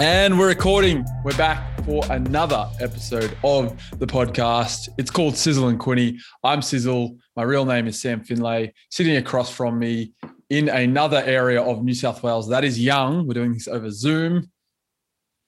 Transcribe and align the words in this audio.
And 0.00 0.38
we're 0.38 0.46
recording. 0.46 1.04
We're 1.24 1.36
back 1.36 1.84
for 1.84 2.04
another 2.08 2.70
episode 2.78 3.36
of 3.42 3.76
the 3.98 4.06
podcast. 4.06 4.88
It's 4.96 5.10
called 5.10 5.36
Sizzle 5.36 5.66
and 5.66 5.78
Quinny. 5.80 6.18
I'm 6.44 6.62
Sizzle. 6.62 7.16
My 7.34 7.42
real 7.42 7.64
name 7.64 7.88
is 7.88 8.00
Sam 8.00 8.22
Finlay. 8.22 8.74
Sitting 8.92 9.16
across 9.16 9.50
from 9.50 9.76
me 9.76 10.12
in 10.50 10.68
another 10.68 11.20
area 11.26 11.60
of 11.60 11.82
New 11.82 11.94
South 11.94 12.22
Wales 12.22 12.48
that 12.50 12.62
is 12.62 12.78
young. 12.78 13.26
We're 13.26 13.34
doing 13.34 13.54
this 13.54 13.66
over 13.66 13.90
Zoom. 13.90 14.52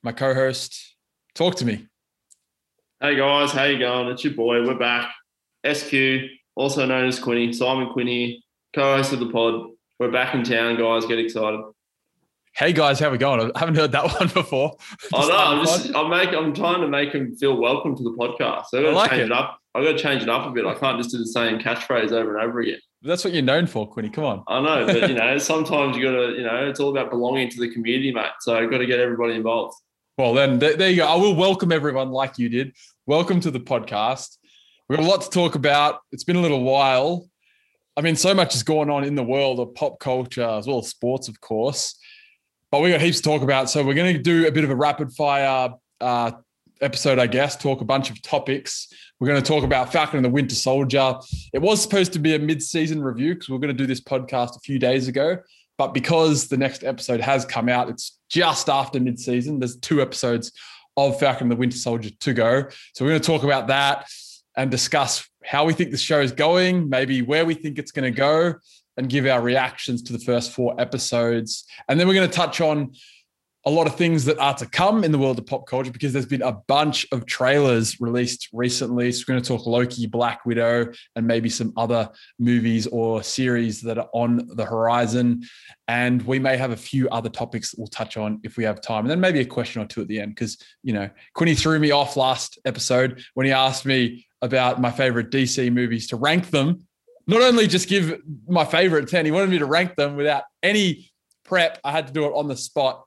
My 0.02 0.11
co-host, 0.11 0.97
talk 1.37 1.55
to 1.56 1.64
me. 1.64 1.87
Hey 3.01 3.14
guys, 3.14 3.53
how 3.53 3.64
you 3.64 3.78
going? 3.78 4.09
It's 4.09 4.25
your 4.25 4.34
boy. 4.34 4.67
We're 4.67 4.75
back. 4.75 5.12
SQ, 5.64 5.95
also 6.56 6.87
known 6.87 7.06
as 7.06 7.20
Quinny, 7.20 7.53
Simon 7.53 7.92
Quinny, 7.92 8.42
co-host 8.75 9.12
of 9.12 9.20
the 9.20 9.30
pod. 9.30 9.70
We're 10.01 10.11
back 10.11 10.34
in 10.34 10.42
town, 10.42 10.77
guys. 10.77 11.06
Get 11.06 11.20
excited. 11.20 11.61
Hey 12.55 12.73
guys, 12.73 12.99
how 12.99 13.11
we 13.11 13.17
going? 13.17 13.53
I 13.55 13.59
haven't 13.59 13.77
heard 13.77 13.93
that 13.93 14.05
one 14.21 14.29
before. 14.29 14.77
I 15.15 15.27
know. 15.27 15.37
I'm 15.37 15.65
just, 15.65 15.95
I'm 15.95 16.11
making, 16.11 16.35
I'm 16.35 16.53
trying 16.53 16.81
to 16.81 16.89
make 16.89 17.13
them 17.13 17.35
feel 17.37 17.57
welcome 17.57 17.97
to 17.97 18.03
the 18.03 18.11
podcast. 18.11 18.67
So 18.67 18.79
I 18.79 18.83
got 18.83 18.91
to 18.91 18.97
like 18.97 19.11
change 19.11 19.23
it. 19.23 19.27
it 19.27 19.33
up. 19.33 19.61
I 19.75 19.83
got 19.83 19.93
to 19.93 19.99
change 19.99 20.23
it 20.23 20.29
up 20.29 20.47
a 20.47 20.51
bit. 20.51 20.67
I 20.67 20.75
can't 20.75 20.99
just 20.99 21.11
do 21.11 21.19
the 21.19 21.27
same 21.27 21.59
catchphrase 21.59 22.13
over 22.13 22.37
and 22.37 22.47
over 22.47 22.61
again. 22.61 22.79
That's 23.03 23.25
what 23.25 23.33
you're 23.33 23.43
known 23.43 23.67
for, 23.67 23.89
Quinny. 23.89 24.11
Come 24.11 24.25
on. 24.25 24.45
I 24.47 24.61
know, 24.61 24.85
but 24.85 25.09
you 25.09 25.15
know, 25.17 25.39
sometimes 25.39 25.97
you 25.97 26.03
got 26.05 26.13
to, 26.13 26.33
you 26.37 26.43
know, 26.43 26.69
it's 26.69 26.81
all 26.81 26.91
about 26.91 27.09
belonging 27.11 27.49
to 27.51 27.61
the 27.61 27.71
community, 27.71 28.13
mate. 28.13 28.27
So 28.41 28.57
I've 28.57 28.71
got 28.71 28.79
to 28.79 28.87
get 28.87 29.01
everybody 29.01 29.35
involved. 29.35 29.77
Well, 30.19 30.35
then 30.35 30.59
there, 30.59 30.77
there 30.77 30.91
you 30.91 30.97
go. 30.97 31.07
I 31.07 31.15
will 31.15 31.35
welcome 31.35 31.73
everyone 31.73 32.11
like 32.11 32.39
you 32.39 32.51
did. 32.51 32.75
Welcome 33.07 33.41
to 33.41 33.51
the 33.51 33.61
podcast. 33.61 34.37
We've 34.89 34.98
got 34.98 35.07
a 35.07 35.09
lot 35.09 35.23
to 35.23 35.31
talk 35.31 35.55
about. 35.55 36.01
It's 36.12 36.25
been 36.25 36.37
a 36.37 36.42
little 36.42 36.62
while. 36.62 37.27
I 37.97 38.03
mean, 38.03 38.17
so 38.17 38.35
much 38.35 38.55
is 38.55 38.62
going 38.62 38.91
on 38.91 39.05
in 39.05 39.14
the 39.14 39.23
world 39.23 39.61
of 39.61 39.75
pop 39.75 39.98
culture 39.98 40.42
as 40.42 40.67
well 40.67 40.81
as 40.81 40.89
sports, 40.89 41.29
of 41.29 41.41
course. 41.41 41.97
But 42.71 42.83
we 42.83 42.91
got 42.91 43.01
heaps 43.01 43.17
to 43.19 43.23
talk 43.23 43.43
about. 43.43 43.69
So 43.69 43.85
we're 43.85 43.95
going 43.95 44.15
to 44.15 44.23
do 44.23 44.47
a 44.47 44.53
bit 44.53 44.63
of 44.63 44.71
a 44.71 44.77
rapid 44.77 45.13
fire 45.13 45.71
uh, 46.01 46.33
episode, 46.81 47.19
I 47.19 47.27
guess, 47.27 47.57
talk 47.57 47.81
a 47.81 47.85
bunch 47.85 48.11
of 48.11 48.23
topics. 48.23 48.89
We're 49.19 49.27
going 49.27 49.43
to 49.43 49.47
talk 49.47 49.65
about 49.65 49.93
Falcon 49.93 50.19
and 50.19 50.25
the 50.25 50.31
Winter 50.31 50.55
Soldier. 50.55 51.17
It 51.53 51.59
was 51.59 51.83
supposed 51.83 52.13
to 52.13 52.19
be 52.21 52.35
a 52.35 52.39
mid-season 52.39 53.03
review 53.03 53.35
because 53.35 53.48
we 53.48 53.57
are 53.57 53.59
going 53.59 53.77
to 53.77 53.83
do 53.83 53.87
this 53.87 54.01
podcast 54.01 54.57
a 54.57 54.61
few 54.61 54.79
days 54.79 55.09
ago. 55.09 55.39
But 55.79 55.95
because 55.95 56.47
the 56.47 56.57
next 56.57 56.85
episode 56.85 57.21
has 57.21 57.45
come 57.45 57.69
out, 57.69 57.89
it's 57.89 58.19
just 58.29 58.69
after 58.69 59.01
mid-season. 59.01 59.59
There's 59.59 59.77
two 59.77 60.01
episodes 60.01 60.53
of 60.97 61.19
Falcon 61.19 61.45
and 61.45 61.53
the 61.53 61.57
Winter 61.57 61.77
Soldier 61.77 62.11
to 62.21 62.33
go. 62.33 62.65
So 62.95 63.05
we're 63.05 63.11
going 63.11 63.21
to 63.21 63.27
talk 63.27 63.43
about 63.43 63.67
that 63.67 64.07
and 64.57 64.71
discuss 64.71 65.29
how 65.45 65.65
we 65.65 65.73
think 65.73 65.91
the 65.91 65.97
show 65.97 66.21
is 66.21 66.33
going, 66.33 66.89
maybe 66.89 67.23
where 67.23 67.45
we 67.45 67.55
think 67.55 67.79
it's 67.79 67.93
going 67.93 68.13
to 68.13 68.17
go, 68.17 68.55
and 69.01 69.09
give 69.09 69.27
our 69.27 69.41
reactions 69.41 70.03
to 70.03 70.12
the 70.12 70.19
first 70.19 70.53
four 70.53 70.79
episodes. 70.79 71.65
And 71.89 71.98
then 71.98 72.06
we're 72.06 72.15
going 72.15 72.29
to 72.29 72.37
touch 72.37 72.61
on 72.61 72.93
a 73.65 73.70
lot 73.70 73.87
of 73.87 73.95
things 73.95 74.27
that 74.27 74.39
are 74.39 74.55
to 74.55 74.67
come 74.67 75.05
in 75.05 75.11
the 75.11 75.19
world 75.19 75.39
of 75.39 75.47
pop 75.47 75.67
culture 75.67 75.91
because 75.91 76.12
there's 76.12 76.27
been 76.27 76.42
a 76.42 76.53
bunch 76.53 77.07
of 77.12 77.25
trailers 77.25 77.98
released 77.98 78.48
recently. 78.53 79.11
So 79.11 79.25
we're 79.27 79.34
going 79.34 79.42
to 79.42 79.48
talk 79.48 79.67
Loki, 79.67 80.07
Black 80.07 80.45
Widow, 80.45 80.92
and 81.17 81.27
maybe 81.27 81.48
some 81.48 81.73
other 81.79 82.11
movies 82.39 82.87
or 82.87 83.23
series 83.23 83.81
that 83.83 83.97
are 83.97 84.09
on 84.12 84.47
the 84.55 84.67
horizon. 84.67 85.45
And 85.89 86.20
we 86.23 86.39
may 86.39 86.59
have 86.59 86.70
a 86.70 86.77
few 86.77 87.09
other 87.09 87.31
topics 87.31 87.70
that 87.70 87.79
we'll 87.79 87.89
touch 87.89 88.19
on 88.19 88.41
if 88.45 88.59
we 88.59 88.64
have 88.64 88.83
time. 88.83 89.05
And 89.05 89.11
then 89.11 89.20
maybe 89.20 89.41
a 89.41 89.47
question 89.47 89.81
or 89.81 89.87
two 89.87 90.03
at 90.03 90.09
the 90.09 90.20
end 90.20 90.35
because, 90.35 90.59
you 90.83 90.92
know, 90.92 91.09
Quinny 91.35 91.55
threw 91.55 91.79
me 91.79 91.91
off 91.91 92.17
last 92.19 92.59
episode 92.67 93.25
when 93.33 93.47
he 93.47 93.53
asked 93.53 93.87
me 93.87 94.27
about 94.42 94.79
my 94.79 94.91
favorite 94.91 95.30
DC 95.30 95.73
movies 95.73 96.07
to 96.08 96.17
rank 96.17 96.51
them 96.51 96.86
not 97.30 97.42
only 97.42 97.67
just 97.67 97.89
give 97.89 98.20
my 98.48 98.64
favorite 98.64 99.08
10, 99.08 99.24
he 99.24 99.30
wanted 99.30 99.51
me 99.51 99.58
to 99.58 99.67
rank 99.67 99.96
them 99.96 100.17
without 100.17 100.45
any 100.63 101.11
prep. 101.45 101.79
I 101.85 101.92
had 101.92 102.07
to 102.08 102.13
do 102.13 102.24
it 102.24 102.33
on 102.35 102.48
the 102.48 102.57
spot. 102.57 103.05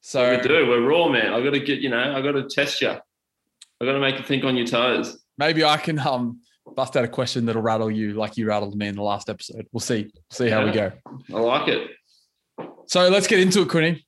So 0.00 0.36
we 0.36 0.42
do. 0.42 0.66
We're 0.66 0.86
raw, 0.86 1.08
man. 1.08 1.32
I've 1.32 1.44
got 1.44 1.50
to 1.50 1.60
get, 1.60 1.80
you 1.80 1.90
know, 1.90 2.16
I've 2.16 2.24
got 2.24 2.32
to 2.32 2.48
test 2.48 2.80
you. 2.80 2.90
I've 2.90 3.86
got 3.86 3.92
to 3.92 4.00
make 4.00 4.18
you 4.18 4.24
think 4.24 4.44
on 4.44 4.56
your 4.56 4.66
toes. 4.66 5.18
Maybe 5.36 5.64
I 5.64 5.76
can 5.76 5.98
um 5.98 6.40
bust 6.76 6.96
out 6.96 7.04
a 7.04 7.08
question 7.08 7.46
that'll 7.46 7.62
rattle 7.62 7.90
you 7.90 8.14
like 8.14 8.36
you 8.36 8.46
rattled 8.46 8.76
me 8.76 8.88
in 8.88 8.96
the 8.96 9.02
last 9.02 9.28
episode. 9.28 9.66
We'll 9.72 9.80
see. 9.80 10.10
see 10.30 10.48
yeah, 10.48 10.60
how 10.60 10.64
we 10.64 10.72
go. 10.72 10.92
I 11.34 11.38
like 11.38 11.68
it. 11.68 11.90
So 12.86 13.08
let's 13.08 13.26
get 13.26 13.40
into 13.40 13.62
it, 13.62 13.68
Quinny. 13.68 14.06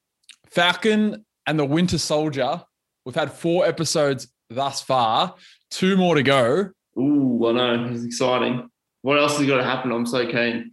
Falcon 0.50 1.24
and 1.46 1.58
the 1.58 1.64
Winter 1.64 1.98
Soldier. 1.98 2.62
We've 3.04 3.14
had 3.14 3.32
four 3.32 3.66
episodes 3.66 4.28
thus 4.50 4.82
far. 4.82 5.34
Two 5.70 5.96
more 5.96 6.14
to 6.14 6.22
go. 6.22 6.70
Ooh, 6.98 7.46
I 7.48 7.52
know. 7.52 7.88
It's 7.92 8.04
exciting. 8.04 8.68
What 9.02 9.18
else 9.18 9.38
is 9.38 9.46
going 9.46 9.58
to 9.58 9.64
happen? 9.64 9.92
I'm 9.92 10.06
so 10.06 10.26
keen. 10.26 10.72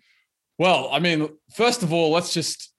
Well, 0.58 0.90
I 0.92 1.00
mean, 1.00 1.30
first 1.54 1.84
of 1.84 1.94
all, 1.94 2.12
let's 2.12 2.34
just 2.34 2.72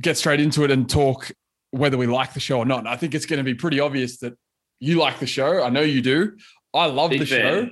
get 0.00 0.16
straight 0.16 0.40
into 0.40 0.64
it 0.64 0.70
and 0.70 0.88
talk 0.88 1.30
whether 1.70 1.96
we 1.96 2.06
like 2.06 2.34
the 2.34 2.40
show 2.40 2.58
or 2.58 2.64
not. 2.64 2.86
I 2.86 2.96
think 2.96 3.14
it's 3.14 3.26
going 3.26 3.38
to 3.38 3.44
be 3.44 3.54
pretty 3.54 3.80
obvious 3.80 4.18
that 4.18 4.36
you 4.80 4.98
like 4.98 5.18
the 5.18 5.26
show. 5.26 5.62
I 5.62 5.70
know 5.70 5.82
you 5.82 6.02
do. 6.02 6.36
I 6.72 6.86
love 6.86 7.10
Big 7.10 7.20
the 7.20 7.26
fan. 7.26 7.66
show. 7.66 7.70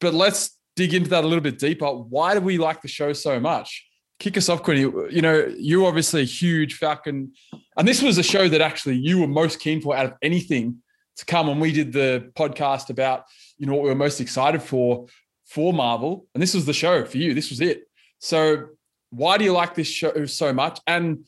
But 0.00 0.14
let's 0.14 0.56
dig 0.76 0.94
into 0.94 1.10
that 1.10 1.24
a 1.24 1.26
little 1.26 1.42
bit 1.42 1.58
deeper. 1.58 1.86
Why 1.86 2.34
do 2.34 2.40
we 2.40 2.58
like 2.58 2.82
the 2.82 2.88
show 2.88 3.12
so 3.12 3.38
much? 3.40 3.86
Kick 4.18 4.36
us 4.36 4.48
off, 4.48 4.62
Quinny. 4.62 4.80
You 4.80 5.22
know, 5.22 5.52
you're 5.56 5.86
obviously 5.86 6.22
a 6.22 6.24
huge 6.24 6.74
Falcon. 6.74 7.32
And 7.76 7.88
this 7.88 8.02
was 8.02 8.18
a 8.18 8.22
show 8.22 8.48
that 8.48 8.60
actually 8.60 8.96
you 8.96 9.20
were 9.20 9.26
most 9.26 9.58
keen 9.60 9.80
for 9.80 9.96
out 9.96 10.06
of 10.06 10.14
anything 10.22 10.78
to 11.16 11.24
come. 11.24 11.48
And 11.48 11.60
we 11.60 11.72
did 11.72 11.92
the 11.92 12.30
podcast 12.36 12.90
about, 12.90 13.24
you 13.58 13.66
know, 13.66 13.74
what 13.74 13.82
we 13.82 13.88
were 13.88 13.94
most 13.94 14.20
excited 14.20 14.62
for 14.62 15.06
for 15.52 15.72
Marvel, 15.72 16.26
and 16.34 16.42
this 16.42 16.54
was 16.54 16.64
the 16.64 16.72
show 16.72 17.04
for 17.04 17.18
you. 17.18 17.34
This 17.34 17.50
was 17.50 17.60
it. 17.60 17.84
So, 18.20 18.68
why 19.10 19.36
do 19.36 19.44
you 19.44 19.52
like 19.52 19.74
this 19.74 19.86
show 19.86 20.24
so 20.24 20.52
much? 20.52 20.80
And 20.86 21.26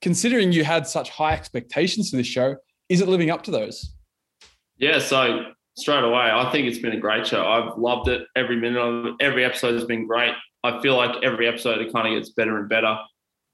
considering 0.00 0.50
you 0.52 0.64
had 0.64 0.86
such 0.86 1.10
high 1.10 1.34
expectations 1.34 2.08
for 2.10 2.16
this 2.16 2.26
show, 2.26 2.56
is 2.88 3.02
it 3.02 3.08
living 3.08 3.30
up 3.30 3.42
to 3.42 3.50
those? 3.50 3.92
Yeah. 4.78 4.98
So 4.98 5.52
straight 5.76 6.04
away, 6.04 6.30
I 6.32 6.50
think 6.50 6.66
it's 6.66 6.78
been 6.78 6.92
a 6.92 7.00
great 7.00 7.26
show. 7.26 7.46
I've 7.46 7.76
loved 7.76 8.08
it 8.08 8.26
every 8.34 8.56
minute 8.56 8.80
of 8.80 9.06
it. 9.06 9.14
Every 9.20 9.44
episode 9.44 9.74
has 9.74 9.84
been 9.84 10.06
great. 10.06 10.32
I 10.64 10.80
feel 10.80 10.96
like 10.96 11.22
every 11.22 11.46
episode 11.46 11.80
it 11.80 11.92
kind 11.92 12.08
of 12.08 12.18
gets 12.18 12.32
better 12.32 12.58
and 12.58 12.68
better. 12.68 12.96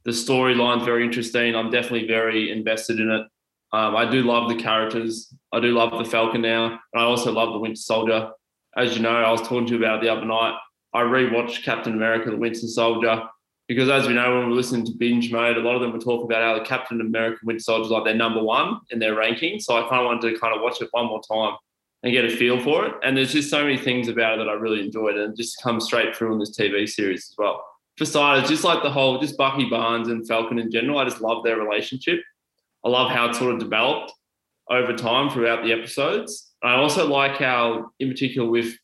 The 0.04 0.12
storyline's 0.12 0.84
very 0.84 1.04
interesting. 1.04 1.56
I'm 1.56 1.70
definitely 1.70 2.06
very 2.06 2.52
invested 2.52 3.00
in 3.00 3.10
it. 3.10 3.26
Um, 3.72 3.96
I 3.96 4.08
do 4.08 4.22
love 4.22 4.48
the 4.48 4.56
characters. 4.56 5.34
I 5.52 5.58
do 5.58 5.72
love 5.72 5.96
the 5.98 6.08
Falcon 6.08 6.42
now, 6.42 6.66
and 6.66 7.02
I 7.02 7.04
also 7.04 7.32
love 7.32 7.52
the 7.52 7.58
Winter 7.58 7.76
Soldier 7.76 8.30
as 8.76 8.96
you 8.96 9.02
know, 9.02 9.10
I 9.10 9.30
was 9.30 9.42
talking 9.42 9.66
to 9.66 9.72
you 9.72 9.78
about 9.78 10.00
the 10.00 10.08
other 10.08 10.24
night. 10.24 10.56
I 10.94 11.02
rewatched 11.02 11.62
Captain 11.62 11.92
America: 11.92 12.30
The 12.30 12.36
Winter 12.36 12.66
Soldier 12.66 13.22
because, 13.68 13.88
as 13.88 14.06
we 14.06 14.14
know, 14.14 14.38
when 14.38 14.48
we're 14.48 14.54
listening 14.54 14.84
to 14.86 14.92
binge 14.92 15.32
mode, 15.32 15.56
a 15.56 15.60
lot 15.60 15.74
of 15.74 15.80
them 15.80 15.92
were 15.92 15.98
talking 15.98 16.26
about 16.26 16.42
how 16.42 16.58
the 16.58 16.64
Captain 16.64 17.00
America: 17.00 17.38
Winter 17.44 17.60
Soldier 17.60 17.84
is 17.84 17.90
like 17.90 18.04
their 18.04 18.14
number 18.14 18.42
one 18.42 18.80
in 18.90 18.98
their 18.98 19.14
ranking. 19.14 19.60
So 19.60 19.76
I 19.76 19.88
kind 19.88 20.02
of 20.02 20.06
wanted 20.06 20.32
to 20.32 20.38
kind 20.38 20.54
of 20.54 20.62
watch 20.62 20.80
it 20.80 20.88
one 20.92 21.06
more 21.06 21.22
time 21.22 21.56
and 22.02 22.12
get 22.12 22.24
a 22.24 22.36
feel 22.36 22.60
for 22.60 22.86
it. 22.86 22.94
And 23.04 23.16
there's 23.16 23.32
just 23.32 23.48
so 23.48 23.62
many 23.62 23.78
things 23.78 24.08
about 24.08 24.34
it 24.34 24.38
that 24.38 24.48
I 24.48 24.54
really 24.54 24.84
enjoyed, 24.84 25.16
and 25.16 25.36
just 25.36 25.62
comes 25.62 25.84
straight 25.84 26.14
through 26.16 26.32
in 26.32 26.38
this 26.38 26.56
TV 26.56 26.88
series 26.88 27.28
as 27.30 27.34
well. 27.38 27.64
For 27.98 28.06
starters, 28.06 28.48
just 28.48 28.64
like 28.64 28.82
the 28.82 28.90
whole, 28.90 29.18
just 29.20 29.36
Bucky 29.36 29.68
Barnes 29.68 30.08
and 30.08 30.26
Falcon 30.26 30.58
in 30.58 30.70
general, 30.70 30.98
I 30.98 31.04
just 31.04 31.20
love 31.20 31.44
their 31.44 31.58
relationship. 31.58 32.20
I 32.84 32.88
love 32.88 33.10
how 33.10 33.28
it 33.28 33.34
sort 33.34 33.54
of 33.54 33.60
developed 33.60 34.12
over 34.70 34.94
time 34.94 35.30
throughout 35.30 35.62
the 35.62 35.72
episodes. 35.72 36.51
I 36.64 36.74
also 36.74 37.06
like 37.08 37.38
how, 37.38 37.90
in 37.98 38.08
particular, 38.08 38.48
with 38.48 38.74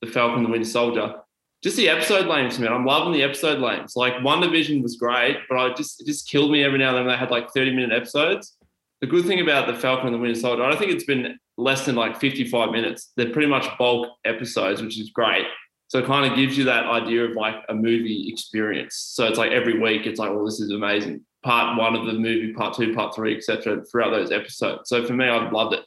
the 0.00 0.06
Falcon, 0.06 0.38
and 0.38 0.46
the 0.46 0.50
Winter 0.50 0.68
Soldier, 0.68 1.16
just 1.62 1.76
the 1.76 1.88
episode 1.88 2.26
lengths, 2.26 2.58
man. 2.58 2.72
I'm 2.72 2.84
loving 2.84 3.12
the 3.12 3.22
episode 3.22 3.60
lengths. 3.60 3.96
Like 3.96 4.14
WandaVision 4.14 4.82
was 4.82 4.96
great, 4.96 5.38
but 5.48 5.58
I 5.58 5.72
just 5.74 6.00
it 6.00 6.06
just 6.06 6.28
killed 6.30 6.50
me 6.50 6.62
every 6.62 6.78
now 6.78 6.90
and 6.90 6.98
then. 6.98 7.06
They 7.06 7.16
had 7.16 7.30
like 7.30 7.50
30 7.50 7.74
minute 7.74 7.92
episodes. 7.92 8.56
The 9.00 9.06
good 9.06 9.26
thing 9.26 9.40
about 9.40 9.66
the 9.66 9.74
Falcon 9.74 10.06
and 10.06 10.14
the 10.14 10.18
Winter 10.18 10.38
Soldier, 10.38 10.62
I 10.62 10.70
don't 10.70 10.78
think 10.78 10.92
it's 10.92 11.04
been 11.04 11.38
less 11.58 11.84
than 11.84 11.96
like 11.96 12.18
55 12.18 12.70
minutes. 12.70 13.12
They're 13.16 13.32
pretty 13.32 13.48
much 13.48 13.66
bulk 13.78 14.08
episodes, 14.24 14.82
which 14.82 14.98
is 14.98 15.10
great. 15.10 15.46
So 15.88 15.98
it 15.98 16.06
kind 16.06 16.30
of 16.30 16.36
gives 16.36 16.58
you 16.58 16.64
that 16.64 16.86
idea 16.86 17.24
of 17.24 17.32
like 17.32 17.56
a 17.68 17.74
movie 17.74 18.28
experience. 18.28 18.96
So 18.96 19.26
it's 19.26 19.38
like 19.38 19.52
every 19.52 19.78
week, 19.78 20.06
it's 20.06 20.18
like, 20.18 20.30
well, 20.30 20.44
this 20.44 20.60
is 20.60 20.72
amazing. 20.72 21.24
Part 21.44 21.78
one 21.78 21.94
of 21.94 22.06
the 22.06 22.14
movie, 22.14 22.52
part 22.52 22.74
two, 22.74 22.94
part 22.94 23.14
three, 23.14 23.36
etc. 23.36 23.84
throughout 23.84 24.10
those 24.10 24.32
episodes. 24.32 24.88
So 24.88 25.04
for 25.04 25.12
me, 25.12 25.28
I've 25.28 25.52
loved 25.52 25.74
it. 25.74 25.84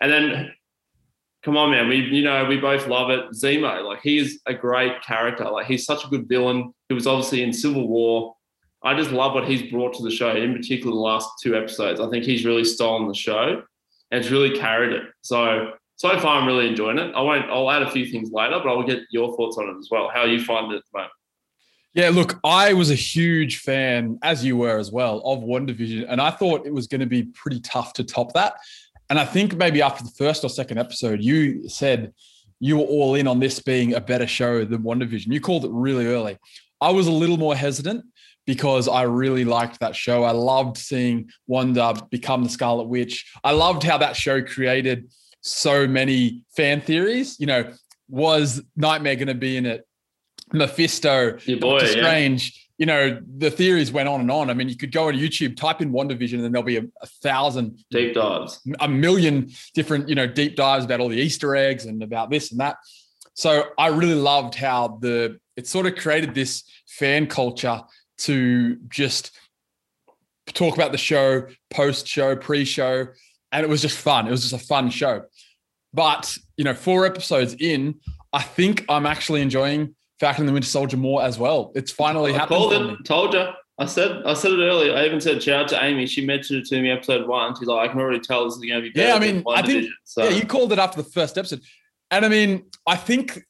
And 0.00 0.12
then 0.12 0.52
come 1.44 1.56
on, 1.56 1.70
man. 1.70 1.88
We, 1.88 1.96
you 1.96 2.22
know, 2.22 2.44
we 2.44 2.58
both 2.58 2.86
love 2.86 3.10
it. 3.10 3.30
Zemo, 3.30 3.84
like 3.84 4.00
he 4.02 4.18
is 4.18 4.40
a 4.46 4.54
great 4.54 5.02
character. 5.02 5.44
Like 5.44 5.66
he's 5.66 5.84
such 5.84 6.04
a 6.04 6.08
good 6.08 6.28
villain. 6.28 6.72
He 6.88 6.94
was 6.94 7.06
obviously 7.06 7.42
in 7.42 7.52
Civil 7.52 7.88
War. 7.88 8.34
I 8.84 8.94
just 8.94 9.10
love 9.10 9.34
what 9.34 9.48
he's 9.48 9.70
brought 9.70 9.94
to 9.94 10.02
the 10.02 10.10
show, 10.10 10.34
in 10.34 10.54
particular 10.54 10.92
the 10.92 11.00
last 11.00 11.28
two 11.40 11.56
episodes. 11.56 12.00
I 12.00 12.10
think 12.10 12.24
he's 12.24 12.44
really 12.44 12.64
stolen 12.64 13.06
the 13.06 13.14
show 13.14 13.62
and 14.10 14.20
it's 14.20 14.30
really 14.30 14.56
carried 14.56 14.92
it. 14.92 15.04
So 15.22 15.72
so 15.96 16.18
far, 16.18 16.40
I'm 16.40 16.46
really 16.46 16.66
enjoying 16.66 16.98
it. 16.98 17.14
I 17.14 17.20
won't. 17.20 17.48
I'll 17.50 17.70
add 17.70 17.82
a 17.82 17.90
few 17.90 18.06
things 18.06 18.32
later, 18.32 18.58
but 18.62 18.68
I'll 18.68 18.82
get 18.82 19.00
your 19.10 19.36
thoughts 19.36 19.56
on 19.58 19.68
it 19.68 19.78
as 19.78 19.88
well. 19.90 20.10
How 20.12 20.24
you 20.24 20.42
find 20.42 20.72
it 20.72 20.76
at 20.76 20.82
the 20.92 20.98
moment? 20.98 21.12
Yeah, 21.94 22.08
look, 22.08 22.40
I 22.42 22.72
was 22.72 22.90
a 22.90 22.94
huge 22.94 23.58
fan, 23.58 24.18
as 24.22 24.42
you 24.42 24.56
were 24.56 24.78
as 24.78 24.90
well, 24.90 25.18
of 25.26 25.40
WandaVision, 25.40 26.06
and 26.08 26.20
I 26.20 26.30
thought 26.30 26.66
it 26.66 26.72
was 26.72 26.86
going 26.86 27.02
to 27.02 27.06
be 27.06 27.24
pretty 27.24 27.60
tough 27.60 27.92
to 27.94 28.04
top 28.04 28.32
that. 28.32 28.54
And 29.12 29.20
I 29.20 29.26
think 29.26 29.54
maybe 29.58 29.82
after 29.82 30.02
the 30.02 30.10
first 30.16 30.42
or 30.42 30.48
second 30.48 30.78
episode, 30.78 31.20
you 31.20 31.68
said 31.68 32.14
you 32.60 32.78
were 32.78 32.84
all 32.84 33.14
in 33.14 33.26
on 33.26 33.40
this 33.40 33.60
being 33.60 33.92
a 33.92 34.00
better 34.00 34.26
show 34.26 34.64
than 34.64 34.82
WandaVision. 34.82 35.26
You 35.26 35.38
called 35.38 35.66
it 35.66 35.70
really 35.70 36.06
early. 36.06 36.38
I 36.80 36.92
was 36.92 37.08
a 37.08 37.12
little 37.12 37.36
more 37.36 37.54
hesitant, 37.54 38.06
because 38.46 38.88
I 38.88 39.02
really 39.02 39.44
liked 39.44 39.80
that 39.80 39.94
show. 39.94 40.24
I 40.24 40.30
loved 40.30 40.78
seeing 40.78 41.30
Wanda 41.46 41.94
become 42.10 42.42
the 42.42 42.48
Scarlet 42.48 42.84
Witch. 42.84 43.30
I 43.44 43.50
loved 43.52 43.82
how 43.82 43.98
that 43.98 44.16
show 44.16 44.42
created 44.42 45.12
so 45.42 45.86
many 45.86 46.44
fan 46.56 46.80
theories. 46.80 47.36
You 47.38 47.48
know, 47.48 47.72
was 48.08 48.62
Nightmare 48.76 49.16
going 49.16 49.28
to 49.28 49.34
be 49.34 49.58
in 49.58 49.66
it? 49.66 49.86
Mephisto, 50.54 51.36
Your 51.44 51.58
boy, 51.58 51.80
Doctor. 51.80 51.92
Strange. 51.92 52.70
You 52.78 52.86
know, 52.86 53.20
the 53.36 53.50
theories 53.50 53.92
went 53.92 54.08
on 54.08 54.20
and 54.20 54.30
on. 54.30 54.50
I 54.50 54.54
mean, 54.54 54.68
you 54.68 54.76
could 54.76 54.92
go 54.92 55.08
on 55.08 55.14
YouTube, 55.14 55.56
type 55.56 55.80
in 55.80 55.92
WandaVision, 55.92 56.34
and 56.34 56.44
then 56.44 56.52
there'll 56.52 56.64
be 56.64 56.78
a, 56.78 56.84
a 57.00 57.06
thousand, 57.22 57.84
Deep 57.90 58.14
dives. 58.14 58.60
a 58.80 58.88
million 58.88 59.50
different, 59.74 60.08
you 60.08 60.14
know, 60.14 60.26
deep 60.26 60.56
dives 60.56 60.84
about 60.84 61.00
all 61.00 61.08
the 61.08 61.18
Easter 61.18 61.54
eggs 61.54 61.84
and 61.84 62.02
about 62.02 62.30
this 62.30 62.50
and 62.50 62.60
that. 62.60 62.76
So 63.34 63.64
I 63.78 63.88
really 63.88 64.14
loved 64.14 64.54
how 64.54 64.98
the 65.00 65.38
it 65.56 65.66
sort 65.66 65.86
of 65.86 65.96
created 65.96 66.34
this 66.34 66.64
fan 66.86 67.26
culture 67.26 67.82
to 68.18 68.76
just 68.88 69.32
talk 70.46 70.74
about 70.74 70.92
the 70.92 70.98
show, 70.98 71.46
post 71.70 72.06
show, 72.06 72.36
pre 72.36 72.64
show, 72.64 73.06
and 73.52 73.64
it 73.64 73.68
was 73.68 73.82
just 73.82 73.98
fun. 73.98 74.26
It 74.26 74.30
was 74.30 74.48
just 74.48 74.62
a 74.62 74.66
fun 74.66 74.90
show. 74.90 75.22
But 75.94 76.36
you 76.56 76.64
know, 76.64 76.74
four 76.74 77.06
episodes 77.06 77.54
in, 77.58 77.96
I 78.32 78.42
think 78.42 78.84
I'm 78.88 79.06
actually 79.06 79.42
enjoying 79.42 79.94
Falcon 80.22 80.42
and 80.42 80.48
the 80.50 80.52
Winter 80.52 80.68
Soldier 80.68 80.96
more 80.96 81.20
as 81.20 81.36
well. 81.36 81.72
It's 81.74 81.90
finally 81.90 82.30
I 82.32 82.38
happened. 82.38 82.56
called 82.56 82.72
it. 82.72 83.04
Told 83.04 83.34
you. 83.34 83.44
I 83.78 83.86
said. 83.86 84.22
I 84.24 84.34
said 84.34 84.52
it 84.52 84.62
earlier. 84.62 84.94
I 84.94 85.04
even 85.04 85.20
said 85.20 85.42
shout 85.42 85.62
out 85.64 85.68
to 85.70 85.84
Amy. 85.84 86.06
She 86.06 86.24
mentioned 86.24 86.60
it 86.60 86.66
to 86.66 86.80
me 86.80 86.90
episode 86.92 87.26
one. 87.26 87.56
She's 87.58 87.66
like, 87.66 87.88
I 87.90 87.92
can 87.92 88.00
already 88.00 88.20
tell 88.20 88.44
this 88.44 88.54
is 88.54 88.60
going 88.60 88.74
to 88.74 88.80
be 88.82 88.90
better. 88.90 89.08
Yeah, 89.08 89.14
I 89.16 89.18
mean, 89.18 89.42
I 89.48 89.62
think- 89.62 89.88
so. 90.04 90.22
Yeah, 90.22 90.30
you 90.30 90.46
called 90.46 90.72
it 90.72 90.78
after 90.78 91.02
the 91.02 91.08
first 91.10 91.36
episode. 91.36 91.60
And 92.12 92.24
I 92.24 92.28
mean, 92.28 92.66
I 92.86 92.94
think 92.94 93.42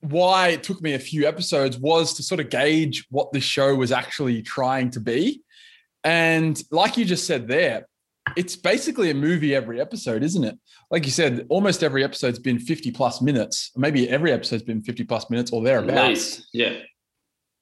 why 0.00 0.48
it 0.48 0.64
took 0.64 0.82
me 0.82 0.94
a 0.94 0.98
few 0.98 1.24
episodes 1.28 1.78
was 1.78 2.14
to 2.14 2.24
sort 2.24 2.40
of 2.40 2.50
gauge 2.50 3.06
what 3.10 3.30
the 3.32 3.40
show 3.40 3.76
was 3.76 3.92
actually 3.92 4.42
trying 4.42 4.90
to 4.90 5.00
be. 5.00 5.42
And 6.02 6.60
like 6.72 6.96
you 6.96 7.04
just 7.04 7.28
said 7.28 7.46
there, 7.46 7.86
it's 8.36 8.56
basically 8.56 9.10
a 9.10 9.14
movie 9.14 9.54
every 9.54 9.80
episode, 9.80 10.22
isn't 10.24 10.42
it? 10.44 10.58
Like 10.90 11.04
you 11.04 11.12
said, 11.12 11.46
almost 11.50 11.82
every 11.82 12.02
episode's 12.02 12.38
been 12.38 12.58
50 12.58 12.90
plus 12.92 13.20
minutes. 13.20 13.70
Maybe 13.76 14.08
every 14.08 14.32
episode's 14.32 14.62
been 14.62 14.82
50 14.82 15.04
plus 15.04 15.28
minutes 15.28 15.50
or 15.52 15.62
thereabouts. 15.62 16.08
least, 16.08 16.48
yeah. 16.52 16.76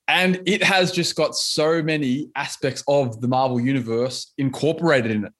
And 0.08 0.40
it 0.46 0.62
has 0.62 0.92
just 0.92 1.16
got 1.16 1.34
so 1.34 1.82
many 1.82 2.30
aspects 2.36 2.84
of 2.86 3.20
the 3.20 3.26
Marvel 3.26 3.58
universe 3.60 4.32
incorporated 4.38 5.10
in 5.10 5.24
it. 5.24 5.32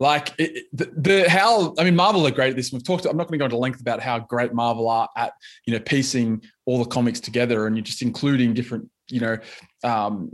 Like 0.00 0.32
it- 0.38 0.64
the, 0.72 0.90
the 0.96 1.28
how 1.30 1.74
I 1.78 1.84
mean, 1.84 1.94
Marvel 1.94 2.26
are 2.26 2.30
great 2.30 2.50
at 2.50 2.56
this. 2.56 2.72
We've 2.72 2.82
talked. 2.82 3.04
I'm 3.04 3.16
not 3.16 3.28
going 3.28 3.38
to 3.38 3.42
go 3.42 3.44
into 3.44 3.58
length 3.58 3.80
about 3.80 4.00
how 4.00 4.18
great 4.18 4.54
Marvel 4.54 4.88
are 4.88 5.08
at 5.16 5.34
you 5.66 5.74
know 5.74 5.80
piecing 5.80 6.42
all 6.64 6.78
the 6.82 6.88
comics 6.88 7.20
together, 7.20 7.66
and 7.66 7.76
you're 7.76 7.84
just 7.84 8.02
including 8.02 8.54
different 8.54 8.88
you 9.08 9.20
know 9.20 9.36
um, 9.84 10.32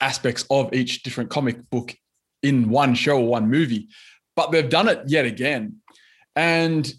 aspects 0.00 0.46
of 0.48 0.72
each 0.72 1.02
different 1.02 1.28
comic 1.28 1.68
book 1.70 1.94
in 2.42 2.70
one 2.70 2.94
show 2.94 3.18
or 3.18 3.26
one 3.26 3.50
movie. 3.50 3.88
But 4.36 4.52
they've 4.52 4.68
done 4.70 4.88
it 4.88 5.00
yet 5.06 5.26
again, 5.26 5.76
and 6.36 6.92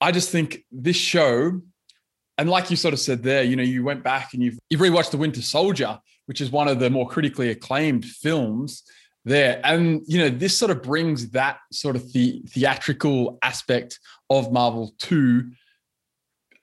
I 0.00 0.12
just 0.12 0.30
think 0.30 0.64
this 0.70 0.96
show 0.96 1.60
and 2.38 2.50
like 2.50 2.70
you 2.70 2.76
sort 2.76 2.94
of 2.94 3.00
said 3.00 3.22
there, 3.22 3.42
you 3.42 3.56
know, 3.56 3.62
you 3.62 3.84
went 3.84 4.02
back 4.02 4.34
and 4.34 4.42
you've 4.42 4.58
you've 4.68 4.80
rewatched 4.80 5.10
The 5.10 5.16
Winter 5.16 5.42
Soldier, 5.42 5.98
which 6.26 6.40
is 6.40 6.50
one 6.50 6.68
of 6.68 6.80
the 6.80 6.90
more 6.90 7.08
critically 7.08 7.50
acclaimed 7.50 8.04
films 8.04 8.82
there. 9.24 9.60
And 9.64 10.02
you 10.06 10.18
know, 10.18 10.28
this 10.28 10.58
sort 10.58 10.70
of 10.70 10.82
brings 10.82 11.30
that 11.30 11.58
sort 11.72 11.96
of 11.96 12.12
the 12.12 12.42
theatrical 12.48 13.38
aspect 13.42 14.00
of 14.30 14.52
Marvel 14.52 14.94
to 15.00 15.50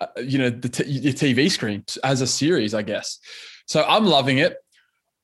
uh, 0.02 0.08
you 0.18 0.38
know 0.38 0.50
the, 0.50 0.70
t- 0.70 1.00
the 1.00 1.14
TV 1.14 1.50
screen 1.50 1.86
as 2.04 2.22
a 2.22 2.28
series, 2.28 2.74
I 2.74 2.82
guess. 2.82 3.20
So 3.66 3.84
I'm 3.88 4.06
loving 4.06 4.40
it. 4.40 4.58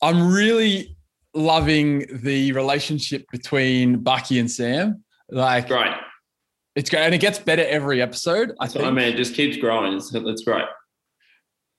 I'm 0.02 0.32
really 0.32 0.96
loving 1.34 2.06
the 2.22 2.54
relationship 2.54 3.26
between 3.32 4.00
Bucky 4.00 4.40
and 4.40 4.50
Sam. 4.50 5.04
Like 5.30 5.68
Great. 5.68 5.92
It's 6.78 6.90
great, 6.90 7.02
and 7.02 7.14
it 7.14 7.20
gets 7.20 7.40
better 7.40 7.66
every 7.66 8.02
episode. 8.02 8.54
I 8.60 8.68
think. 8.68 8.86
I 8.86 8.92
mean, 8.92 9.06
it 9.06 9.16
just 9.18 9.34
keeps 9.34 9.58
growing. 9.58 9.94
It's, 9.98 10.14
it's 10.14 10.44
great. 10.44 10.66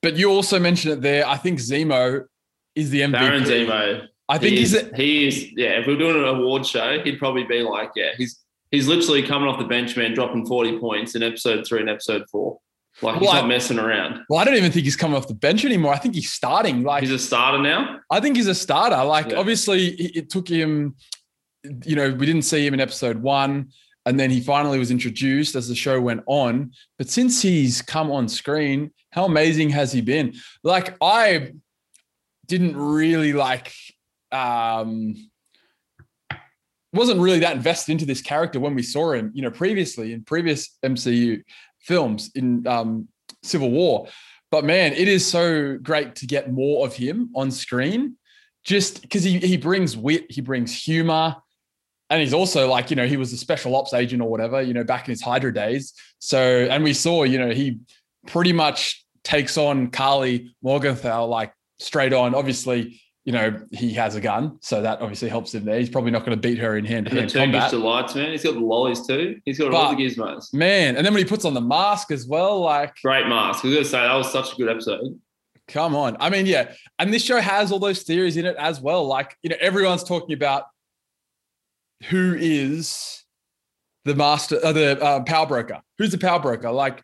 But 0.02 0.16
you 0.16 0.30
also 0.30 0.58
mentioned 0.60 0.92
it 0.94 1.00
there. 1.00 1.26
I 1.26 1.36
think 1.36 1.58
Zemo 1.58 2.24
is 2.74 2.90
the 2.90 3.00
MVP. 3.00 3.12
Baron 3.12 3.42
Zemo. 3.44 4.06
I 4.28 4.38
think 4.38 4.52
he 4.52 4.58
he's 4.58 4.74
a, 4.74 4.94
he 4.94 5.26
is. 5.28 5.52
Yeah, 5.56 5.78
if 5.80 5.86
we 5.86 5.94
we're 5.94 5.98
doing 5.98 6.16
an 6.22 6.28
award 6.28 6.66
show, 6.66 7.00
he'd 7.02 7.18
probably 7.18 7.44
be 7.44 7.62
like, 7.62 7.90
yeah, 7.96 8.10
he's 8.16 8.38
he's 8.70 8.86
literally 8.86 9.22
coming 9.22 9.48
off 9.48 9.58
the 9.58 9.64
bench, 9.64 9.96
man, 9.96 10.12
dropping 10.14 10.46
forty 10.46 10.78
points 10.78 11.14
in 11.14 11.22
episode 11.22 11.66
three 11.66 11.80
and 11.80 11.88
episode 11.90 12.24
four. 12.30 12.58
Like 13.00 13.14
he's 13.16 13.22
Well, 13.22 13.30
I- 13.36 13.40
not 13.40 13.48
messing 13.48 13.78
around. 13.78 14.20
well. 14.28 14.38
I 14.40 14.44
don't 14.44 14.56
even 14.56 14.70
think 14.72 14.84
he's 14.84 14.96
coming 14.96 15.16
off 15.16 15.28
the 15.28 15.34
bench 15.34 15.64
anymore. 15.64 15.94
I 15.94 15.98
think 15.98 16.14
he's 16.14 16.30
starting. 16.32 16.82
Like 16.82 17.02
He's 17.02 17.12
a 17.12 17.18
starter 17.18 17.58
now. 17.62 18.00
I 18.10 18.20
think 18.20 18.36
he's 18.36 18.48
a 18.48 18.54
starter. 18.54 19.02
Like 19.04 19.30
Yeah. 19.30 19.38
obviously 19.38 19.88
it 19.90 20.30
took 20.30 20.48
him. 20.48 20.96
You 21.84 21.96
know, 21.96 22.10
we 22.10 22.26
didn't 22.26 22.42
see 22.42 22.64
him 22.66 22.74
in 22.74 22.80
episode 22.80 23.16
one, 23.22 23.70
and 24.08 24.18
then 24.18 24.30
he 24.30 24.40
finally 24.40 24.78
was 24.78 24.90
introduced 24.90 25.54
as 25.54 25.68
the 25.68 25.74
show 25.74 26.00
went 26.00 26.22
on. 26.26 26.72
But 26.96 27.08
since 27.10 27.42
he's 27.42 27.82
come 27.82 28.10
on 28.10 28.28
screen, 28.28 28.90
how 29.12 29.24
amazing 29.26 29.70
has 29.70 29.92
he 29.92 30.00
been? 30.00 30.34
Like 30.64 30.96
I 31.00 31.52
didn't 32.46 32.76
really 32.76 33.32
like. 33.32 33.72
um 34.32 35.14
wasn't 36.92 37.20
really 37.20 37.40
that 37.40 37.56
invested 37.56 37.92
into 37.92 38.06
this 38.06 38.22
character 38.22 38.58
when 38.58 38.74
we 38.74 38.82
saw 38.82 39.12
him, 39.12 39.30
you 39.34 39.42
know, 39.42 39.50
previously 39.50 40.12
in 40.14 40.24
previous 40.24 40.78
MCU 40.82 41.42
films 41.80 42.30
in 42.34 42.66
um, 42.66 43.08
Civil 43.42 43.70
War. 43.70 44.08
But 44.50 44.64
man, 44.64 44.94
it 44.94 45.06
is 45.06 45.26
so 45.26 45.76
great 45.82 46.14
to 46.16 46.26
get 46.26 46.50
more 46.50 46.86
of 46.86 46.94
him 46.94 47.30
on 47.36 47.50
screen, 47.50 48.16
just 48.64 49.02
because 49.02 49.22
he 49.22 49.38
he 49.38 49.56
brings 49.56 49.96
wit, 49.96 50.24
he 50.30 50.40
brings 50.40 50.70
humor, 50.74 51.36
and 52.10 52.20
he's 52.20 52.34
also 52.34 52.68
like 52.68 52.90
you 52.90 52.96
know 52.96 53.06
he 53.06 53.16
was 53.16 53.32
a 53.32 53.36
special 53.36 53.76
ops 53.76 53.94
agent 53.94 54.22
or 54.22 54.30
whatever, 54.30 54.62
you 54.62 54.74
know, 54.74 54.84
back 54.84 55.06
in 55.06 55.12
his 55.12 55.22
Hydra 55.22 55.52
days. 55.52 55.92
So 56.18 56.40
and 56.70 56.82
we 56.82 56.92
saw 56.92 57.24
you 57.24 57.38
know 57.38 57.50
he 57.50 57.80
pretty 58.26 58.52
much 58.52 59.04
takes 59.24 59.58
on 59.58 59.90
Karli 59.90 60.54
Morgenthau 60.62 61.26
like 61.26 61.52
straight 61.78 62.12
on. 62.12 62.34
Obviously, 62.34 63.00
you 63.24 63.32
know 63.32 63.60
he 63.70 63.92
has 63.94 64.14
a 64.14 64.20
gun, 64.20 64.58
so 64.60 64.82
that 64.82 65.00
obviously 65.00 65.28
helps 65.28 65.54
him 65.54 65.64
there. 65.64 65.78
He's 65.78 65.90
probably 65.90 66.10
not 66.10 66.24
going 66.24 66.36
to 66.36 66.48
beat 66.48 66.58
her 66.58 66.76
in 66.76 66.84
hand 66.84 67.06
to 67.06 67.14
hand 67.14 67.32
combat. 67.32 67.70
delights, 67.70 68.14
man. 68.14 68.30
He's 68.30 68.44
got 68.44 68.54
the 68.54 68.60
lollies 68.60 69.06
too. 69.06 69.40
He's 69.44 69.58
got 69.58 69.74
all 69.74 69.94
the 69.94 70.02
gizmos. 70.02 70.52
Man, 70.54 70.96
and 70.96 71.04
then 71.04 71.12
when 71.12 71.22
he 71.22 71.28
puts 71.28 71.44
on 71.44 71.54
the 71.54 71.60
mask 71.60 72.10
as 72.10 72.26
well, 72.26 72.60
like 72.60 72.94
Great 73.02 73.26
mask. 73.26 73.64
I 73.64 73.68
was 73.68 73.76
gonna 73.76 73.84
say 73.84 73.98
that 73.98 74.14
was 74.14 74.32
such 74.32 74.54
a 74.54 74.56
good 74.56 74.68
episode. 74.68 75.18
Come 75.68 75.94
on. 75.94 76.16
I 76.18 76.30
mean, 76.30 76.46
yeah. 76.46 76.72
And 76.98 77.12
this 77.12 77.22
show 77.22 77.38
has 77.38 77.70
all 77.70 77.78
those 77.78 78.02
theories 78.02 78.38
in 78.38 78.46
it 78.46 78.56
as 78.58 78.80
well. 78.80 79.06
Like, 79.06 79.36
you 79.42 79.50
know, 79.50 79.56
everyone's 79.60 80.02
talking 80.02 80.34
about 80.34 80.64
who 82.04 82.36
is 82.38 83.24
the 84.04 84.14
master, 84.14 84.58
uh, 84.64 84.72
the 84.72 85.02
uh, 85.02 85.22
power 85.24 85.46
broker. 85.46 85.80
Who's 85.98 86.10
the 86.10 86.18
power 86.18 86.38
broker? 86.40 86.70
Like, 86.70 87.02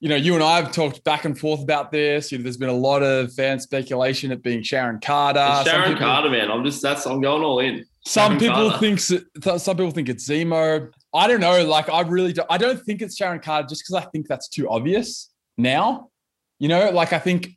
you 0.00 0.08
know, 0.08 0.16
you 0.16 0.34
and 0.34 0.42
I 0.42 0.56
have 0.60 0.72
talked 0.72 1.02
back 1.04 1.24
and 1.24 1.38
forth 1.38 1.62
about 1.62 1.92
this. 1.92 2.32
You 2.32 2.38
know, 2.38 2.44
there's 2.44 2.56
been 2.56 2.68
a 2.68 2.72
lot 2.72 3.02
of 3.02 3.32
fan 3.32 3.58
speculation 3.60 4.32
it 4.32 4.42
being 4.42 4.62
Sharon 4.62 5.00
Carter. 5.00 5.46
It's 5.60 5.70
Sharon 5.70 5.92
people- 5.92 6.00
Carter, 6.06 6.30
man. 6.30 6.50
I'm 6.50 6.64
just 6.64 6.82
that's 6.82 7.06
I'm 7.06 7.20
going 7.20 7.42
all 7.42 7.60
in. 7.60 7.84
Some 8.06 8.32
Sharon 8.32 8.38
people 8.38 8.70
Carter. 8.70 8.78
think 8.78 9.00
th- 9.42 9.60
some 9.60 9.76
people 9.76 9.90
think 9.92 10.08
it's 10.10 10.28
Zemo. 10.28 10.90
I 11.14 11.26
don't 11.26 11.40
know. 11.40 11.64
Like, 11.64 11.88
I 11.88 12.00
really 12.02 12.32
don't. 12.34 12.46
I 12.50 12.58
don't 12.58 12.78
think 12.84 13.00
it's 13.00 13.16
Sharon 13.16 13.40
Carter 13.40 13.66
just 13.68 13.82
because 13.82 14.02
I 14.04 14.06
think 14.10 14.26
that's 14.28 14.48
too 14.48 14.68
obvious 14.68 15.30
now. 15.56 16.10
You 16.58 16.68
know, 16.68 16.90
like 16.90 17.12
I 17.12 17.18
think, 17.18 17.50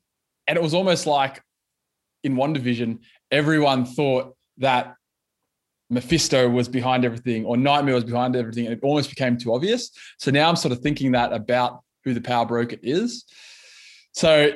and 0.47 0.55
it 0.57 0.61
was 0.61 0.73
almost 0.73 1.05
like 1.05 1.41
in 2.23 2.35
WandaVision, 2.35 2.99
everyone 3.29 3.85
thought 3.85 4.35
that 4.59 4.95
Mephisto 5.89 6.49
was 6.49 6.67
behind 6.67 7.05
everything 7.05 7.45
or 7.45 7.55
Nightmare 7.55 7.95
was 7.95 8.03
behind 8.03 8.35
everything, 8.35 8.65
and 8.65 8.73
it 8.73 8.79
almost 8.83 9.09
became 9.09 9.37
too 9.37 9.53
obvious. 9.53 9.91
So 10.17 10.31
now 10.31 10.49
I'm 10.49 10.55
sort 10.55 10.71
of 10.71 10.79
thinking 10.79 11.13
that 11.13 11.33
about 11.33 11.81
who 12.03 12.13
the 12.13 12.21
power 12.21 12.45
broker 12.45 12.77
is. 12.81 13.25
So 14.13 14.51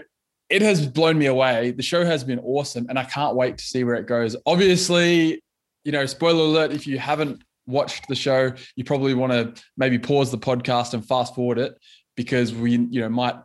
it 0.49 0.61
has 0.61 0.85
blown 0.85 1.17
me 1.17 1.27
away. 1.27 1.71
The 1.71 1.83
show 1.83 2.03
has 2.05 2.23
been 2.23 2.39
awesome, 2.39 2.87
and 2.89 2.99
I 2.99 3.05
can't 3.05 3.35
wait 3.35 3.57
to 3.57 3.63
see 3.63 3.83
where 3.83 3.95
it 3.95 4.05
goes. 4.05 4.35
Obviously, 4.45 5.41
you 5.83 5.91
know, 5.91 6.05
spoiler 6.05 6.43
alert, 6.43 6.71
if 6.71 6.85
you 6.85 6.99
haven't 6.99 7.41
watched 7.65 8.07
the 8.07 8.15
show, 8.15 8.51
you 8.75 8.83
probably 8.83 9.13
want 9.13 9.31
to 9.31 9.63
maybe 9.77 9.97
pause 9.97 10.29
the 10.31 10.37
podcast 10.37 10.93
and 10.93 11.05
fast 11.05 11.33
forward 11.33 11.57
it 11.57 11.77
because 12.15 12.53
we, 12.53 12.71
you 12.71 12.99
know, 12.99 13.09
might 13.09 13.35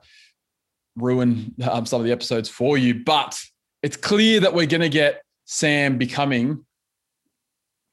ruin 0.96 1.54
um, 1.70 1.86
some 1.86 2.00
of 2.00 2.06
the 2.06 2.12
episodes 2.12 2.48
for 2.48 2.76
you. 2.76 3.04
But 3.04 3.40
it's 3.82 3.96
clear 3.96 4.40
that 4.40 4.52
we're 4.52 4.66
going 4.66 4.80
to 4.80 4.88
get 4.88 5.22
Sam 5.44 5.98
becoming 5.98 6.65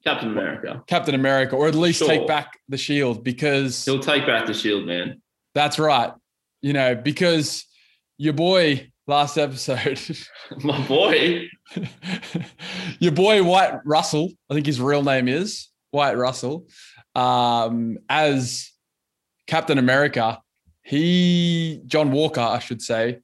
Captain 0.03 0.29
America. 0.31 0.83
Captain 0.87 1.15
America, 1.15 1.55
or 1.55 1.67
at 1.67 1.75
least 1.75 1.99
Sure. 1.99 2.07
take 2.07 2.27
back 2.27 2.59
the 2.69 2.77
shield 2.77 3.23
because 3.23 3.85
He'll 3.85 3.99
take 3.99 4.25
back 4.25 4.45
the 4.45 4.53
shield, 4.53 4.85
man. 4.85 5.21
that's 5.55 5.79
right. 5.79 6.11
You 6.61 6.73
know, 6.73 6.95
because 6.95 7.65
your 8.17 8.33
boy 8.33 8.91
last 9.07 9.37
episode, 9.37 9.99
My 10.63 10.79
boy. 10.87 11.47
your 12.99 13.11
boy 13.11 13.43
Wyatt 13.43 13.81
Russell, 13.85 14.31
I 14.49 14.53
think 14.53 14.65
his 14.65 14.79
real 14.81 15.03
name 15.03 15.27
is 15.27 15.69
Wyatt 15.91 16.17
Russell, 16.17 16.67
um, 17.15 17.97
as 18.09 18.71
Captain 19.47 19.77
America, 19.77 20.41
he, 20.83 21.81
John 21.85 22.11
Walker, 22.11 22.41
I 22.41 22.59
should 22.59 22.81
say, 22.81 23.19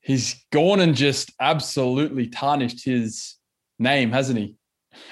he's 0.00 0.44
gone 0.52 0.80
and 0.80 0.94
just 0.94 1.32
absolutely 1.40 2.28
tarnished 2.28 2.84
his 2.84 3.36
name, 3.78 4.10
hasn't 4.12 4.38
he? 4.38 4.56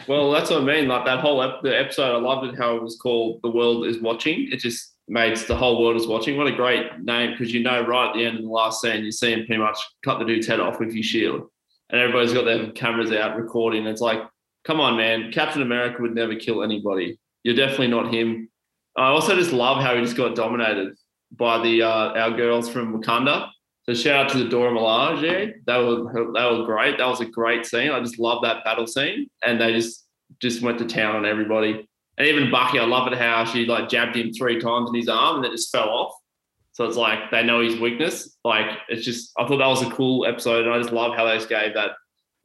Well, 0.09 0.31
that's 0.31 0.51
what 0.51 0.63
I 0.63 0.65
mean. 0.65 0.89
Like 0.89 1.05
that 1.05 1.21
whole 1.21 1.43
ep- 1.43 1.63
the 1.63 1.79
episode, 1.79 2.15
I 2.15 2.19
loved 2.19 2.47
it 2.47 2.59
how 2.59 2.77
it 2.77 2.83
was 2.83 2.97
called 2.97 3.41
"The 3.43 3.51
World 3.51 3.87
Is 3.87 4.01
Watching." 4.01 4.49
It 4.51 4.61
just 4.61 4.93
made 5.09 5.37
the 5.37 5.57
whole 5.57 5.83
world 5.83 5.97
is 5.97 6.07
watching. 6.07 6.37
What 6.37 6.47
a 6.47 6.55
great 6.55 7.01
name 7.01 7.33
because 7.33 7.53
you 7.53 7.63
know 7.63 7.85
right 7.85 8.09
at 8.09 8.15
the 8.15 8.25
end 8.25 8.37
of 8.37 8.43
the 8.43 8.49
last 8.49 8.81
scene, 8.81 9.05
you 9.05 9.13
see 9.13 9.33
him 9.33 9.47
pretty 9.47 9.61
much 9.61 9.79
cut 10.05 10.19
the 10.19 10.25
dude's 10.25 10.47
head 10.47 10.61
off 10.61 10.81
with 10.81 10.93
your 10.93 11.03
shield, 11.03 11.49
and 11.91 12.01
everybody's 12.01 12.33
got 12.33 12.45
their 12.45 12.71
cameras 12.73 13.13
out 13.13 13.37
recording. 13.37 13.87
It's 13.87 14.01
like, 14.01 14.21
come 14.65 14.81
on, 14.81 14.97
man, 14.97 15.33
Captain 15.33 15.63
America 15.63 16.01
would 16.01 16.15
never 16.15 16.35
kill 16.35 16.63
anybody. 16.63 17.19
You're 17.43 17.57
definitely 17.57 17.89
not 17.89 18.13
him. 18.13 18.49
I 18.97 19.09
also 19.09 19.35
just 19.35 19.53
love 19.53 19.83
how 19.83 19.95
he 19.97 20.03
just 20.03 20.17
got 20.17 20.35
dominated 20.35 20.95
by 21.33 21.63
the 21.63 21.83
uh, 21.83 22.13
our 22.13 22.31
girls 22.31 22.69
from 22.69 22.99
Wakanda. 22.99 23.49
So 23.85 23.95
shout 23.95 24.27
out 24.27 24.33
to 24.33 24.39
the 24.39 24.49
Dora 24.49 24.71
Milaje. 24.73 25.55
That 25.67 25.79
was 25.79 26.05
that 26.13 26.51
was 26.51 26.67
great. 26.67 26.99
That 26.99 27.07
was 27.09 27.21
a 27.21 27.27
great 27.27 27.67
scene. 27.67 27.91
I 27.91 27.99
just 28.01 28.19
love 28.19 28.43
that 28.43 28.65
battle 28.65 28.87
scene, 28.87 29.29
and 29.45 29.61
they 29.61 29.73
just 29.73 30.07
just 30.41 30.63
went 30.63 30.79
to 30.79 30.85
town 30.87 31.17
on 31.17 31.27
everybody. 31.27 31.87
And 32.19 32.29
even 32.29 32.51
Bucky, 32.51 32.79
I 32.79 32.85
love 32.85 33.11
it 33.13 33.19
how 33.19 33.45
she 33.45 33.65
like 33.67 33.89
jabbed 33.89 34.17
him 34.17 34.33
three 34.33 34.61
times 34.61 34.91
in 34.91 34.95
his 34.97 35.09
arm 35.09 35.37
and 35.37 35.45
then 35.45 35.51
just 35.53 35.73
fell 35.73 35.89
off. 35.89 36.15
So 36.73 36.85
it's 36.85 36.97
like 36.97 37.31
they 37.31 37.43
know 37.43 37.61
his 37.61 37.79
weakness. 37.81 38.37
Like 38.45 38.67
it's 38.89 39.05
just 39.05 39.33
I 39.39 39.47
thought 39.49 39.59
that 39.59 39.67
was 39.67 39.83
a 39.83 39.91
cool 39.91 40.27
episode, 40.27 40.65
and 40.65 40.73
I 40.75 40.79
just 40.81 40.93
love 40.93 41.17
how 41.17 41.25
they 41.25 41.35
just 41.37 41.49
gave 41.49 41.75
that 41.75 41.91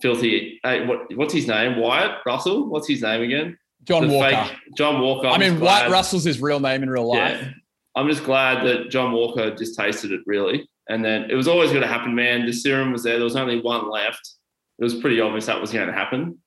filthy. 0.01 0.59
Hey, 0.63 0.85
what 0.85 1.15
what's 1.15 1.33
his 1.33 1.47
name? 1.47 1.77
Wyatt 1.77 2.17
Russell. 2.25 2.67
What's 2.67 2.87
his 2.87 3.01
name 3.03 3.21
again? 3.21 3.57
John 3.83 4.07
The 4.07 4.13
Walker. 4.15 4.35
fake- 4.35 4.57
John 4.75 5.01
Walker. 5.01 5.27
I 5.27 5.33
I'm 5.33 5.39
mean, 5.39 5.51
just 5.51 5.61
White 5.61 5.79
glad- 5.85 5.91
Russell's 5.91 6.23
his 6.23 6.41
real 6.41 6.59
name 6.59 6.81
in 6.83 6.89
real 6.89 7.07
life. 7.07 7.39
Yeah. 7.41 7.49
I'm 7.95 8.07
just 8.09 8.23
glad 8.23 8.65
that 8.65 8.89
John 8.89 9.11
Walker 9.11 9.55
just 9.55 9.77
tasted 9.77 10.11
it 10.11 10.21
really. 10.25 10.67
And 10.89 11.03
then 11.03 11.29
it 11.29 11.35
was 11.35 11.47
always 11.47 11.69
going 11.69 11.81
to 11.81 11.87
happen, 11.87 12.15
man. 12.15 12.45
The 12.45 12.53
serum 12.53 12.91
was 12.91 13.03
there. 13.03 13.15
There 13.15 13.23
was 13.23 13.35
only 13.35 13.59
one 13.59 13.89
left. 13.89 14.35
It 14.79 14.83
was 14.83 14.95
pretty 14.95 15.19
obvious 15.19 15.47
that 15.47 15.59
was 15.59 15.71
going 15.71 15.87
to 15.87 15.93
happen. 15.93 16.37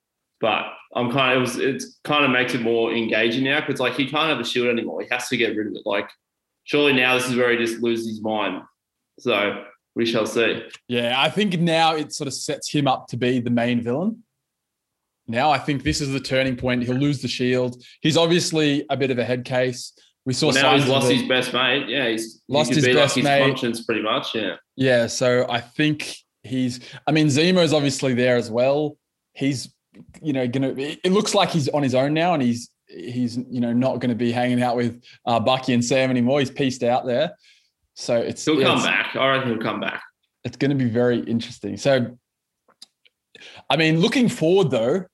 But 0.40 0.64
I'm 0.94 1.12
kind 1.12 1.32
of, 1.32 1.38
it 1.38 1.40
was, 1.40 1.56
it's 1.58 1.98
kind 2.04 2.24
of 2.24 2.30
makes 2.30 2.54
it 2.54 2.62
more 2.62 2.92
engaging 2.92 3.44
now 3.44 3.60
because 3.60 3.80
like 3.80 3.94
he 3.94 4.08
can't 4.08 4.30
have 4.30 4.40
a 4.40 4.44
shield 4.44 4.68
anymore. 4.68 5.02
He 5.02 5.08
has 5.10 5.28
to 5.28 5.36
get 5.36 5.54
rid 5.54 5.66
of 5.66 5.74
it. 5.74 5.82
Like, 5.84 6.08
surely 6.64 6.94
now 6.94 7.14
this 7.14 7.28
is 7.28 7.36
where 7.36 7.50
he 7.50 7.58
just 7.58 7.82
loses 7.82 8.08
his 8.08 8.22
mind. 8.22 8.62
So 9.18 9.64
we 9.94 10.06
shall 10.06 10.24
see. 10.24 10.64
Yeah, 10.88 11.14
I 11.18 11.28
think 11.28 11.58
now 11.58 11.94
it 11.94 12.14
sort 12.14 12.28
of 12.28 12.34
sets 12.34 12.72
him 12.72 12.88
up 12.88 13.08
to 13.08 13.18
be 13.18 13.40
the 13.40 13.50
main 13.50 13.82
villain. 13.82 14.22
Now 15.26 15.50
I 15.50 15.58
think 15.58 15.82
this 15.82 16.00
is 16.00 16.10
the 16.10 16.20
turning 16.20 16.56
point. 16.56 16.82
He'll 16.82 16.94
lose 16.94 17.20
the 17.20 17.28
shield. 17.28 17.82
He's 18.00 18.16
obviously 18.16 18.86
a 18.88 18.96
bit 18.96 19.10
of 19.10 19.18
a 19.18 19.24
head 19.24 19.44
case. 19.44 19.92
We 20.26 20.34
saw 20.34 20.48
Well, 20.52 20.62
now 20.62 20.76
he's 20.76 20.86
lost 20.86 21.10
his 21.10 21.22
best 21.26 21.52
mate. 21.52 21.88
Yeah, 21.88 22.08
he's 22.08 22.42
he 22.46 22.52
Lost 22.54 22.70
could 22.70 22.76
his 22.76 22.86
be 22.86 22.92
best 22.94 23.16
like 23.16 23.22
his 23.22 23.24
mate. 23.24 23.46
conscience 23.48 23.82
pretty 23.84 24.02
much. 24.02 24.34
Yeah. 24.34 24.56
Yeah, 24.76 25.06
so 25.06 25.46
I 25.48 25.60
think 25.60 26.14
he's. 26.42 26.80
I 27.06 27.12
mean, 27.12 27.28
Zemo's 27.28 27.72
obviously 27.72 28.14
there 28.14 28.36
as 28.36 28.50
well. 28.50 28.96
He's, 29.32 29.72
you 30.22 30.32
know, 30.32 30.46
gonna. 30.46 30.74
It 30.76 31.12
looks 31.12 31.34
like 31.34 31.50
he's 31.50 31.68
on 31.70 31.82
his 31.82 31.94
own 31.94 32.12
now, 32.14 32.34
and 32.34 32.42
he's 32.42 32.70
he's 32.86 33.36
you 33.48 33.60
know 33.60 33.72
not 33.72 33.98
going 34.00 34.10
to 34.10 34.14
be 34.14 34.30
hanging 34.32 34.62
out 34.62 34.76
with 34.76 35.02
uh, 35.24 35.40
Bucky 35.40 35.72
and 35.74 35.84
Sam 35.84 36.10
anymore. 36.10 36.40
He's 36.40 36.50
pieced 36.50 36.82
out 36.82 37.06
there. 37.06 37.32
So 37.94 38.16
it's 38.16 38.44
He'll 38.44 38.54
come 38.60 38.78
it's- 38.78 38.84
back. 38.84 39.16
I 39.16 39.28
reckon 39.30 39.50
he'll 39.52 39.62
come 39.62 39.80
back. 39.80 40.02
it's 40.44 40.56
going 40.56 40.70
to 40.70 40.76
be 40.76 40.88
very 40.90 41.20
interesting. 41.20 41.76
So, 41.76 42.18
I 43.68 43.76
mean, 43.76 44.00
looking 44.00 44.28
forward 44.28 44.70
though, 44.70 45.04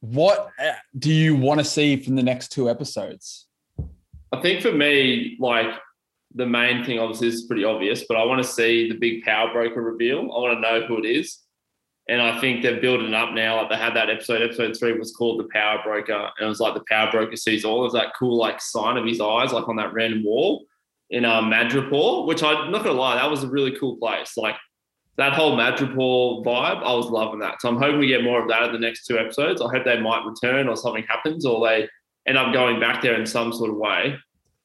what 0.00 0.50
uh, 0.58 0.72
do 0.98 1.12
you 1.12 1.34
want 1.36 1.60
to 1.60 1.64
see 1.64 1.96
from 1.96 2.16
the 2.16 2.22
next 2.22 2.48
two 2.48 2.68
episodes? 2.70 3.43
I 4.34 4.42
think 4.42 4.62
for 4.62 4.72
me, 4.72 5.36
like 5.38 5.66
the 6.34 6.46
main 6.46 6.84
thing, 6.84 6.98
obviously, 6.98 7.28
is 7.28 7.44
pretty 7.44 7.64
obvious, 7.64 8.04
but 8.08 8.16
I 8.16 8.24
want 8.24 8.42
to 8.42 8.48
see 8.48 8.88
the 8.88 8.96
big 8.96 9.22
power 9.22 9.52
broker 9.52 9.80
reveal. 9.80 10.20
I 10.20 10.40
want 10.40 10.56
to 10.56 10.60
know 10.60 10.86
who 10.86 10.98
it 10.98 11.06
is. 11.06 11.38
And 12.08 12.20
I 12.20 12.38
think 12.40 12.62
they're 12.62 12.80
building 12.80 13.14
up 13.14 13.32
now. 13.32 13.56
Like 13.56 13.70
they 13.70 13.76
had 13.76 13.94
that 13.94 14.10
episode, 14.10 14.42
episode 14.42 14.76
three 14.76 14.98
was 14.98 15.12
called 15.12 15.40
The 15.40 15.48
Power 15.52 15.80
Broker. 15.84 16.30
And 16.38 16.46
it 16.46 16.48
was 16.48 16.60
like 16.60 16.74
the 16.74 16.84
power 16.88 17.10
broker 17.10 17.36
sees 17.36 17.64
all. 17.64 17.86
of 17.86 17.92
that 17.92 18.12
cool, 18.18 18.36
like, 18.36 18.60
sign 18.60 18.98
of 18.98 19.06
his 19.06 19.20
eyes, 19.20 19.52
like 19.52 19.68
on 19.68 19.76
that 19.76 19.94
random 19.94 20.24
wall 20.24 20.66
in 21.10 21.24
um, 21.24 21.50
Madripoor, 21.50 22.26
which 22.26 22.42
I'm 22.42 22.70
not 22.70 22.82
going 22.82 22.96
to 22.96 23.00
lie, 23.00 23.14
that 23.14 23.30
was 23.30 23.44
a 23.44 23.48
really 23.48 23.78
cool 23.78 23.96
place. 23.96 24.36
Like 24.36 24.56
that 25.16 25.32
whole 25.32 25.56
Madripoor 25.56 26.44
vibe, 26.44 26.82
I 26.82 26.92
was 26.92 27.06
loving 27.06 27.38
that. 27.38 27.62
So 27.62 27.68
I'm 27.68 27.78
hoping 27.78 28.00
we 28.00 28.08
get 28.08 28.24
more 28.24 28.42
of 28.42 28.48
that 28.48 28.64
in 28.64 28.72
the 28.72 28.78
next 28.78 29.06
two 29.06 29.18
episodes. 29.18 29.62
I 29.62 29.68
hope 29.70 29.84
they 29.84 30.00
might 30.00 30.26
return 30.26 30.68
or 30.68 30.76
something 30.76 31.04
happens 31.04 31.46
or 31.46 31.66
they 31.66 31.88
end 32.26 32.38
up 32.38 32.52
going 32.52 32.80
back 32.80 33.02
there 33.02 33.14
in 33.14 33.26
some 33.26 33.52
sort 33.52 33.70
of 33.70 33.76
way 33.76 34.16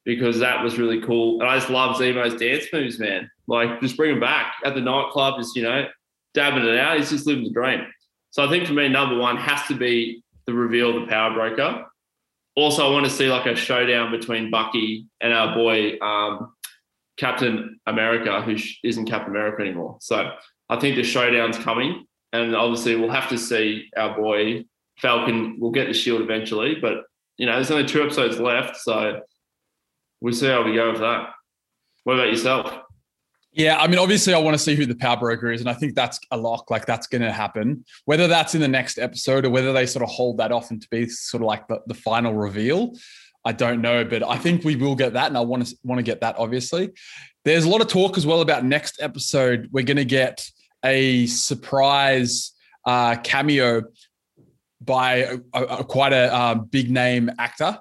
because 0.05 0.39
that 0.39 0.63
was 0.63 0.79
really 0.79 1.01
cool. 1.01 1.39
And 1.39 1.49
I 1.49 1.57
just 1.57 1.69
love 1.69 1.95
Zemo's 1.97 2.39
dance 2.39 2.65
moves, 2.73 2.99
man. 2.99 3.29
Like 3.47 3.81
just 3.81 3.97
bring 3.97 4.11
him 4.11 4.19
back 4.19 4.55
at 4.65 4.75
the 4.75 4.81
nightclub, 4.81 5.39
just 5.39 5.55
you 5.55 5.63
know, 5.63 5.87
dabbing 6.33 6.65
it 6.65 6.79
out. 6.79 6.97
He's 6.97 7.09
just 7.09 7.27
living 7.27 7.43
the 7.43 7.51
dream. 7.51 7.85
So 8.31 8.45
I 8.45 8.49
think 8.49 8.67
for 8.67 8.73
me, 8.73 8.87
number 8.87 9.17
one 9.17 9.37
has 9.37 9.65
to 9.67 9.75
be 9.75 10.23
the 10.45 10.53
reveal 10.53 10.95
of 10.95 11.01
the 11.01 11.07
power 11.07 11.33
broker. 11.33 11.85
Also, 12.55 12.87
I 12.87 12.91
want 12.91 13.05
to 13.05 13.11
see 13.11 13.29
like 13.29 13.45
a 13.45 13.55
showdown 13.55 14.11
between 14.11 14.51
Bucky 14.51 15.05
and 15.21 15.33
our 15.33 15.55
boy 15.55 15.97
um, 15.99 16.53
Captain 17.17 17.79
America, 17.85 18.41
who 18.41 18.55
isn't 18.83 19.05
Captain 19.05 19.31
America 19.31 19.61
anymore. 19.61 19.97
So 20.01 20.31
I 20.69 20.79
think 20.79 20.95
the 20.95 21.03
showdown's 21.03 21.57
coming, 21.57 22.05
and 22.33 22.55
obviously 22.55 22.95
we'll 22.95 23.11
have 23.11 23.29
to 23.29 23.37
see 23.37 23.89
our 23.95 24.15
boy 24.15 24.65
Falcon. 24.97 25.57
We'll 25.59 25.71
get 25.71 25.87
the 25.87 25.93
shield 25.93 26.21
eventually, 26.21 26.75
but 26.75 27.03
you 27.39 27.45
know, 27.45 27.55
there's 27.55 27.71
only 27.71 27.85
two 27.85 28.03
episodes 28.03 28.37
left, 28.37 28.75
so 28.75 29.21
we'll 30.19 30.33
see 30.33 30.47
how 30.47 30.61
we 30.61 30.75
go 30.75 30.91
with 30.91 30.99
that. 30.99 31.29
What 32.03 32.15
about 32.15 32.27
yourself? 32.27 32.81
Yeah, 33.53 33.79
I 33.79 33.87
mean, 33.87 33.97
obviously, 33.97 34.33
I 34.33 34.39
want 34.39 34.55
to 34.55 34.63
see 34.63 34.75
who 34.75 34.85
the 34.85 34.93
power 34.93 35.15
broker 35.15 35.49
is, 35.49 35.61
and 35.61 35.69
I 35.69 35.73
think 35.73 35.95
that's 35.95 36.19
a 36.31 36.37
lock. 36.37 36.69
Like 36.69 36.85
that's 36.85 37.07
going 37.07 37.21
to 37.21 37.31
happen. 37.31 37.85
Whether 38.03 38.27
that's 38.27 38.55
in 38.55 38.61
the 38.61 38.67
next 38.67 38.99
episode 38.99 39.45
or 39.45 39.51
whether 39.51 39.71
they 39.71 39.85
sort 39.85 40.03
of 40.03 40.09
hold 40.09 40.37
that 40.37 40.51
off 40.51 40.69
and 40.69 40.81
to 40.81 40.87
be 40.91 41.07
sort 41.07 41.41
of 41.41 41.47
like 41.47 41.65
the, 41.69 41.79
the 41.87 41.93
final 41.93 42.33
reveal, 42.33 42.93
I 43.45 43.53
don't 43.53 43.81
know. 43.81 44.03
But 44.03 44.21
I 44.21 44.37
think 44.37 44.65
we 44.65 44.75
will 44.75 44.95
get 44.95 45.13
that, 45.13 45.27
and 45.27 45.37
I 45.37 45.41
want 45.41 45.65
to 45.65 45.77
want 45.83 45.99
to 45.99 46.03
get 46.03 46.19
that. 46.19 46.35
Obviously, 46.37 46.89
there's 47.45 47.63
a 47.63 47.69
lot 47.69 47.79
of 47.79 47.87
talk 47.87 48.17
as 48.17 48.25
well 48.25 48.41
about 48.41 48.65
next 48.65 49.01
episode. 49.01 49.69
We're 49.71 49.85
going 49.85 49.95
to 49.95 50.05
get 50.05 50.45
a 50.83 51.25
surprise 51.27 52.51
uh, 52.85 53.15
cameo 53.23 53.83
by 54.81 55.15
a, 55.15 55.37
a, 55.53 55.83
quite 55.83 56.13
a 56.13 56.35
um, 56.35 56.65
big 56.65 56.89
name 56.89 57.29
actor. 57.37 57.79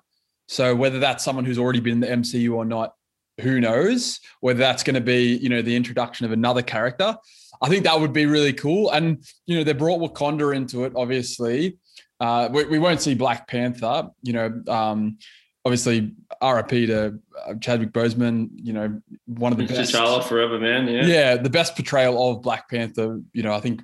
So 0.48 0.74
whether 0.74 0.98
that's 0.98 1.24
someone 1.24 1.44
who's 1.44 1.58
already 1.58 1.80
been 1.80 1.94
in 1.94 2.00
the 2.00 2.06
MCU 2.08 2.54
or 2.54 2.64
not, 2.64 2.94
who 3.40 3.60
knows? 3.60 4.20
Whether 4.40 4.58
that's 4.58 4.82
going 4.82 4.94
to 4.94 5.00
be, 5.00 5.36
you 5.36 5.48
know, 5.48 5.62
the 5.62 5.76
introduction 5.76 6.26
of 6.26 6.32
another 6.32 6.62
character. 6.62 7.16
I 7.60 7.68
think 7.68 7.84
that 7.84 8.00
would 8.00 8.12
be 8.12 8.26
really 8.26 8.52
cool. 8.52 8.90
And 8.90 9.24
you 9.46 9.56
know, 9.56 9.64
they 9.64 9.72
brought 9.72 10.00
Wakanda 10.00 10.54
into 10.54 10.84
it. 10.84 10.92
Obviously, 10.96 11.78
uh, 12.20 12.48
we, 12.52 12.64
we 12.64 12.78
won't 12.78 13.00
see 13.00 13.14
Black 13.14 13.48
Panther. 13.48 14.08
You 14.22 14.32
know, 14.32 14.62
um, 14.68 15.18
obviously, 15.64 16.14
RIP 16.42 16.68
to 16.68 17.18
uh, 17.46 17.54
Chadwick 17.60 17.92
Boseman. 17.92 18.48
You 18.54 18.72
know, 18.72 19.02
one 19.26 19.52
of 19.52 19.58
the 19.58 19.66
best. 19.66 19.94
T'Challa 19.94 20.22
forever, 20.24 20.58
man. 20.58 20.88
Yeah. 20.88 21.04
Yeah, 21.04 21.36
the 21.36 21.50
best 21.50 21.74
portrayal 21.74 22.30
of 22.30 22.42
Black 22.42 22.68
Panther, 22.70 23.20
you 23.32 23.42
know, 23.42 23.52
I 23.52 23.60
think 23.60 23.82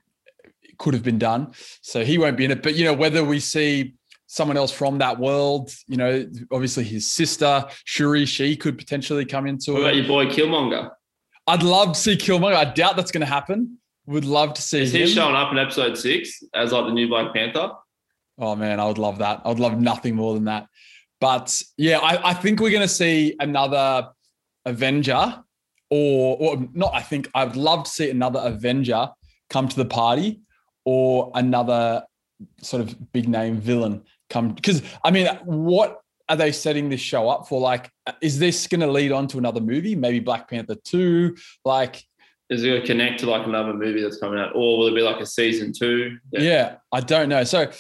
could 0.78 0.94
have 0.94 1.02
been 1.02 1.18
done. 1.18 1.52
So 1.80 2.04
he 2.04 2.18
won't 2.18 2.36
be 2.36 2.44
in 2.44 2.50
it. 2.50 2.62
But, 2.62 2.74
you 2.74 2.84
know, 2.84 2.94
whether 2.94 3.24
we 3.24 3.40
see 3.40 3.94
someone 4.26 4.56
else 4.56 4.72
from 4.72 4.98
that 4.98 5.18
world, 5.18 5.70
you 5.86 5.96
know, 5.96 6.26
obviously 6.50 6.84
his 6.84 7.10
sister, 7.10 7.66
Shuri, 7.84 8.26
she 8.26 8.56
could 8.56 8.78
potentially 8.78 9.24
come 9.24 9.46
into 9.46 9.72
it. 9.72 9.74
What 9.74 9.80
about 9.82 9.96
your 9.96 10.06
boy 10.06 10.26
Killmonger? 10.26 10.90
I'd 11.46 11.62
love 11.62 11.92
to 11.92 11.98
see 12.00 12.16
Killmonger. 12.16 12.54
I 12.54 12.64
doubt 12.64 12.96
that's 12.96 13.12
going 13.12 13.20
to 13.20 13.26
happen. 13.26 13.78
Would 14.06 14.24
love 14.24 14.54
to 14.54 14.62
see 14.62 14.82
Is 14.82 14.92
he 14.92 15.06
showing 15.06 15.34
up 15.34 15.50
in 15.52 15.58
episode 15.58 15.96
six 15.96 16.42
as 16.54 16.72
like 16.72 16.86
the 16.86 16.92
new 16.92 17.08
Black 17.08 17.34
Panther? 17.34 17.72
Oh 18.38 18.56
man, 18.56 18.80
I 18.80 18.86
would 18.86 18.98
love 18.98 19.18
that. 19.18 19.42
I 19.44 19.48
would 19.48 19.60
love 19.60 19.80
nothing 19.80 20.16
more 20.16 20.34
than 20.34 20.44
that. 20.44 20.66
But 21.20 21.62
yeah, 21.78 22.00
I, 22.00 22.30
I 22.30 22.34
think 22.34 22.60
we're 22.60 22.70
going 22.70 22.82
to 22.82 22.88
see 22.88 23.34
another 23.40 24.08
Avenger, 24.66 25.42
or 25.90 26.36
or 26.38 26.68
not. 26.72 26.92
I 26.94 27.00
think 27.00 27.30
I'd 27.34 27.56
love 27.56 27.84
to 27.84 27.90
see 27.90 28.10
another 28.10 28.40
Avenger 28.42 29.10
come 29.48 29.68
to 29.68 29.76
the 29.76 29.84
party, 29.84 30.40
or 30.84 31.30
another 31.34 32.04
sort 32.60 32.82
of 32.82 33.12
big 33.12 33.28
name 33.28 33.56
villain 33.58 34.02
come. 34.30 34.52
Because 34.52 34.82
I 35.04 35.10
mean, 35.10 35.26
what 35.44 36.00
are 36.28 36.36
they 36.36 36.52
setting 36.52 36.88
this 36.88 37.00
show 37.00 37.28
up 37.28 37.48
for? 37.48 37.60
Like, 37.60 37.90
uh, 38.06 38.12
is 38.20 38.38
this 38.38 38.66
going 38.66 38.80
to 38.80 38.90
lead 38.90 39.12
on 39.12 39.28
to 39.28 39.38
another 39.38 39.60
movie? 39.60 39.94
Maybe 39.94 40.20
Black 40.20 40.48
Panther 40.48 40.74
two? 40.74 41.36
Like, 41.64 42.02
Is 42.50 42.62
it 42.62 42.68
going 42.68 42.80
to 42.80 42.86
connect 42.86 43.20
to 43.20 43.30
like 43.30 43.46
another 43.46 43.74
movie 43.74 44.02
that's 44.02 44.18
coming 44.18 44.38
out, 44.38 44.52
or 44.54 44.78
will 44.78 44.88
it 44.88 44.94
be 44.94 45.02
like 45.02 45.20
a 45.20 45.26
season 45.26 45.72
two? 45.72 46.18
Yeah. 46.32 46.76
I 46.92 47.00
don't 47.00 47.28
know. 47.28 47.44
So 47.44 47.70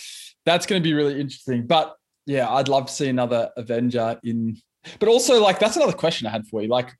that's 0.44 0.66
going 0.66 0.82
to 0.82 0.86
be 0.86 0.94
really 0.94 1.20
interesting. 1.20 1.66
But 1.66 1.96
yeah, 2.26 2.48
I'd 2.50 2.68
love 2.68 2.86
to 2.86 2.92
see 2.92 3.08
another 3.08 3.50
Avenger 3.56 4.18
in. 4.24 4.56
But 4.98 5.08
also, 5.08 5.42
like, 5.42 5.58
that's 5.58 5.76
another 5.76 5.92
question 5.92 6.26
I 6.26 6.30
had 6.30 6.46
for 6.46 6.60
you. 6.62 6.68
Like, 6.68 6.92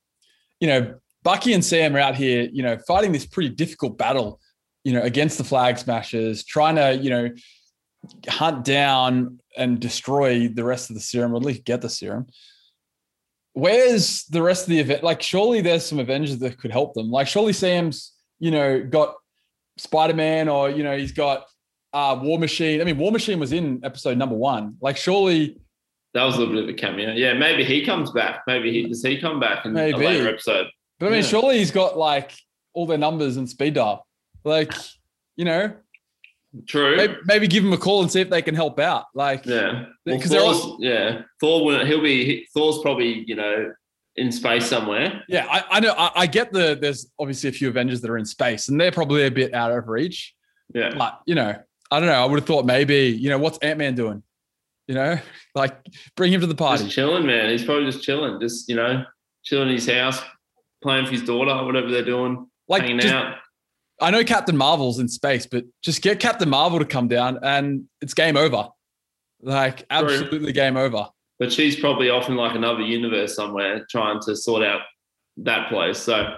you 0.60 0.68
know, 0.68 0.94
Bucky 1.22 1.52
and 1.52 1.64
Sam 1.64 1.94
are 1.96 2.00
out 2.00 2.14
here, 2.14 2.48
you 2.52 2.62
know, 2.62 2.78
fighting 2.86 3.12
this 3.12 3.26
pretty 3.26 3.50
difficult 3.50 3.98
battle, 3.98 4.40
you 4.84 4.92
know, 4.92 5.02
against 5.02 5.38
the 5.38 5.44
Flag 5.44 5.78
Smashers, 5.78 6.44
trying 6.44 6.76
to, 6.76 6.96
you 7.02 7.10
know, 7.10 7.30
hunt 8.28 8.64
down 8.64 9.40
and 9.56 9.80
destroy 9.80 10.48
the 10.48 10.64
rest 10.64 10.90
of 10.90 10.94
the 10.94 11.00
serum, 11.00 11.32
or 11.32 11.36
at 11.36 11.42
least 11.42 11.64
get 11.64 11.80
the 11.80 11.88
serum. 11.88 12.26
Where's 13.54 14.24
the 14.24 14.42
rest 14.42 14.64
of 14.64 14.70
the 14.70 14.80
event? 14.80 15.02
Like, 15.02 15.22
surely 15.22 15.60
there's 15.60 15.86
some 15.86 15.98
Avengers 15.98 16.38
that 16.38 16.58
could 16.58 16.72
help 16.72 16.94
them. 16.94 17.10
Like, 17.10 17.28
surely 17.28 17.52
Sam's, 17.52 18.12
you 18.38 18.50
know, 18.50 18.82
got 18.82 19.14
Spider 19.76 20.14
Man 20.14 20.48
or 20.48 20.70
you 20.70 20.84
know 20.84 20.96
he's 20.96 21.12
got 21.12 21.46
uh, 21.92 22.18
War 22.20 22.38
Machine. 22.38 22.80
I 22.80 22.84
mean, 22.84 22.98
War 22.98 23.12
Machine 23.12 23.38
was 23.38 23.52
in 23.52 23.80
episode 23.84 24.18
number 24.18 24.34
one. 24.34 24.76
Like, 24.80 24.96
surely 24.96 25.58
that 26.14 26.24
was 26.24 26.36
a 26.36 26.38
little 26.38 26.54
bit 26.54 26.64
of 26.64 26.70
a 26.70 26.74
cameo. 26.74 27.12
Yeah, 27.12 27.34
maybe 27.34 27.64
he 27.64 27.84
comes 27.84 28.10
back. 28.10 28.42
Maybe 28.46 28.72
he 28.72 28.88
does 28.88 29.02
he 29.02 29.20
come 29.20 29.40
back 29.40 29.64
in 29.64 29.72
maybe. 29.72 30.04
a 30.04 30.08
later 30.08 30.28
episode. 30.28 30.66
But 30.98 31.06
I 31.06 31.10
mean, 31.10 31.22
yeah. 31.22 31.28
surely 31.28 31.58
he's 31.58 31.72
got 31.72 31.98
like 31.98 32.32
all 32.72 32.86
their 32.86 32.98
numbers 32.98 33.36
and 33.36 33.48
speed 33.48 33.74
dial. 33.74 34.06
Like, 34.44 34.72
you 35.36 35.44
know, 35.44 35.74
True. 36.66 36.96
Maybe, 36.96 37.14
maybe, 37.24 37.48
give 37.48 37.64
him 37.64 37.72
a 37.72 37.78
call 37.78 38.02
and 38.02 38.10
see 38.10 38.20
if 38.20 38.30
they 38.30 38.42
can 38.42 38.54
help 38.54 38.78
out. 38.78 39.06
Like, 39.14 39.44
yeah, 39.44 39.86
because 40.04 40.30
well, 40.30 40.52
they're 40.52 40.62
all, 40.62 40.76
yeah. 40.80 41.22
Thor 41.40 41.84
he'll 41.84 42.02
be 42.02 42.46
Thor's 42.54 42.78
probably 42.78 43.24
you 43.26 43.34
know 43.34 43.72
in 44.16 44.30
space 44.30 44.66
somewhere. 44.66 45.24
Yeah, 45.28 45.46
I, 45.50 45.64
I 45.68 45.80
know. 45.80 45.92
I, 45.96 46.10
I, 46.14 46.26
get 46.26 46.52
the 46.52 46.78
there's 46.80 47.10
obviously 47.18 47.48
a 47.48 47.52
few 47.52 47.68
Avengers 47.68 48.00
that 48.02 48.10
are 48.10 48.18
in 48.18 48.24
space 48.24 48.68
and 48.68 48.80
they're 48.80 48.92
probably 48.92 49.26
a 49.26 49.30
bit 49.30 49.52
out 49.52 49.72
of 49.72 49.88
reach. 49.88 50.32
Yeah, 50.72 50.94
but 50.96 51.20
you 51.26 51.34
know, 51.34 51.56
I 51.90 51.98
don't 51.98 52.08
know. 52.08 52.22
I 52.22 52.24
would 52.24 52.38
have 52.38 52.46
thought 52.46 52.66
maybe 52.66 53.06
you 53.08 53.30
know 53.30 53.38
what's 53.38 53.58
Ant 53.58 53.78
Man 53.78 53.96
doing? 53.96 54.22
You 54.86 54.94
know, 54.94 55.18
like 55.56 55.76
bring 56.14 56.32
him 56.32 56.40
to 56.40 56.46
the 56.46 56.54
party. 56.54 56.84
Just 56.84 56.94
chilling, 56.94 57.26
man. 57.26 57.50
He's 57.50 57.64
probably 57.64 57.90
just 57.90 58.04
chilling, 58.04 58.40
just 58.40 58.68
you 58.68 58.76
know, 58.76 59.04
chilling 59.42 59.70
in 59.70 59.74
his 59.74 59.88
house, 59.88 60.22
playing 60.84 61.06
for 61.06 61.12
his 61.12 61.24
daughter, 61.24 61.64
whatever 61.64 61.90
they're 61.90 62.04
doing, 62.04 62.46
like 62.68 62.82
hanging 62.82 63.00
just, 63.00 63.12
out 63.12 63.38
I 64.00 64.10
know 64.10 64.24
Captain 64.24 64.56
Marvel's 64.56 64.98
in 64.98 65.08
space, 65.08 65.46
but 65.46 65.64
just 65.82 66.02
get 66.02 66.20
Captain 66.20 66.48
Marvel 66.48 66.78
to 66.78 66.84
come 66.84 67.08
down 67.08 67.38
and 67.42 67.84
it's 68.00 68.14
game 68.14 68.36
over. 68.36 68.68
Like 69.40 69.86
absolutely 69.90 70.38
True. 70.38 70.52
game 70.52 70.76
over. 70.76 71.08
But 71.38 71.52
she's 71.52 71.76
probably 71.76 72.10
off 72.10 72.28
in 72.28 72.36
like 72.36 72.54
another 72.54 72.82
universe 72.82 73.34
somewhere 73.34 73.86
trying 73.90 74.20
to 74.22 74.36
sort 74.36 74.64
out 74.64 74.82
that 75.38 75.68
place. 75.68 75.98
So 75.98 76.34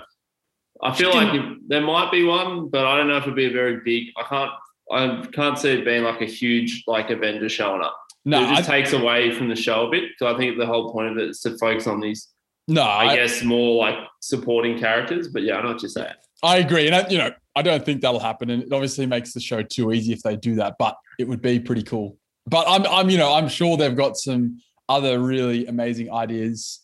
I 0.82 0.94
feel 0.94 1.14
like 1.14 1.40
there 1.68 1.80
might 1.80 2.10
be 2.10 2.24
one, 2.24 2.68
but 2.68 2.86
I 2.86 2.96
don't 2.96 3.08
know 3.08 3.16
if 3.16 3.22
it'd 3.24 3.34
be 3.34 3.46
a 3.46 3.52
very 3.52 3.80
big. 3.84 4.08
I 4.16 4.22
can't. 4.24 4.50
I 4.92 5.26
can't 5.32 5.58
see 5.58 5.70
it 5.70 5.84
being 5.84 6.04
like 6.04 6.20
a 6.20 6.26
huge 6.26 6.84
like 6.86 7.10
Avenger 7.10 7.48
showing 7.48 7.82
up. 7.82 7.96
No, 8.24 8.42
it 8.42 8.56
just 8.56 8.68
I, 8.68 8.78
takes 8.78 8.92
away 8.92 9.32
from 9.32 9.48
the 9.48 9.56
show 9.56 9.86
a 9.86 9.90
bit. 9.90 10.04
So 10.18 10.32
I 10.32 10.36
think 10.36 10.58
the 10.58 10.66
whole 10.66 10.92
point 10.92 11.10
of 11.10 11.18
it 11.18 11.30
is 11.30 11.40
to 11.40 11.56
focus 11.58 11.86
on 11.86 12.00
these. 12.00 12.28
No, 12.68 12.82
I, 12.82 13.06
I 13.06 13.16
guess 13.16 13.42
more 13.42 13.76
like 13.76 13.96
supporting 14.20 14.78
characters. 14.78 15.28
But 15.28 15.42
yeah, 15.42 15.56
I 15.56 15.62
know 15.62 15.72
what 15.72 15.82
you're 15.82 15.88
saying. 15.88 16.14
I 16.42 16.58
agree, 16.58 16.86
and 16.86 16.94
I, 16.94 17.08
you 17.08 17.18
know, 17.18 17.32
I 17.56 17.62
don't 17.62 17.84
think 17.84 18.02
that'll 18.02 18.20
happen, 18.20 18.50
and 18.50 18.62
it 18.62 18.72
obviously 18.72 19.06
makes 19.06 19.32
the 19.32 19.40
show 19.40 19.62
too 19.62 19.90
easy 19.92 20.12
if 20.12 20.22
they 20.22 20.36
do 20.36 20.54
that. 20.56 20.76
But 20.78 20.96
it 21.18 21.26
would 21.26 21.40
be 21.40 21.58
pretty 21.58 21.82
cool. 21.82 22.18
But 22.46 22.66
I'm, 22.68 22.86
I'm, 22.86 23.10
you 23.10 23.16
know, 23.18 23.32
I'm 23.32 23.48
sure 23.48 23.76
they've 23.76 23.96
got 23.96 24.16
some 24.16 24.60
other 24.88 25.18
really 25.18 25.66
amazing 25.66 26.12
ideas. 26.12 26.82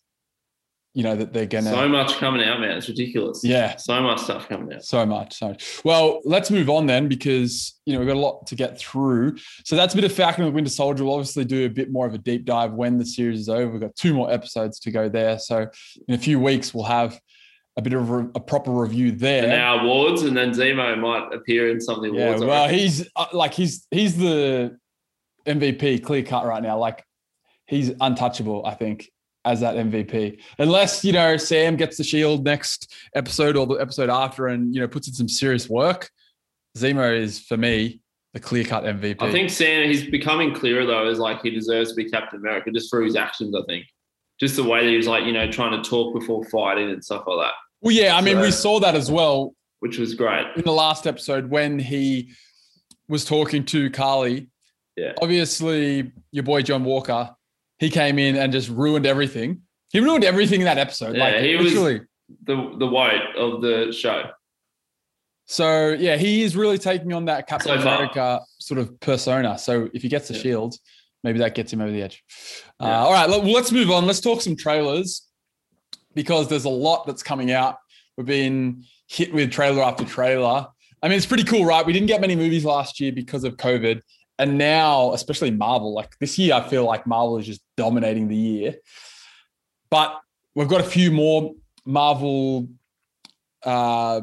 You 0.95 1.05
know 1.05 1.17
that 1.17 1.33
they're 1.33 1.47
gonna 1.47 1.71
so 1.71 1.89
much 1.89 2.17
coming 2.17 2.47
out, 2.47 2.61
man. 2.61 2.77
It's 2.77 2.87
ridiculous. 2.87 3.43
Yeah, 3.43 3.77
so 3.77 4.03
much 4.03 4.21
stuff 4.21 4.47
coming 4.47 4.75
out. 4.75 4.85
So 4.85 5.07
much, 5.07 5.39
so 5.39 5.49
much. 5.49 5.81
Well, 5.85 6.21
let's 6.25 6.51
move 6.51 6.69
on 6.69 6.85
then 6.87 7.09
because 7.09 7.81
you 7.87 7.95
know 7.95 7.99
we've 7.99 8.09
got 8.09 8.17
a 8.17 8.21
lot 8.21 8.47
to 8.49 8.55
get 8.55 8.79
through. 8.79 9.39
So 9.65 9.75
that's 9.75 9.95
a 9.95 9.97
bit 9.97 10.05
of 10.05 10.13
Falcon 10.13 10.45
and 10.45 10.53
the 10.53 10.55
Winter 10.55 10.71
Soldier. 10.71 11.05
We'll 11.05 11.15
obviously 11.15 11.47
do 11.47 11.65
a 11.65 11.71
bit 11.71 11.91
more 11.91 12.07
of 12.07 12.13
a 12.13 12.19
deep 12.19 12.45
dive 12.45 12.73
when 12.73 12.99
the 12.99 13.07
series 13.07 13.41
is 13.41 13.49
over. 13.49 13.73
We've 13.73 13.81
got 13.81 13.97
two 13.97 14.13
more 14.13 14.31
episodes 14.31 14.79
to 14.81 14.91
go 14.91 15.09
there. 15.09 15.39
So 15.39 15.67
in 16.09 16.15
a 16.15 16.19
few 16.19 16.39
weeks 16.39 16.75
we'll 16.75 16.85
have 16.85 17.19
a 17.77 17.83
bit 17.83 17.93
of 17.95 18.11
a, 18.11 18.19
a 18.35 18.41
proper 18.41 18.71
review 18.71 19.13
there. 19.13 19.45
And 19.45 19.53
our 19.53 19.81
awards, 19.81 20.23
and 20.23 20.37
then 20.37 20.51
Zemo 20.51 20.99
might 20.99 21.33
appear 21.33 21.71
in 21.71 21.81
some 21.81 21.97
of 21.97 22.03
the 22.03 22.11
awards. 22.11 22.43
Yeah, 22.43 22.49
well, 22.49 22.69
he's 22.69 23.09
uh, 23.17 23.27
like 23.33 23.55
he's 23.55 23.87
he's 23.91 24.17
the 24.17 24.77
MVP 25.47 26.03
clear 26.03 26.23
cut 26.23 26.47
right 26.47 26.63
now. 26.63 26.79
Like 26.79 27.05
he's 27.67 27.93
untouchable, 28.01 28.67
I 28.67 28.75
think, 28.75 29.11
as 29.45 29.61
that 29.61 29.77
MVP. 29.77 30.41
Unless 30.59 31.05
you 31.05 31.13
know 31.13 31.37
Sam 31.37 31.77
gets 31.77 31.97
the 31.97 32.05
shield 32.05 32.45
next 32.45 32.95
episode 33.15 33.57
or 33.57 33.67
the 33.67 33.75
episode 33.75 34.11
after, 34.11 34.49
and 34.49 34.75
you 34.75 34.81
know 34.81 34.89
puts 34.89 35.09
in 35.09 35.15
some 35.15 35.29
serious 35.29 35.69
work. 35.69 36.11
Zemo 36.77 37.15
is 37.17 37.41
for 37.41 37.57
me 37.57 38.01
the 38.35 38.41
clear 38.41 38.65
cut 38.65 38.85
MVP. 38.85 39.17
I 39.21 39.33
think 39.33 39.51
Sam 39.51 39.89
he's 39.89 40.07
becoming 40.09 40.55
clearer 40.55 40.85
though, 40.85 41.09
is 41.09 41.19
like 41.19 41.41
he 41.43 41.51
deserves 41.51 41.91
to 41.91 41.97
be 41.97 42.11
Captain 42.11 42.39
America 42.39 42.71
just 42.71 42.91
for 42.91 43.03
his 43.03 43.17
actions. 43.17 43.55
I 43.55 43.63
think 43.67 43.87
just 44.43 44.57
the 44.57 44.65
way 44.65 44.83
that 44.83 44.91
he 44.91 44.97
was 44.97 45.07
like, 45.07 45.25
you 45.25 45.33
know, 45.33 45.49
trying 45.49 45.81
to 45.81 45.89
talk 45.89 46.13
before 46.13 46.45
fighting 46.47 46.91
and 46.91 47.05
stuff 47.05 47.23
like 47.29 47.47
that. 47.47 47.53
Well, 47.81 47.95
yeah, 47.95 48.17
I 48.17 48.21
mean, 48.21 48.37
so, 48.37 48.43
we 48.43 48.51
saw 48.51 48.81
that 48.81 48.97
as 48.97 49.09
well, 49.09 49.55
which 49.79 49.99
was 49.99 50.15
great 50.15 50.47
in 50.57 50.63
the 50.63 50.73
last 50.73 51.07
episode 51.07 51.49
when 51.49 51.79
he 51.79 52.33
was 53.09 53.25
talking 53.25 53.65
to 53.67 53.89
Karli. 53.91 54.49
Yeah, 54.97 55.13
obviously, 55.23 56.11
your 56.33 56.43
boy 56.43 56.63
John 56.63 56.83
Walker, 56.83 57.31
he 57.79 57.89
came 57.89 58.19
in 58.19 58.35
and 58.35 58.53
just 58.53 58.69
ruined 58.69 59.07
everything. 59.07 59.63
He 59.91 60.01
ruined 60.01 60.25
everything 60.25 60.61
in 60.61 60.65
that 60.65 60.79
episode. 60.79 61.17
Yeah, 61.17 61.25
like, 61.25 61.37
he 61.37 61.57
literally. 61.57 62.01
was 62.01 62.09
the 62.45 62.77
the 62.81 62.87
white 62.87 63.37
of 63.37 63.63
the 63.63 63.93
show. 63.97 64.25
So 65.47 65.91
yeah, 65.91 66.17
he 66.17 66.43
is 66.43 66.57
really 66.57 66.79
taking 66.79 67.13
on 67.13 67.27
that 67.27 67.47
Captain 67.47 67.77
so 67.77 67.81
America 67.81 68.41
sort 68.59 68.81
of 68.81 68.99
persona. 68.99 69.57
So 69.57 69.89
if 69.95 70.03
he 70.03 70.09
gets 70.09 70.27
the 70.27 70.35
yeah. 70.35 70.41
shield, 70.41 70.75
maybe 71.23 71.39
that 71.39 71.55
gets 71.55 71.73
him 71.73 71.81
over 71.81 71.91
the 71.91 72.03
edge. 72.03 72.25
Uh, 72.81 72.87
yeah. 72.87 73.01
Uh, 73.01 73.05
all 73.05 73.13
right, 73.13 73.29
let's 73.29 73.73
move 73.73 73.91
on. 73.91 74.07
Let's 74.07 74.21
talk 74.21 74.41
some 74.41 74.57
trailers 74.57 75.27
because 76.15 76.49
there's 76.49 76.65
a 76.65 76.71
lot 76.71 77.07
that's 77.07 77.23
coming 77.23 77.51
out. 77.51 77.77
We've 78.17 78.27
been 78.27 78.85
hit 79.09 79.33
with 79.33 79.51
trailer 79.51 79.83
after 79.83 80.05
trailer. 80.05 80.67
I 81.03 81.09
mean, 81.09 81.17
it's 81.17 81.27
pretty 81.27 81.45
cool, 81.45 81.65
right? 81.65 81.85
We 81.85 81.93
didn't 81.93 82.07
get 82.07 82.21
many 82.21 82.37
movies 82.37 82.65
last 82.65 83.01
year 83.01 83.13
because 83.13 83.45
of 83.45 83.57
COVID. 83.57 84.01
And 84.39 84.59
now, 84.59 85.13
especially 85.13 85.51
Marvel, 85.51 85.95
like 85.95 86.17
this 86.19 86.39
year, 86.39 86.55
I 86.55 86.69
feel 86.69 86.85
like 86.85 87.07
Marvel 87.07 87.39
is 87.39 87.47
just 87.47 87.63
dominating 87.77 88.29
the 88.29 88.37
year. 88.37 88.75
But 89.91 90.19
we've 90.55 90.69
got 90.69 90.81
a 90.81 90.85
few 90.85 91.11
more 91.11 91.53
Marvel 91.85 92.69
uh, 93.65 94.23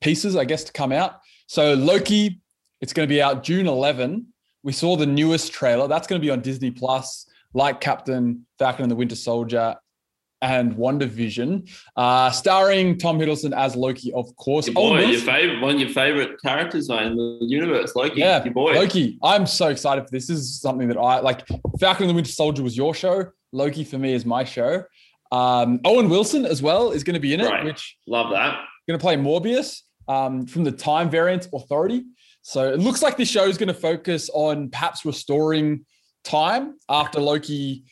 pieces, 0.00 0.36
I 0.36 0.44
guess, 0.44 0.64
to 0.64 0.72
come 0.72 0.92
out. 0.92 1.20
So 1.46 1.74
Loki, 1.74 2.40
it's 2.80 2.92
going 2.92 3.08
to 3.08 3.12
be 3.12 3.22
out 3.22 3.42
June 3.42 3.66
11 3.66 4.31
we 4.62 4.72
saw 4.72 4.96
the 4.96 5.06
newest 5.06 5.52
trailer. 5.52 5.88
That's 5.88 6.06
going 6.06 6.20
to 6.20 6.24
be 6.24 6.30
on 6.30 6.40
Disney 6.40 6.70
Plus, 6.70 7.26
like 7.54 7.80
Captain 7.80 8.46
Falcon 8.58 8.84
and 8.84 8.90
the 8.90 8.96
Winter 8.96 9.16
Soldier 9.16 9.76
and 10.42 10.74
WandaVision, 10.74 11.70
uh, 11.96 12.30
starring 12.30 12.98
Tom 12.98 13.18
Hiddleston 13.18 13.56
as 13.56 13.76
Loki, 13.76 14.12
of 14.12 14.34
course. 14.36 14.66
Your 14.66 14.74
boy, 14.74 15.00
your 15.00 15.20
favorite, 15.20 15.60
one 15.60 15.76
of 15.76 15.80
your 15.80 15.88
favorite 15.88 16.42
characters 16.42 16.90
in 16.90 17.16
the 17.16 17.38
universe, 17.42 17.94
Loki. 17.94 18.20
Yeah, 18.20 18.42
your 18.42 18.52
boy. 18.52 18.74
Loki. 18.74 19.18
I'm 19.22 19.46
so 19.46 19.68
excited 19.68 20.02
for 20.04 20.10
this. 20.10 20.26
This 20.26 20.38
is 20.38 20.60
something 20.60 20.88
that 20.88 20.98
I 20.98 21.20
like. 21.20 21.46
Falcon 21.78 22.04
and 22.04 22.10
the 22.10 22.14
Winter 22.14 22.32
Soldier 22.32 22.62
was 22.62 22.76
your 22.76 22.92
show. 22.92 23.26
Loki 23.52 23.84
for 23.84 23.98
me 23.98 24.14
is 24.14 24.26
my 24.26 24.42
show. 24.42 24.82
Um, 25.30 25.80
Owen 25.84 26.10
Wilson 26.10 26.44
as 26.44 26.60
well 26.60 26.90
is 26.90 27.04
going 27.04 27.14
to 27.14 27.20
be 27.20 27.32
in 27.32 27.40
it, 27.40 27.48
right. 27.48 27.64
which 27.64 27.96
love 28.06 28.30
that. 28.32 28.64
Going 28.88 28.98
to 28.98 29.02
play 29.02 29.16
Mobius 29.16 29.82
um, 30.08 30.46
from 30.46 30.64
the 30.64 30.72
Time 30.72 31.08
Variance 31.08 31.48
Authority. 31.54 32.04
So 32.42 32.72
it 32.72 32.80
looks 32.80 33.02
like 33.02 33.16
this 33.16 33.28
show 33.28 33.44
is 33.44 33.56
going 33.56 33.68
to 33.68 33.74
focus 33.74 34.28
on 34.34 34.68
perhaps 34.68 35.04
restoring 35.04 35.86
time 36.24 36.74
after 36.88 37.20
Loki 37.20 37.84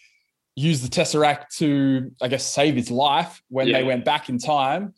used 0.56 0.84
the 0.84 0.88
Tesseract 0.88 1.56
to, 1.58 2.10
I 2.20 2.28
guess, 2.28 2.44
save 2.44 2.74
his 2.74 2.90
life 2.90 3.40
when 3.48 3.68
yeah. 3.68 3.78
they 3.78 3.84
went 3.84 4.04
back 4.04 4.28
in 4.28 4.38
time 4.38 4.94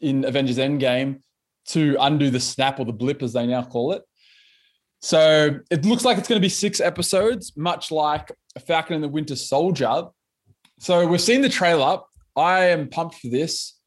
in 0.00 0.24
Avengers 0.24 0.58
Endgame 0.58 1.20
to 1.66 1.96
undo 2.00 2.30
the 2.30 2.40
snap 2.40 2.78
or 2.78 2.84
the 2.84 2.92
blip, 2.92 3.22
as 3.22 3.32
they 3.32 3.46
now 3.46 3.62
call 3.62 3.92
it. 3.92 4.02
So 5.00 5.58
it 5.70 5.84
looks 5.84 6.04
like 6.04 6.16
it's 6.16 6.28
going 6.28 6.40
to 6.40 6.44
be 6.44 6.48
six 6.48 6.80
episodes, 6.80 7.52
much 7.56 7.90
like 7.90 8.32
Falcon 8.66 8.94
and 8.94 9.04
the 9.04 9.08
Winter 9.08 9.36
Soldier. 9.36 10.04
So 10.78 11.06
we've 11.06 11.20
seen 11.20 11.40
the 11.40 11.48
trailer. 11.48 11.98
I 12.36 12.66
am 12.66 12.88
pumped 12.88 13.16
for 13.16 13.28
this. 13.28 13.78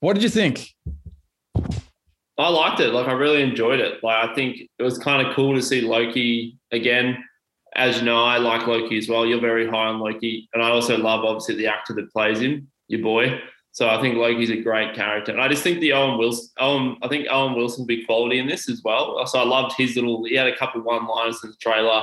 What 0.00 0.14
did 0.14 0.22
you 0.22 0.28
think? 0.28 0.68
I 2.42 2.48
liked 2.48 2.80
it. 2.80 2.92
Like 2.92 3.08
I 3.08 3.12
really 3.12 3.42
enjoyed 3.42 3.80
it. 3.80 4.02
Like 4.02 4.28
I 4.28 4.34
think 4.34 4.68
it 4.78 4.82
was 4.82 4.98
kind 4.98 5.26
of 5.26 5.34
cool 5.34 5.54
to 5.54 5.62
see 5.62 5.80
Loki 5.80 6.58
again. 6.70 7.22
As 7.74 7.98
you 7.98 8.04
know, 8.04 8.22
I 8.22 8.36
like 8.36 8.66
Loki 8.66 8.98
as 8.98 9.08
well. 9.08 9.24
You're 9.24 9.40
very 9.40 9.66
high 9.66 9.86
on 9.86 9.98
Loki, 9.98 10.48
and 10.52 10.62
I 10.62 10.68
also 10.68 10.98
love 10.98 11.24
obviously 11.24 11.56
the 11.56 11.68
actor 11.68 11.94
that 11.94 12.12
plays 12.12 12.40
him, 12.40 12.68
your 12.88 13.00
boy. 13.00 13.40
So 13.70 13.88
I 13.88 13.98
think 14.02 14.16
Loki's 14.16 14.50
a 14.50 14.60
great 14.60 14.94
character, 14.94 15.32
and 15.32 15.40
I 15.40 15.48
just 15.48 15.62
think 15.62 15.80
the 15.80 15.94
Owen 15.94 16.18
Wilson, 16.18 16.50
Owen, 16.58 16.96
I 17.02 17.08
think 17.08 17.26
Owen 17.30 17.54
Wilson 17.54 17.86
be 17.86 18.04
quality 18.04 18.38
in 18.38 18.46
this 18.46 18.68
as 18.68 18.82
well. 18.84 19.26
So 19.26 19.38
I 19.38 19.44
loved 19.44 19.74
his 19.78 19.96
little. 19.96 20.24
He 20.24 20.34
had 20.34 20.48
a 20.48 20.56
couple 20.56 20.80
of 20.80 20.84
one-liners 20.84 21.42
in 21.42 21.50
the 21.50 21.56
trailer. 21.56 22.02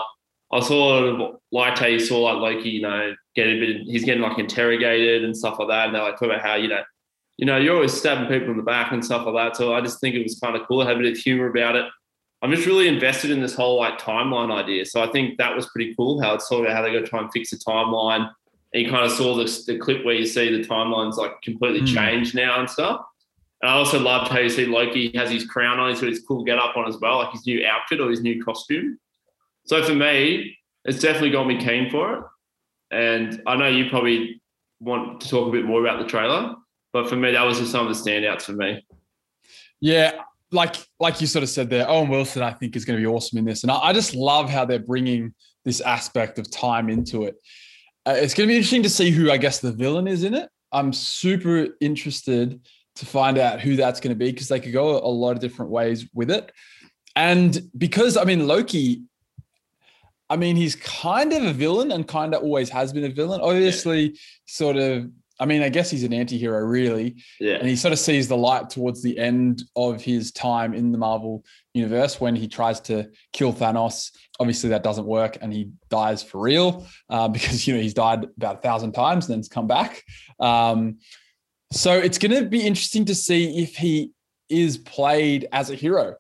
I 0.52 0.60
saw 0.62 1.34
liked 1.52 1.78
how 1.78 1.86
you 1.86 2.00
saw 2.00 2.22
like 2.22 2.38
Loki, 2.56 2.70
you 2.70 2.82
know, 2.82 3.14
get 3.36 3.46
a 3.46 3.60
bit. 3.60 3.82
He's 3.84 4.04
getting 4.04 4.24
like 4.24 4.40
interrogated 4.40 5.24
and 5.24 5.38
stuff 5.38 5.60
like 5.60 5.68
that, 5.68 5.86
and 5.86 5.96
they're 5.96 6.02
like 6.02 6.20
about 6.20 6.42
how 6.42 6.56
you 6.56 6.70
know 6.70 6.82
you 7.40 7.46
know, 7.46 7.56
you're 7.56 7.74
always 7.74 7.94
stabbing 7.94 8.28
people 8.28 8.52
in 8.52 8.58
the 8.58 8.64
back 8.64 8.92
and 8.92 9.04
stuff 9.04 9.26
like 9.26 9.34
that. 9.34 9.56
So 9.56 9.74
I 9.74 9.80
just 9.80 10.02
think 10.02 10.14
it 10.14 10.22
was 10.22 10.38
kind 10.44 10.58
of 10.58 10.68
cool. 10.68 10.82
to 10.82 10.86
have 10.86 10.98
a 10.98 11.00
bit 11.00 11.14
of 11.14 11.18
humor 11.18 11.48
about 11.48 11.78
it. 11.78 11.86
I'm 12.42 12.52
just 12.52 12.68
really 12.68 12.90
invested 12.90 13.32
in 13.32 13.40
this 13.40 13.56
whole 13.56 13.78
like 13.78 13.98
timeline 13.98 14.52
idea. 14.52 14.86
So 14.86 15.02
I 15.02 15.08
think 15.08 15.38
that 15.38 15.56
was 15.56 15.70
pretty 15.70 15.96
cool 15.96 16.22
how 16.22 16.34
it's 16.34 16.50
sort 16.50 16.68
of 16.68 16.74
how 16.74 16.82
they're 16.82 16.92
going 16.92 17.06
to 17.06 17.10
try 17.10 17.22
and 17.22 17.32
fix 17.32 17.52
the 17.52 17.58
timeline. 17.58 18.30
And 18.74 18.84
you 18.84 18.90
kind 18.90 19.06
of 19.06 19.12
saw 19.14 19.38
the, 19.38 19.46
the 19.68 19.80
clip 19.80 20.04
where 20.04 20.16
you 20.16 20.26
see 20.26 20.52
the 20.54 20.68
timelines 20.68 21.16
like 21.16 21.42
completely 21.42 21.88
mm. 21.88 21.94
changed 21.94 22.36
now 22.36 22.60
and 22.60 22.70
stuff. 22.70 23.06
And 23.62 23.72
I 23.72 23.74
also 23.76 24.02
loved 24.02 24.30
how 24.30 24.40
you 24.40 24.50
see 24.50 24.66
Loki 24.66 25.16
has 25.16 25.32
his 25.32 25.46
crown 25.46 25.80
on, 25.80 25.92
he's 25.92 26.02
got 26.02 26.10
his 26.10 26.20
cool 26.20 26.44
get 26.44 26.58
up 26.58 26.76
on 26.76 26.90
as 26.90 26.98
well, 26.98 27.20
like 27.20 27.32
his 27.32 27.48
new 27.48 27.66
outfit 27.66 28.02
or 28.02 28.10
his 28.10 28.22
new 28.22 28.44
costume. 28.44 29.00
So 29.66 29.82
for 29.82 29.96
me, 29.96 30.58
it's 30.84 31.00
definitely 31.00 31.32
got 31.32 31.48
me 31.48 31.58
keen 31.58 31.90
for 31.90 32.16
it. 32.16 32.24
And 32.92 33.42
I 33.48 33.56
know 33.56 33.68
you 33.68 33.90
probably 33.90 34.42
want 34.82 35.22
to 35.22 35.30
talk 35.30 35.48
a 35.48 35.52
bit 35.52 35.64
more 35.64 35.80
about 35.80 36.00
the 36.00 36.06
trailer. 36.06 36.56
But 36.92 37.10
for 37.10 37.16
me, 37.16 37.32
that 37.34 37.44
was 37.44 37.60
just 37.60 37.72
some 37.72 37.88
of 37.88 37.96
the 37.96 38.10
standouts 38.10 38.44
for 38.44 38.54
me. 38.54 38.86
Yeah, 39.80 40.22
like 40.52 40.76
like 41.00 41.22
you 41.22 41.28
sort 41.28 41.44
of 41.44 41.50
said 41.50 41.70
there, 41.70 41.90
Owen 41.90 42.10
Wilson, 42.10 42.42
I 42.42 42.52
think, 42.52 42.76
is 42.76 42.86
going 42.86 42.98
to 42.98 43.02
be 43.02 43.08
awesome 43.08 43.38
in 43.38 43.46
this, 43.46 43.64
and 43.64 43.72
I, 43.72 43.78
I 43.78 43.94
just 43.94 44.16
love 44.16 44.50
how 44.50 44.66
they're 44.66 44.80
bringing 44.80 45.34
this 45.66 45.82
aspect 45.82 46.40
of 46.40 46.50
time 46.50 46.90
into 46.90 47.26
it. 47.26 47.36
Uh, 48.06 48.16
it's 48.18 48.34
going 48.34 48.48
to 48.48 48.52
be 48.52 48.56
interesting 48.56 48.84
to 48.84 48.90
see 48.90 49.12
who 49.12 49.30
I 49.30 49.38
guess 49.38 49.60
the 49.60 49.72
villain 49.72 50.08
is 50.08 50.24
in 50.24 50.34
it. 50.34 50.50
I'm 50.72 50.94
super 50.94 51.68
interested 51.82 52.60
to 52.96 53.06
find 53.06 53.38
out 53.38 53.60
who 53.60 53.76
that's 53.76 54.00
going 54.00 54.14
to 54.14 54.18
be 54.18 54.32
because 54.32 54.48
they 54.48 54.60
could 54.60 54.74
go 54.74 54.98
a 54.98 55.08
lot 55.08 55.32
of 55.32 55.40
different 55.40 55.72
ways 55.72 56.08
with 56.14 56.32
it. 56.32 56.52
And 57.16 57.70
because 57.78 58.18
I 58.18 58.24
mean 58.24 58.48
Loki, 58.48 59.04
I 60.30 60.38
mean 60.38 60.56
he's 60.56 60.76
kind 60.76 61.34
of 61.34 61.44
a 61.44 61.54
villain 61.54 61.92
and 61.92 62.08
kind 62.08 62.34
of 62.34 62.44
always 62.44 62.70
has 62.70 62.94
been 62.94 63.06
a 63.06 63.10
villain. 63.10 63.42
Obviously, 63.42 64.02
yeah. 64.02 64.18
sort 64.46 64.78
of 64.78 65.10
I 65.40 65.46
mean, 65.46 65.62
I 65.62 65.70
guess 65.70 65.90
he's 65.90 66.04
an 66.04 66.14
anti-hero, 66.14 66.60
really. 66.60 67.16
Yeah. 67.40 67.56
And 67.56 67.68
he 67.68 67.76
sort 67.76 67.94
of 67.94 68.00
sees 68.00 68.28
the 68.28 68.36
light 68.36 68.70
towards 68.70 69.02
the 69.02 69.18
end 69.18 69.64
of 69.76 70.02
his 70.02 70.32
time 70.32 70.74
in 70.74 70.92
the 70.92 70.98
Marvel 70.98 71.46
universe 71.74 72.20
when 72.20 72.36
he 72.36 72.48
tries 72.48 72.82
to 72.82 73.10
kill 73.32 73.54
Thanos. 73.54 74.12
Obviously, 74.40 74.70
that 74.70 74.84
doesn't 74.84 75.06
work, 75.06 75.38
and 75.42 75.54
he 75.54 75.72
dies 75.90 76.22
for 76.22 76.40
real 76.40 76.86
uh, 77.10 77.28
because 77.36 77.66
you 77.66 77.74
know 77.74 77.82
he's 77.82 77.94
died 77.94 78.26
about 78.38 78.58
a 78.58 78.62
thousand 78.62 78.92
times 78.92 79.28
and 79.28 79.36
then's 79.36 79.48
come 79.48 79.68
back. 79.68 80.04
Um, 80.40 80.98
so 81.72 81.94
it's 81.94 82.18
going 82.18 82.32
to 82.32 82.50
be 82.50 82.66
interesting 82.66 83.06
to 83.06 83.16
see 83.16 83.62
if 83.62 83.76
he 83.76 84.12
is 84.50 84.78
played 84.78 85.48
as 85.52 85.70
a 85.70 85.76
hero 85.76 86.16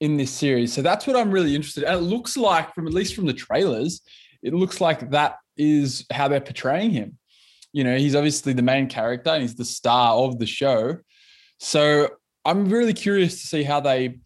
in 0.00 0.16
this 0.16 0.30
series. 0.30 0.72
So 0.72 0.82
that's 0.82 1.06
what 1.06 1.14
I'm 1.14 1.30
really 1.30 1.54
interested. 1.54 1.84
In. 1.84 1.90
And 1.90 1.98
it 1.98 2.08
looks 2.08 2.36
like, 2.36 2.74
from 2.74 2.86
at 2.86 2.94
least 2.94 3.14
from 3.14 3.26
the 3.26 3.34
trailers, 3.34 4.00
it 4.42 4.54
looks 4.54 4.80
like 4.80 5.10
that 5.10 5.36
is 5.56 6.06
how 6.10 6.26
they're 6.28 6.40
portraying 6.40 6.90
him 6.90 7.18
you 7.72 7.84
know, 7.84 7.96
he's 7.96 8.14
obviously 8.14 8.52
the 8.52 8.62
main 8.62 8.88
character 8.88 9.30
and 9.30 9.42
he's 9.42 9.54
the 9.54 9.64
star 9.64 10.14
of 10.14 10.38
the 10.38 10.46
show. 10.46 10.98
So 11.58 12.08
I'm 12.44 12.68
really 12.68 12.92
curious 12.92 13.40
to 13.40 13.46
see 13.46 13.62
how 13.62 13.80
they 13.80 14.18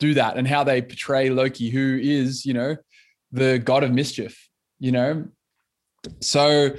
do 0.00 0.14
that 0.14 0.36
and 0.36 0.48
how 0.48 0.64
they 0.64 0.82
portray 0.82 1.30
Loki, 1.30 1.70
who 1.70 1.98
is, 2.00 2.44
you 2.44 2.54
know, 2.54 2.76
the 3.32 3.58
god 3.58 3.82
of 3.82 3.92
mischief, 3.92 4.48
you 4.78 4.92
know. 4.92 5.26
So 6.20 6.70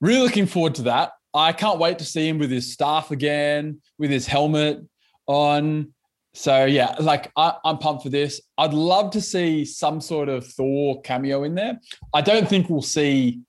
really 0.00 0.20
looking 0.20 0.46
forward 0.46 0.74
to 0.76 0.82
that. 0.82 1.12
I 1.34 1.52
can't 1.52 1.78
wait 1.78 1.98
to 1.98 2.04
see 2.04 2.28
him 2.28 2.38
with 2.38 2.50
his 2.50 2.72
staff 2.72 3.10
again, 3.10 3.80
with 3.98 4.10
his 4.10 4.26
helmet 4.26 4.80
on. 5.26 5.92
So 6.34 6.64
yeah, 6.64 6.94
like 7.00 7.30
I, 7.36 7.54
am 7.64 7.78
pumped 7.78 8.04
for 8.04 8.08
this. 8.08 8.40
I'd 8.56 8.74
love 8.74 9.10
to 9.12 9.20
see 9.20 9.64
some 9.64 10.00
sort 10.00 10.28
of 10.28 10.46
Thor 10.46 11.00
cameo 11.02 11.42
in 11.44 11.54
there. 11.54 11.80
I 12.14 12.20
don't 12.20 12.48
think 12.48 12.70
we'll 12.70 12.82
see 12.82 13.40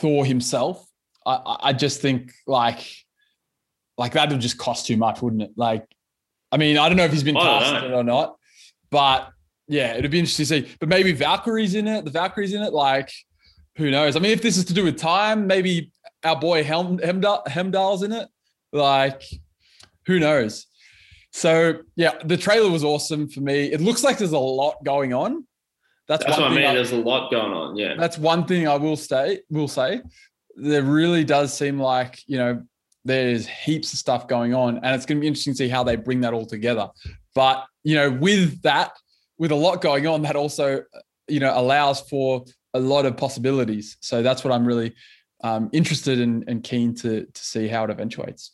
Thor 0.00 0.24
himself. 0.24 0.86
I, 1.26 1.56
I 1.60 1.72
just 1.72 2.00
think 2.00 2.32
like 2.46 2.86
like 3.98 4.12
that 4.12 4.30
would 4.30 4.40
just 4.40 4.58
cost 4.58 4.86
too 4.86 4.96
much, 4.96 5.20
wouldn't 5.20 5.42
it? 5.42 5.50
Like, 5.56 5.84
I 6.50 6.56
mean, 6.56 6.78
I 6.78 6.88
don't 6.88 6.96
know 6.96 7.04
if 7.04 7.12
he's 7.12 7.22
been 7.22 7.34
casted 7.34 7.92
or 7.92 8.02
not, 8.02 8.36
but 8.90 9.30
yeah, 9.68 9.94
it'd 9.94 10.10
be 10.10 10.18
interesting 10.18 10.46
to 10.46 10.66
see. 10.66 10.76
But 10.80 10.88
maybe 10.88 11.12
Valkyrie's 11.12 11.74
in 11.74 11.86
it. 11.86 12.04
The 12.04 12.10
Valkyrie's 12.10 12.54
in 12.54 12.62
it. 12.62 12.72
Like, 12.72 13.12
who 13.76 13.90
knows? 13.90 14.16
I 14.16 14.20
mean, 14.20 14.32
if 14.32 14.42
this 14.42 14.56
is 14.56 14.64
to 14.66 14.74
do 14.74 14.84
with 14.84 14.98
time, 14.98 15.46
maybe 15.46 15.92
our 16.24 16.38
boy 16.38 16.64
Helm 16.64 16.98
Heimdall, 16.98 17.42
Heimdall's 17.46 18.02
in 18.02 18.12
it. 18.12 18.26
Like, 18.72 19.22
who 20.06 20.18
knows? 20.18 20.66
So 21.32 21.80
yeah, 21.94 22.14
the 22.24 22.36
trailer 22.36 22.70
was 22.70 22.82
awesome 22.82 23.28
for 23.28 23.40
me. 23.40 23.70
It 23.70 23.80
looks 23.80 24.02
like 24.02 24.18
there's 24.18 24.32
a 24.32 24.38
lot 24.38 24.82
going 24.84 25.12
on. 25.12 25.46
That's, 26.10 26.24
that's 26.24 26.38
what 26.38 26.50
I 26.50 26.54
mean. 26.56 26.64
I, 26.64 26.74
There's 26.74 26.90
a 26.90 26.96
lot 26.96 27.30
going 27.30 27.52
on. 27.52 27.76
Yeah. 27.76 27.94
That's 27.96 28.18
one 28.18 28.44
thing 28.44 28.66
I 28.66 28.74
will 28.74 28.96
say. 28.96 29.42
Will 29.48 29.68
say, 29.68 30.00
there 30.56 30.82
really 30.82 31.22
does 31.22 31.56
seem 31.56 31.78
like 31.78 32.18
you 32.26 32.36
know 32.36 32.64
there's 33.04 33.46
heaps 33.46 33.92
of 33.92 34.00
stuff 34.00 34.26
going 34.26 34.52
on, 34.52 34.78
and 34.78 34.96
it's 34.96 35.06
going 35.06 35.18
to 35.18 35.20
be 35.20 35.28
interesting 35.28 35.52
to 35.52 35.58
see 35.58 35.68
how 35.68 35.84
they 35.84 35.94
bring 35.94 36.20
that 36.22 36.34
all 36.34 36.46
together. 36.46 36.88
But 37.32 37.64
you 37.84 37.94
know, 37.94 38.10
with 38.10 38.60
that, 38.62 38.90
with 39.38 39.52
a 39.52 39.54
lot 39.54 39.82
going 39.82 40.08
on, 40.08 40.22
that 40.22 40.34
also 40.34 40.82
you 41.28 41.38
know 41.38 41.56
allows 41.56 42.00
for 42.00 42.44
a 42.74 42.80
lot 42.80 43.06
of 43.06 43.16
possibilities. 43.16 43.96
So 44.00 44.20
that's 44.20 44.42
what 44.42 44.52
I'm 44.52 44.66
really 44.66 44.92
um, 45.44 45.70
interested 45.72 46.18
in 46.18 46.42
and 46.48 46.64
keen 46.64 46.92
to 46.96 47.24
to 47.24 47.40
see 47.40 47.68
how 47.68 47.84
it 47.84 47.90
eventuates. 47.90 48.50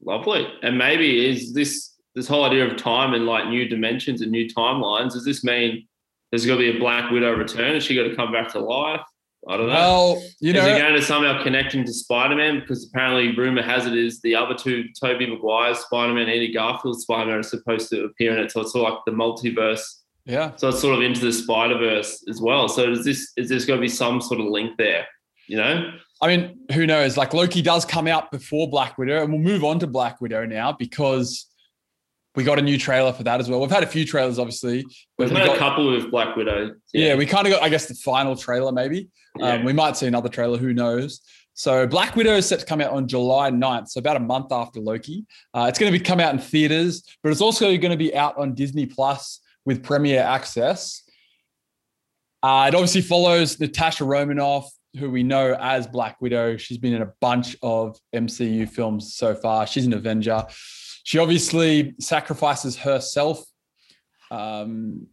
Lovely, 0.00 0.46
and 0.62 0.78
maybe 0.78 1.28
is 1.28 1.54
this 1.54 1.96
this 2.14 2.28
whole 2.28 2.44
idea 2.44 2.64
of 2.64 2.76
time 2.76 3.14
and 3.14 3.26
like 3.26 3.48
new 3.48 3.68
dimensions 3.68 4.20
and 4.20 4.30
new 4.30 4.46
timelines? 4.48 5.14
Does 5.14 5.24
this 5.24 5.42
mean 5.42 5.88
there's 6.32 6.46
going 6.46 6.58
to 6.58 6.72
be 6.72 6.76
a 6.76 6.80
Black 6.80 7.10
Widow 7.10 7.32
return. 7.36 7.76
Is 7.76 7.84
she 7.84 7.94
going 7.94 8.08
to 8.08 8.16
come 8.16 8.32
back 8.32 8.50
to 8.52 8.58
life? 8.58 9.02
I 9.48 9.56
don't 9.56 9.66
know. 9.66 9.74
Well, 9.74 10.22
you 10.40 10.52
know, 10.52 10.60
is 10.60 10.76
it 10.76 10.80
going 10.80 10.94
to 10.94 11.02
somehow 11.02 11.42
connect 11.42 11.74
him 11.74 11.84
to 11.84 11.92
Spider 11.92 12.36
Man? 12.36 12.60
Because 12.60 12.86
apparently, 12.86 13.36
rumor 13.36 13.62
has 13.62 13.86
it 13.86 13.96
is 13.96 14.20
the 14.22 14.34
other 14.34 14.54
two, 14.54 14.84
Tobey 14.98 15.26
Maguire 15.26 15.74
Spider 15.74 16.14
Man, 16.14 16.28
Eddie 16.28 16.52
Garfield's 16.52 17.02
Spider 17.02 17.30
Man, 17.30 17.38
are 17.40 17.42
supposed 17.42 17.90
to 17.90 18.04
appear 18.04 18.36
in 18.36 18.42
it. 18.42 18.50
So 18.50 18.62
it's 18.62 18.72
sort 18.72 18.88
of 18.88 18.94
like 18.94 19.02
the 19.04 19.12
multiverse. 19.12 19.82
Yeah. 20.24 20.52
So 20.56 20.68
it's 20.68 20.80
sort 20.80 20.94
of 20.94 21.02
into 21.02 21.20
the 21.24 21.32
Spider 21.32 21.76
Verse 21.76 22.24
as 22.30 22.40
well. 22.40 22.68
So 22.68 22.92
is 22.92 23.04
this 23.04 23.32
is 23.36 23.48
this 23.48 23.64
going 23.66 23.78
to 23.78 23.82
be 23.82 23.88
some 23.88 24.20
sort 24.20 24.40
of 24.40 24.46
link 24.46 24.78
there? 24.78 25.06
You 25.48 25.58
know. 25.58 25.92
I 26.22 26.28
mean, 26.28 26.60
who 26.72 26.86
knows? 26.86 27.16
Like 27.16 27.34
Loki 27.34 27.62
does 27.62 27.84
come 27.84 28.06
out 28.06 28.30
before 28.30 28.70
Black 28.70 28.96
Widow, 28.96 29.22
and 29.22 29.32
we'll 29.32 29.42
move 29.42 29.64
on 29.64 29.80
to 29.80 29.88
Black 29.88 30.20
Widow 30.20 30.46
now 30.46 30.72
because 30.72 31.46
we 32.34 32.44
got 32.44 32.58
a 32.58 32.62
new 32.62 32.78
trailer 32.78 33.12
for 33.12 33.22
that 33.24 33.40
as 33.40 33.50
well. 33.50 33.60
We've 33.60 33.70
had 33.70 33.82
a 33.82 33.86
few 33.86 34.06
trailers, 34.06 34.38
obviously. 34.38 34.84
We've 35.18 35.30
had 35.30 35.40
we 35.40 35.46
got, 35.46 35.56
a 35.56 35.58
couple 35.58 35.90
with 35.90 36.10
Black 36.10 36.34
Widow. 36.36 36.74
Yeah, 36.92 37.08
yeah 37.08 37.14
we 37.14 37.26
kind 37.26 37.46
of 37.46 37.52
got, 37.52 37.62
I 37.62 37.68
guess, 37.68 37.86
the 37.86 37.94
final 37.94 38.36
trailer 38.36 38.72
maybe. 38.72 39.08
Yeah. 39.38 39.54
Um, 39.54 39.64
we 39.64 39.72
might 39.72 39.96
see 39.96 40.06
another 40.06 40.28
trailer, 40.28 40.58
who 40.58 40.72
knows? 40.72 41.20
So 41.54 41.86
Black 41.86 42.16
Widow 42.16 42.36
is 42.36 42.46
set 42.46 42.60
to 42.60 42.66
come 42.66 42.80
out 42.80 42.92
on 42.92 43.06
July 43.06 43.50
9th, 43.50 43.88
so 43.88 43.98
about 43.98 44.16
a 44.16 44.20
month 44.20 44.52
after 44.52 44.80
Loki. 44.80 45.26
Uh, 45.52 45.66
it's 45.68 45.78
going 45.78 45.92
to 45.92 45.98
be 45.98 46.02
come 46.02 46.20
out 46.20 46.32
in 46.32 46.38
theaters, 46.38 47.02
but 47.22 47.30
it's 47.30 47.42
also 47.42 47.76
going 47.76 47.90
to 47.90 47.96
be 47.96 48.14
out 48.16 48.36
on 48.38 48.54
Disney 48.54 48.86
Plus 48.86 49.40
with 49.64 49.82
premiere 49.82 50.22
access. 50.22 51.02
Uh, 52.42 52.64
it 52.68 52.74
obviously 52.74 53.02
follows 53.02 53.60
Natasha 53.60 54.04
Romanoff, 54.04 54.68
who 54.98 55.10
we 55.10 55.22
know 55.22 55.54
as 55.60 55.86
Black 55.86 56.20
Widow. 56.20 56.56
She's 56.56 56.78
been 56.78 56.94
in 56.94 57.02
a 57.02 57.12
bunch 57.20 57.56
of 57.62 57.98
MCU 58.14 58.68
films 58.68 59.14
so 59.14 59.34
far. 59.34 59.66
She's 59.66 59.86
an 59.86 59.92
Avenger. 59.92 60.44
She 61.04 61.18
obviously 61.18 61.94
sacrifices 61.98 62.76
herself, 62.76 63.42
um, 64.30 65.06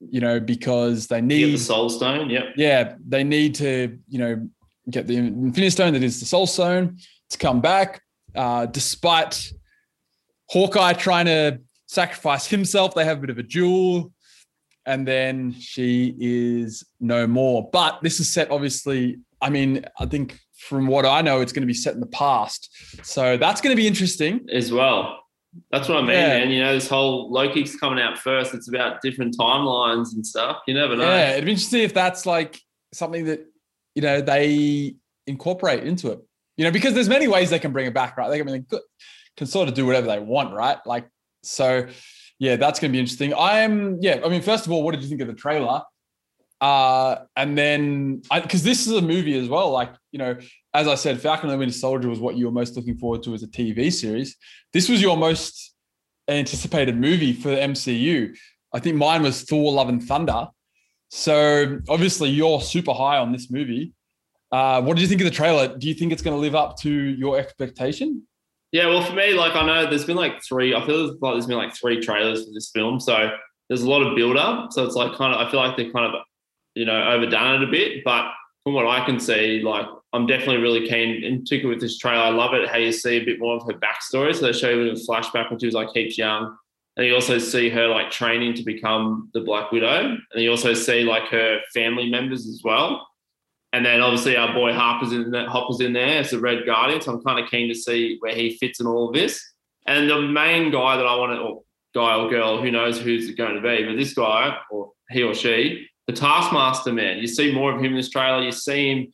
you 0.00 0.20
know, 0.20 0.40
because 0.40 1.06
they 1.06 1.20
need 1.20 1.54
the 1.54 1.58
Soul 1.58 1.88
Stone. 1.88 2.30
Yep. 2.30 2.44
Yeah, 2.56 2.94
they 3.06 3.24
need 3.24 3.54
to, 3.56 3.98
you 4.08 4.18
know, 4.18 4.48
get 4.90 5.06
the 5.06 5.16
Infinity 5.16 5.70
Stone 5.70 5.92
that 5.94 6.02
is 6.02 6.20
the 6.20 6.26
Soul 6.26 6.46
Stone 6.46 6.98
to 7.30 7.38
come 7.38 7.60
back, 7.60 8.02
uh, 8.34 8.66
despite 8.66 9.52
Hawkeye 10.50 10.92
trying 10.94 11.26
to 11.26 11.60
sacrifice 11.86 12.46
himself. 12.46 12.94
They 12.94 13.04
have 13.04 13.18
a 13.18 13.20
bit 13.20 13.30
of 13.30 13.38
a 13.38 13.42
duel, 13.42 14.12
and 14.84 15.06
then 15.06 15.54
she 15.58 16.14
is 16.18 16.84
no 17.00 17.26
more. 17.26 17.70
But 17.72 18.00
this 18.02 18.20
is 18.20 18.32
set, 18.32 18.50
obviously. 18.50 19.18
I 19.40 19.50
mean, 19.50 19.84
I 19.98 20.06
think 20.06 20.38
from 20.68 20.86
what 20.86 21.04
I 21.04 21.20
know, 21.20 21.40
it's 21.40 21.52
going 21.52 21.62
to 21.62 21.66
be 21.66 21.74
set 21.74 21.94
in 21.94 22.00
the 22.00 22.06
past. 22.06 22.70
So 23.02 23.36
that's 23.36 23.60
going 23.60 23.76
to 23.76 23.80
be 23.80 23.86
interesting 23.86 24.46
as 24.50 24.72
well. 24.72 25.20
That's 25.70 25.88
what 25.88 25.98
I 25.98 26.00
mean, 26.00 26.10
yeah. 26.10 26.38
man. 26.38 26.50
You 26.50 26.62
know, 26.62 26.74
this 26.74 26.88
whole 26.88 27.30
Loki's 27.30 27.76
coming 27.76 28.02
out 28.02 28.18
first. 28.18 28.54
It's 28.54 28.68
about 28.68 29.02
different 29.02 29.36
timelines 29.38 30.14
and 30.14 30.26
stuff. 30.26 30.58
You 30.66 30.74
never 30.74 30.96
know. 30.96 31.04
Yeah, 31.04 31.32
it'd 31.32 31.44
be 31.44 31.52
interesting 31.52 31.82
if 31.82 31.94
that's 31.94 32.26
like 32.26 32.60
something 32.92 33.26
that 33.26 33.46
you 33.94 34.02
know 34.02 34.20
they 34.20 34.96
incorporate 35.26 35.84
into 35.84 36.10
it. 36.10 36.20
You 36.56 36.64
know, 36.64 36.70
because 36.70 36.94
there's 36.94 37.08
many 37.08 37.28
ways 37.28 37.50
they 37.50 37.58
can 37.58 37.72
bring 37.72 37.86
it 37.86 37.94
back, 37.94 38.16
right? 38.16 38.28
They 38.30 38.38
can, 38.38 38.46
they 38.46 38.78
can 39.36 39.46
sort 39.46 39.68
of 39.68 39.74
do 39.74 39.86
whatever 39.86 40.06
they 40.06 40.18
want, 40.18 40.54
right? 40.54 40.78
Like, 40.86 41.08
so 41.42 41.86
yeah, 42.38 42.56
that's 42.56 42.80
going 42.80 42.90
to 42.90 42.92
be 42.92 43.00
interesting. 43.00 43.32
I'm 43.36 43.98
yeah. 44.00 44.20
I 44.24 44.28
mean, 44.28 44.42
first 44.42 44.66
of 44.66 44.72
all, 44.72 44.82
what 44.82 44.92
did 44.92 45.02
you 45.02 45.08
think 45.08 45.20
of 45.20 45.28
the 45.28 45.34
trailer? 45.34 45.82
Uh, 46.60 47.16
and 47.36 47.58
then, 47.58 48.22
because 48.32 48.62
this 48.62 48.86
is 48.86 48.92
a 48.94 49.02
movie 49.02 49.38
as 49.38 49.48
well, 49.48 49.70
like, 49.70 49.90
you 50.14 50.18
know, 50.18 50.36
as 50.74 50.86
I 50.86 50.94
said, 50.94 51.20
Falcon 51.20 51.50
and 51.50 51.54
the 51.54 51.58
Winter 51.58 51.74
Soldier 51.74 52.08
was 52.08 52.20
what 52.20 52.36
you 52.36 52.46
were 52.46 52.52
most 52.52 52.76
looking 52.76 52.96
forward 52.96 53.24
to 53.24 53.34
as 53.34 53.42
a 53.42 53.48
TV 53.48 53.92
series. 53.92 54.36
This 54.72 54.88
was 54.88 55.02
your 55.02 55.16
most 55.16 55.74
anticipated 56.28 56.96
movie 56.96 57.32
for 57.32 57.48
the 57.48 57.56
MCU. 57.56 58.32
I 58.72 58.78
think 58.78 58.94
mine 58.94 59.24
was 59.24 59.42
Thor 59.42 59.72
Love 59.72 59.88
and 59.88 60.00
Thunder. 60.00 60.46
So 61.10 61.80
obviously, 61.88 62.30
you're 62.30 62.60
super 62.60 62.92
high 62.92 63.18
on 63.18 63.32
this 63.32 63.50
movie. 63.50 63.92
Uh, 64.52 64.80
what 64.82 64.94
did 64.94 65.02
you 65.02 65.08
think 65.08 65.20
of 65.20 65.24
the 65.24 65.32
trailer? 65.32 65.76
Do 65.76 65.88
you 65.88 65.94
think 65.94 66.12
it's 66.12 66.22
going 66.22 66.36
to 66.36 66.40
live 66.40 66.54
up 66.54 66.78
to 66.82 66.92
your 66.92 67.36
expectation? 67.36 68.22
Yeah, 68.70 68.86
well, 68.86 69.02
for 69.02 69.14
me, 69.14 69.34
like 69.34 69.56
I 69.56 69.66
know 69.66 69.90
there's 69.90 70.04
been 70.04 70.16
like 70.16 70.44
three. 70.44 70.76
I 70.76 70.86
feel 70.86 71.08
like 71.20 71.34
there's 71.34 71.46
been 71.46 71.58
like 71.58 71.74
three 71.74 72.00
trailers 72.00 72.44
for 72.44 72.52
this 72.54 72.70
film, 72.72 73.00
so 73.00 73.30
there's 73.68 73.82
a 73.82 73.90
lot 73.90 74.06
of 74.06 74.14
build 74.14 74.36
up. 74.36 74.72
So 74.72 74.84
it's 74.84 74.94
like 74.94 75.16
kind 75.18 75.34
of 75.34 75.44
I 75.44 75.50
feel 75.50 75.58
like 75.58 75.76
they're 75.76 75.90
kind 75.90 76.06
of 76.06 76.22
you 76.76 76.84
know, 76.84 77.02
overdone 77.02 77.62
it 77.62 77.68
a 77.68 77.70
bit. 77.70 78.04
But 78.04 78.30
from 78.64 78.74
what 78.74 78.86
I 78.86 79.04
can 79.04 79.20
see, 79.20 79.60
like 79.62 79.86
I'm 80.14 80.26
definitely 80.26 80.58
really 80.58 80.86
keen, 80.86 81.24
in 81.24 81.40
particular 81.40 81.74
with 81.74 81.82
this 81.82 81.98
trailer. 81.98 82.22
I 82.22 82.28
love 82.28 82.54
it 82.54 82.68
how 82.68 82.76
you 82.76 82.92
see 82.92 83.16
a 83.16 83.24
bit 83.24 83.40
more 83.40 83.56
of 83.56 83.66
her 83.66 83.78
backstory. 83.78 84.34
So 84.34 84.46
they 84.46 84.52
show 84.52 84.70
you 84.70 84.90
a 84.90 84.94
flashback 84.94 85.50
when 85.50 85.58
she 85.58 85.66
was 85.66 85.74
like 85.74 85.88
heaps 85.92 86.16
young. 86.16 86.56
And 86.96 87.04
you 87.04 87.14
also 87.14 87.38
see 87.38 87.68
her 87.70 87.88
like 87.88 88.12
training 88.12 88.54
to 88.54 88.62
become 88.62 89.28
the 89.34 89.40
Black 89.40 89.72
Widow. 89.72 90.16
And 90.32 90.42
you 90.42 90.50
also 90.50 90.72
see 90.72 91.02
like 91.02 91.24
her 91.30 91.58
family 91.74 92.08
members 92.08 92.46
as 92.46 92.60
well. 92.62 93.08
And 93.72 93.84
then 93.84 94.00
obviously 94.00 94.36
our 94.36 94.54
boy 94.54 94.72
Harper's 94.72 95.12
in 95.12 95.34
Hopper's 95.34 95.80
in 95.80 95.92
there 95.92 96.20
as 96.20 96.30
the 96.30 96.38
Red 96.38 96.64
Guardian. 96.64 97.00
So 97.00 97.12
I'm 97.12 97.24
kind 97.24 97.44
of 97.44 97.50
keen 97.50 97.68
to 97.68 97.74
see 97.74 98.18
where 98.20 98.36
he 98.36 98.56
fits 98.58 98.78
in 98.78 98.86
all 98.86 99.08
of 99.08 99.14
this. 99.14 99.44
And 99.88 100.08
the 100.08 100.22
main 100.22 100.70
guy 100.70 100.96
that 100.96 101.06
I 101.06 101.16
want 101.16 101.32
to, 101.32 101.38
or 101.38 101.62
guy 101.92 102.14
or 102.14 102.30
girl, 102.30 102.62
who 102.62 102.70
knows 102.70 103.00
who's 103.00 103.28
it 103.28 103.36
going 103.36 103.56
to 103.56 103.60
be, 103.60 103.84
but 103.84 103.96
this 103.96 104.14
guy 104.14 104.56
or 104.70 104.92
he 105.10 105.24
or 105.24 105.34
she, 105.34 105.88
the 106.06 106.12
Taskmaster 106.12 106.92
man. 106.92 107.18
You 107.18 107.26
see 107.26 107.52
more 107.52 107.74
of 107.74 107.80
him 107.80 107.86
in 107.86 107.96
this 107.96 108.10
trailer. 108.10 108.44
You 108.44 108.52
see 108.52 108.92
him 108.92 109.12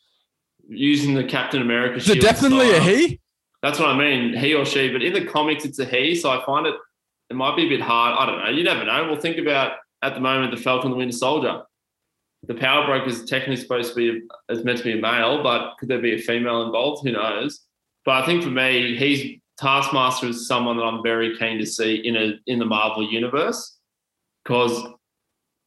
using 0.70 1.14
the 1.14 1.24
Captain 1.24 1.60
America. 1.60 1.96
Is 1.96 2.08
it 2.08 2.20
definitely 2.20 2.68
style. 2.68 2.80
a 2.80 2.96
he? 2.96 3.20
That's 3.62 3.78
what 3.78 3.90
I 3.90 3.98
mean, 3.98 4.34
he 4.34 4.54
or 4.54 4.64
she. 4.64 4.90
But 4.90 5.02
in 5.02 5.12
the 5.12 5.24
comics, 5.24 5.64
it's 5.64 5.78
a 5.78 5.84
he. 5.84 6.14
So 6.14 6.30
I 6.30 6.44
find 6.46 6.66
it 6.66 6.74
it 7.30 7.36
might 7.36 7.56
be 7.56 7.66
a 7.66 7.68
bit 7.68 7.80
hard. 7.80 8.16
I 8.18 8.26
don't 8.26 8.44
know. 8.44 8.50
You 8.50 8.64
never 8.64 8.84
know. 8.84 9.06
We'll 9.06 9.20
think 9.20 9.38
about 9.38 9.78
at 10.02 10.14
the 10.14 10.20
moment 10.20 10.50
the 10.50 10.60
Falcon, 10.60 10.90
the 10.90 10.96
Winter 10.96 11.16
Soldier. 11.16 11.62
The 12.46 12.54
Power 12.54 12.86
Broker 12.86 13.08
is 13.08 13.24
technically 13.26 13.56
supposed 13.56 13.94
to 13.94 13.96
be 13.96 14.22
is 14.48 14.64
meant 14.64 14.78
to 14.78 14.84
be 14.84 14.98
a 14.98 15.00
male, 15.00 15.42
but 15.42 15.76
could 15.78 15.88
there 15.88 16.00
be 16.00 16.14
a 16.14 16.18
female 16.18 16.62
involved? 16.62 17.04
Who 17.04 17.12
knows? 17.12 17.60
But 18.04 18.22
I 18.22 18.26
think 18.26 18.42
for 18.42 18.50
me, 18.50 18.96
he's 18.96 19.38
Taskmaster 19.58 20.28
is 20.28 20.48
someone 20.48 20.78
that 20.78 20.84
I'm 20.84 21.02
very 21.02 21.36
keen 21.36 21.58
to 21.58 21.66
see 21.66 21.96
in 21.96 22.16
a 22.16 22.32
in 22.46 22.58
the 22.58 22.64
Marvel 22.64 23.08
universe 23.08 23.76
because 24.42 24.82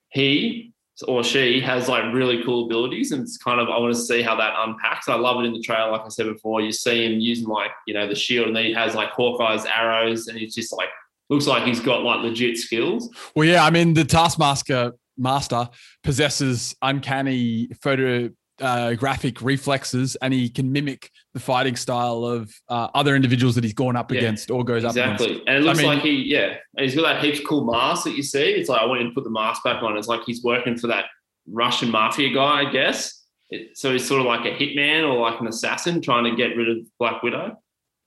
he 0.09 0.72
or 1.03 1.23
she 1.23 1.59
has 1.61 1.87
like 1.87 2.13
really 2.13 2.43
cool 2.43 2.65
abilities 2.65 3.11
and 3.11 3.21
it's 3.21 3.37
kind 3.37 3.59
of 3.59 3.69
I 3.69 3.77
want 3.77 3.93
to 3.93 3.99
see 3.99 4.21
how 4.21 4.35
that 4.35 4.53
unpacks. 4.57 5.07
I 5.09 5.15
love 5.15 5.41
it 5.41 5.45
in 5.45 5.53
the 5.53 5.61
trailer, 5.61 5.91
like 5.91 6.01
I 6.01 6.09
said 6.09 6.27
before. 6.27 6.61
You 6.61 6.71
see 6.71 7.05
him 7.05 7.19
using 7.19 7.47
like, 7.47 7.71
you 7.87 7.93
know, 7.93 8.07
the 8.07 8.15
shield 8.15 8.47
and 8.47 8.55
then 8.55 8.65
he 8.65 8.73
has 8.73 8.95
like 8.95 9.11
Hawkeye's 9.11 9.65
arrows 9.65 10.27
and 10.27 10.37
he's 10.37 10.55
just 10.55 10.73
like 10.73 10.89
looks 11.29 11.47
like 11.47 11.63
he's 11.63 11.79
got 11.79 12.03
like 12.03 12.21
legit 12.21 12.57
skills. 12.57 13.09
Well, 13.35 13.47
yeah, 13.47 13.63
I 13.63 13.69
mean 13.69 13.93
the 13.93 14.05
Taskmaster 14.05 14.93
master 15.17 15.69
possesses 16.03 16.75
uncanny 16.81 17.69
photographic 17.81 19.41
uh, 19.41 19.45
reflexes 19.45 20.15
and 20.21 20.33
he 20.33 20.49
can 20.49 20.71
mimic 20.71 21.09
the 21.33 21.39
fighting 21.39 21.75
style 21.75 22.23
of 22.25 22.53
uh, 22.69 22.89
other 22.93 23.15
individuals 23.15 23.55
that 23.55 23.63
he's 23.63 23.73
gone 23.73 23.95
up 23.95 24.11
yeah, 24.11 24.19
against 24.19 24.51
or 24.51 24.63
goes 24.63 24.83
exactly. 24.83 25.01
up 25.01 25.07
against. 25.07 25.23
Exactly. 25.23 25.47
And 25.47 25.57
it 25.57 25.67
looks 25.67 25.79
I 25.79 25.81
mean, 25.81 25.91
like 25.91 26.03
he, 26.03 26.11
yeah, 26.11 26.55
and 26.77 26.85
he's 26.85 26.95
got 26.95 27.01
that 27.03 27.23
heaps 27.23 27.39
cool 27.45 27.65
mask 27.65 28.03
that 28.03 28.15
you 28.15 28.23
see. 28.23 28.51
It's 28.51 28.69
like, 28.69 28.81
I 28.81 28.85
want 28.85 29.01
you 29.01 29.07
to 29.07 29.13
put 29.13 29.23
the 29.23 29.31
mask 29.31 29.63
back 29.63 29.81
on. 29.81 29.97
It's 29.97 30.07
like 30.07 30.21
he's 30.25 30.43
working 30.43 30.77
for 30.77 30.87
that 30.87 31.05
Russian 31.47 31.89
mafia 31.89 32.33
guy, 32.33 32.67
I 32.67 32.71
guess. 32.71 33.25
It, 33.49 33.77
so 33.77 33.91
he's 33.91 34.07
sort 34.07 34.21
of 34.21 34.27
like 34.27 34.45
a 34.45 34.55
hitman 34.55 35.03
or 35.03 35.19
like 35.19 35.39
an 35.39 35.47
assassin 35.47 36.01
trying 36.01 36.25
to 36.25 36.35
get 36.35 36.55
rid 36.55 36.69
of 36.69 36.77
Black 36.99 37.23
Widow. 37.23 37.57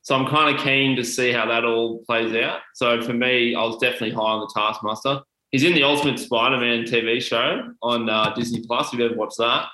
So 0.03 0.15
I'm 0.15 0.27
kind 0.29 0.57
of 0.57 0.62
keen 0.62 0.95
to 0.97 1.05
see 1.05 1.33
how 1.33 1.47
that 1.47 1.65
all 1.65 1.99
plays 2.07 2.33
out. 2.37 2.61
So 2.75 3.03
for 3.03 3.12
me, 3.12 3.57
I 3.57 3.62
was 3.65 3.77
definitely 3.79 4.12
high 4.12 4.21
on 4.21 4.41
the 4.41 4.53
Taskmaster. 4.55 5.21
He's 5.51 5.65
in 5.65 5.75
the 5.75 5.83
Ultimate 5.83 6.19
Spider-Man 6.21 6.85
TV 6.85 7.21
show 7.21 7.73
on 7.83 8.09
uh, 8.09 8.33
Disney 8.35 8.62
Plus. 8.65 8.93
If 8.93 8.99
you've 8.99 9.11
ever 9.11 9.19
watched 9.19 9.39
that, 9.39 9.67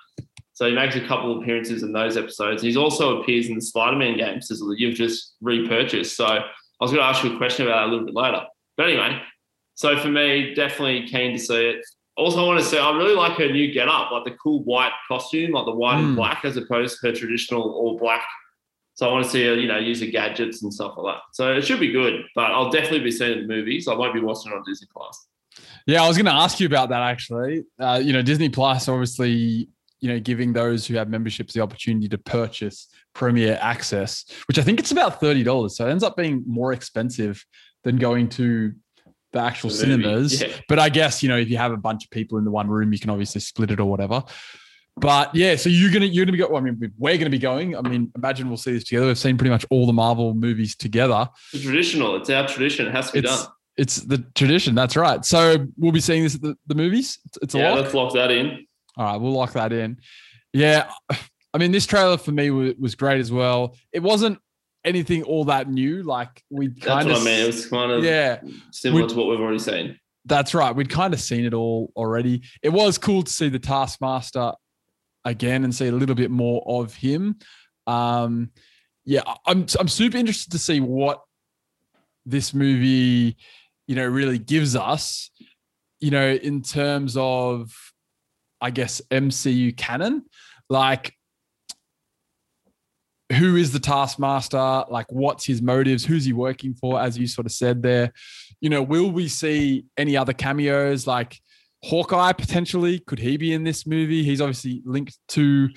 so 0.54 0.68
he 0.68 0.74
makes 0.74 0.96
a 0.96 1.06
couple 1.06 1.32
of 1.32 1.42
appearances 1.42 1.82
in 1.82 1.92
those 1.92 2.16
episodes. 2.16 2.62
He's 2.62 2.76
also 2.76 3.20
appears 3.20 3.48
in 3.48 3.54
the 3.54 3.62
Spider-Man 3.62 4.16
games 4.18 4.48
that 4.48 4.74
you've 4.78 4.94
just 4.94 5.34
repurchased. 5.40 6.16
So 6.16 6.26
I 6.26 6.44
was 6.80 6.90
going 6.90 7.02
to 7.02 7.08
ask 7.08 7.24
you 7.24 7.34
a 7.34 7.38
question 7.38 7.66
about 7.66 7.80
that 7.80 7.88
a 7.88 7.90
little 7.90 8.06
bit 8.06 8.14
later. 8.14 8.44
But 8.76 8.88
anyway, 8.88 9.20
so 9.74 9.98
for 9.98 10.08
me, 10.08 10.54
definitely 10.54 11.08
keen 11.08 11.32
to 11.32 11.38
see 11.38 11.70
it. 11.70 11.84
Also, 12.16 12.42
I 12.42 12.46
want 12.46 12.60
to 12.60 12.64
say 12.64 12.78
I 12.78 12.94
really 12.96 13.14
like 13.14 13.38
her 13.38 13.48
new 13.48 13.72
get-up, 13.72 14.12
like 14.12 14.24
the 14.24 14.32
cool 14.32 14.62
white 14.64 14.92
costume, 15.08 15.52
like 15.52 15.64
the 15.64 15.74
white 15.74 15.96
mm. 15.96 16.08
and 16.08 16.16
black, 16.16 16.44
as 16.44 16.58
opposed 16.58 17.00
to 17.00 17.08
her 17.08 17.14
traditional 17.14 17.62
all 17.62 17.98
black. 17.98 18.22
So 18.94 19.08
I 19.08 19.12
want 19.12 19.24
to 19.24 19.30
see 19.30 19.46
her, 19.46 19.54
you 19.54 19.66
know, 19.66 19.78
use 19.78 20.00
the 20.00 20.10
gadgets 20.10 20.62
and 20.62 20.72
stuff 20.72 20.92
like 20.98 21.14
that. 21.14 21.22
So 21.32 21.54
it 21.54 21.62
should 21.62 21.80
be 21.80 21.90
good, 21.90 22.24
but 22.34 22.50
I'll 22.50 22.70
definitely 22.70 23.00
be 23.00 23.10
seeing 23.10 23.40
the 23.40 23.46
movies. 23.46 23.88
I 23.88 23.94
won't 23.94 24.12
be 24.12 24.20
watching 24.20 24.52
it 24.52 24.54
on 24.54 24.62
Disney 24.66 24.88
Plus. 24.94 25.26
Yeah, 25.86 26.02
I 26.02 26.08
was 26.08 26.18
going 26.18 26.26
to 26.26 26.32
ask 26.32 26.60
you 26.60 26.66
about 26.66 26.90
that 26.90 27.00
actually. 27.00 27.64
Uh, 27.78 28.00
you 28.04 28.12
know, 28.12 28.20
Disney 28.20 28.50
Plus 28.50 28.88
obviously 28.88 29.70
you 30.02 30.08
know, 30.08 30.18
giving 30.18 30.52
those 30.52 30.84
who 30.84 30.96
have 30.96 31.08
memberships 31.08 31.54
the 31.54 31.60
opportunity 31.60 32.08
to 32.08 32.18
purchase 32.18 32.88
Premier 33.14 33.56
Access, 33.62 34.24
which 34.48 34.58
I 34.58 34.62
think 34.62 34.80
it's 34.80 34.90
about 34.90 35.20
thirty 35.20 35.44
dollars. 35.44 35.76
So 35.76 35.86
it 35.86 35.90
ends 35.90 36.02
up 36.02 36.16
being 36.16 36.42
more 36.44 36.72
expensive 36.72 37.42
than 37.84 37.96
going 37.96 38.28
to 38.30 38.72
the 39.32 39.38
actual 39.38 39.70
the 39.70 39.76
cinemas. 39.76 40.42
Yeah. 40.42 40.48
But 40.68 40.80
I 40.80 40.88
guess 40.88 41.22
you 41.22 41.28
know 41.28 41.38
if 41.38 41.48
you 41.48 41.56
have 41.56 41.72
a 41.72 41.76
bunch 41.76 42.04
of 42.04 42.10
people 42.10 42.36
in 42.36 42.44
the 42.44 42.50
one 42.50 42.68
room, 42.68 42.92
you 42.92 42.98
can 42.98 43.10
obviously 43.10 43.40
split 43.40 43.70
it 43.70 43.78
or 43.78 43.86
whatever. 43.86 44.24
But 44.96 45.34
yeah, 45.36 45.54
so 45.54 45.68
you're 45.68 45.92
gonna 45.92 46.06
you're 46.06 46.24
gonna 46.24 46.32
be 46.32 46.38
going. 46.38 46.52
Well, 46.52 46.60
I 46.60 46.64
mean, 46.64 46.92
we're 46.98 47.16
gonna 47.16 47.30
be 47.30 47.38
going. 47.38 47.76
I 47.76 47.80
mean, 47.80 48.10
imagine 48.16 48.48
we'll 48.48 48.58
see 48.58 48.72
this 48.72 48.84
together. 48.84 49.06
We've 49.06 49.16
seen 49.16 49.38
pretty 49.38 49.50
much 49.50 49.64
all 49.70 49.86
the 49.86 49.92
Marvel 49.92 50.34
movies 50.34 50.74
together. 50.74 51.28
It's 51.52 51.62
traditional. 51.62 52.16
It's 52.16 52.28
our 52.28 52.48
tradition. 52.48 52.88
It 52.88 52.90
has 52.90 53.06
to 53.06 53.12
be 53.12 53.18
it's, 53.20 53.44
done. 53.44 53.52
It's 53.76 53.96
the 53.98 54.18
tradition. 54.34 54.74
That's 54.74 54.96
right. 54.96 55.24
So 55.24 55.66
we'll 55.78 55.92
be 55.92 56.00
seeing 56.00 56.24
this 56.24 56.34
at 56.34 56.42
the, 56.42 56.56
the 56.66 56.74
movies. 56.74 57.20
It's, 57.26 57.38
it's 57.40 57.54
a 57.54 57.58
yeah. 57.58 57.70
lock. 57.70 57.84
Let's 57.84 57.94
lock 57.94 58.14
that 58.14 58.32
in. 58.32 58.66
All 58.96 59.04
right, 59.04 59.20
we'll 59.20 59.32
lock 59.32 59.52
that 59.52 59.72
in. 59.72 59.98
Yeah, 60.52 60.90
I 61.54 61.58
mean, 61.58 61.72
this 61.72 61.86
trailer 61.86 62.18
for 62.18 62.32
me 62.32 62.50
was, 62.50 62.74
was 62.78 62.94
great 62.94 63.20
as 63.20 63.32
well. 63.32 63.76
It 63.92 64.02
wasn't 64.02 64.38
anything 64.84 65.22
all 65.22 65.44
that 65.46 65.68
new. 65.68 66.02
Like 66.02 66.42
we 66.50 66.70
kind 66.70 67.10
of, 67.10 67.22
I 67.22 67.24
mean. 67.24 67.40
It 67.40 67.46
was 67.46 67.66
kind 67.66 67.92
of 67.92 68.04
yeah 68.04 68.40
similar 68.70 69.08
to 69.08 69.14
what 69.14 69.28
we've 69.28 69.40
already 69.40 69.58
seen. 69.58 69.98
That's 70.24 70.54
right. 70.54 70.74
We'd 70.74 70.90
kind 70.90 71.14
of 71.14 71.20
seen 71.20 71.44
it 71.44 71.54
all 71.54 71.90
already. 71.96 72.42
It 72.62 72.68
was 72.68 72.96
cool 72.98 73.22
to 73.22 73.32
see 73.32 73.48
the 73.48 73.58
Taskmaster 73.58 74.52
again 75.24 75.64
and 75.64 75.74
see 75.74 75.88
a 75.88 75.92
little 75.92 76.14
bit 76.14 76.30
more 76.30 76.62
of 76.66 76.94
him. 76.94 77.38
Um, 77.86 78.50
yeah, 79.04 79.22
I'm 79.46 79.66
I'm 79.78 79.88
super 79.88 80.16
interested 80.16 80.52
to 80.52 80.58
see 80.58 80.80
what 80.80 81.22
this 82.24 82.54
movie, 82.54 83.36
you 83.86 83.96
know, 83.96 84.06
really 84.06 84.38
gives 84.38 84.76
us. 84.76 85.30
You 86.00 86.10
know, 86.10 86.30
in 86.30 86.62
terms 86.62 87.16
of 87.16 87.72
I 88.62 88.70
guess, 88.70 89.02
MCU 89.10 89.76
canon. 89.76 90.24
Like, 90.70 91.14
who 93.32 93.56
is 93.56 93.72
the 93.72 93.80
taskmaster? 93.80 94.84
Like, 94.88 95.10
what's 95.10 95.44
his 95.44 95.60
motives? 95.60 96.04
Who's 96.04 96.24
he 96.24 96.32
working 96.32 96.74
for? 96.74 97.00
As 97.00 97.18
you 97.18 97.26
sort 97.26 97.46
of 97.46 97.52
said 97.52 97.82
there, 97.82 98.12
you 98.60 98.70
know, 98.70 98.82
will 98.82 99.10
we 99.10 99.28
see 99.28 99.86
any 99.96 100.16
other 100.16 100.32
cameos 100.32 101.06
like 101.06 101.38
Hawkeye 101.82 102.32
potentially? 102.32 103.00
Could 103.00 103.18
he 103.18 103.36
be 103.36 103.52
in 103.52 103.64
this 103.64 103.86
movie? 103.86 104.22
He's 104.22 104.40
obviously 104.40 104.82
linked 104.84 105.18
to 105.28 105.68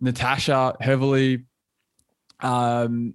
Natasha 0.00 0.76
heavily. 0.80 1.46
Um, 2.40 3.14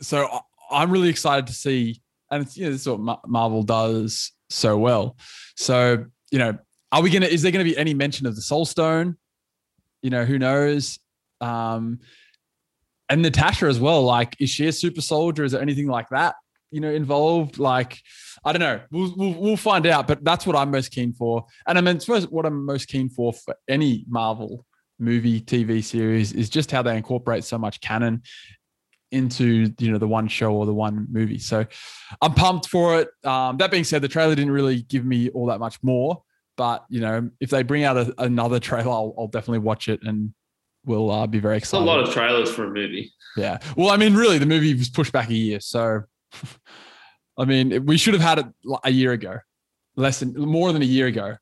so 0.00 0.28
I'm 0.70 0.90
really 0.90 1.08
excited 1.08 1.46
to 1.48 1.52
see, 1.52 2.00
and 2.30 2.44
it's, 2.44 2.56
you 2.56 2.66
know, 2.66 2.70
this 2.70 2.82
is 2.82 2.88
what 2.88 3.20
Marvel 3.26 3.62
does 3.62 4.32
so 4.50 4.76
well. 4.76 5.16
So, 5.56 6.04
you 6.30 6.38
know, 6.38 6.58
are 6.96 7.02
we 7.02 7.10
gonna? 7.10 7.26
Is 7.26 7.42
there 7.42 7.52
gonna 7.52 7.64
be 7.64 7.76
any 7.76 7.92
mention 7.92 8.26
of 8.26 8.34
the 8.34 8.40
Soul 8.40 8.64
Stone? 8.64 9.18
You 10.00 10.08
know, 10.08 10.24
who 10.24 10.38
knows? 10.38 10.98
Um, 11.42 12.00
and 13.10 13.20
Natasha 13.20 13.66
as 13.66 13.78
well. 13.78 14.02
Like, 14.02 14.34
is 14.40 14.48
she 14.48 14.66
a 14.66 14.72
super 14.72 15.02
soldier? 15.02 15.44
Is 15.44 15.52
there 15.52 15.60
anything 15.60 15.88
like 15.88 16.08
that? 16.08 16.36
You 16.70 16.80
know, 16.80 16.90
involved? 16.90 17.58
Like, 17.58 18.00
I 18.46 18.52
don't 18.52 18.60
know. 18.60 18.80
We'll 18.90 19.12
we'll, 19.14 19.34
we'll 19.34 19.56
find 19.58 19.86
out. 19.86 20.06
But 20.06 20.24
that's 20.24 20.46
what 20.46 20.56
I'm 20.56 20.70
most 20.70 20.90
keen 20.90 21.12
for. 21.12 21.44
And 21.66 21.76
I 21.76 21.82
mean, 21.82 22.00
suppose 22.00 22.28
what 22.28 22.46
I'm 22.46 22.64
most 22.64 22.88
keen 22.88 23.10
for 23.10 23.34
for 23.34 23.54
any 23.68 24.06
Marvel 24.08 24.64
movie, 24.98 25.42
TV 25.42 25.84
series 25.84 26.32
is 26.32 26.48
just 26.48 26.70
how 26.70 26.80
they 26.80 26.96
incorporate 26.96 27.44
so 27.44 27.58
much 27.58 27.82
canon 27.82 28.22
into 29.12 29.70
you 29.78 29.92
know 29.92 29.98
the 29.98 30.08
one 30.08 30.28
show 30.28 30.54
or 30.54 30.64
the 30.64 30.74
one 30.74 31.06
movie. 31.10 31.40
So 31.40 31.66
I'm 32.22 32.32
pumped 32.32 32.70
for 32.70 33.00
it. 33.00 33.08
Um, 33.22 33.58
that 33.58 33.70
being 33.70 33.84
said, 33.84 34.00
the 34.00 34.08
trailer 34.08 34.34
didn't 34.34 34.52
really 34.52 34.80
give 34.80 35.04
me 35.04 35.28
all 35.28 35.46
that 35.46 35.60
much 35.60 35.76
more. 35.82 36.22
But 36.56 36.84
you 36.88 37.00
know, 37.00 37.30
if 37.40 37.50
they 37.50 37.62
bring 37.62 37.84
out 37.84 37.96
a, 37.96 38.14
another 38.18 38.58
trailer, 38.58 38.90
I'll, 38.90 39.14
I'll, 39.18 39.28
definitely 39.28 39.58
watch 39.58 39.88
it 39.88 40.00
and 40.02 40.32
we'll 40.84 41.10
uh, 41.10 41.26
be 41.26 41.38
very 41.38 41.58
excited. 41.58 41.82
It's 41.82 41.90
a 41.90 41.92
lot 41.92 42.00
of 42.00 42.12
trailers 42.12 42.50
for 42.50 42.64
a 42.64 42.70
movie. 42.70 43.12
Yeah. 43.36 43.58
Well, 43.76 43.90
I 43.90 43.96
mean, 43.96 44.14
really, 44.14 44.38
the 44.38 44.46
movie 44.46 44.72
was 44.74 44.88
pushed 44.88 45.12
back 45.12 45.28
a 45.28 45.34
year, 45.34 45.60
so 45.60 46.02
I 47.38 47.44
mean, 47.44 47.84
we 47.84 47.98
should 47.98 48.14
have 48.14 48.22
had 48.22 48.38
it 48.38 48.46
a 48.84 48.90
year 48.90 49.12
ago, 49.12 49.38
less 49.96 50.20
than 50.20 50.32
more 50.34 50.72
than 50.72 50.82
a 50.82 50.86
year 50.86 51.06
ago. 51.06 51.36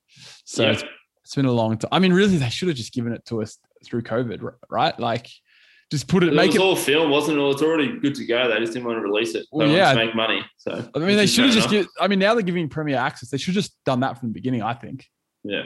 So 0.45 0.71
it's, 0.71 0.85
it's 1.23 1.35
been 1.35 1.47
a 1.47 1.53
long 1.53 1.79
time. 1.79 1.89
I 1.93 1.99
mean, 2.01 2.13
really, 2.13 2.37
they 2.37 2.51
should 2.51 2.69
have 2.69 2.77
just 2.77 2.93
given 2.93 3.13
it 3.13 3.25
to 3.27 3.43
us 3.43 3.59
through 3.85 4.03
COVID, 4.03 4.53
right? 4.71 4.99
Like, 4.99 5.29
just 5.95 6.09
put 6.09 6.25
it. 6.25 6.31
it 6.31 6.35
make 6.35 6.49
was 6.49 6.57
it 6.57 6.61
all 6.61 6.77
film, 6.77 7.11
wasn't 7.11 7.39
it? 7.39 7.43
It's 7.43 7.63
already 7.63 7.99
good 7.99 8.15
to 8.17 8.27
go. 8.27 8.49
They 8.49 8.59
just 8.59 8.73
didn't 8.73 8.87
want 8.87 8.99
to 8.99 9.03
release 9.03 9.35
it. 9.35 9.47
They 9.53 9.59
well, 9.59 9.69
yeah, 9.69 9.95
make 9.95 10.15
money. 10.15 10.45
So 10.59 10.89
I 10.95 10.99
mean, 10.99 11.17
they 11.17 11.27
should 11.27 11.45
have 11.45 11.55
just. 11.55 11.71
Give, 11.71 11.87
I 12.01 12.09
mean, 12.09 12.19
now 12.19 12.35
they're 12.35 12.43
giving 12.43 12.69
Premier 12.69 12.97
access. 12.97 13.31
They 13.31 13.39
should 13.39 13.55
have 13.55 13.63
just 13.63 13.77
done 13.85 14.01
that 14.01 14.19
from 14.19 14.29
the 14.31 14.35
beginning. 14.35 14.63
I 14.63 14.75
think. 14.75 15.07
Yeah. 15.45 15.63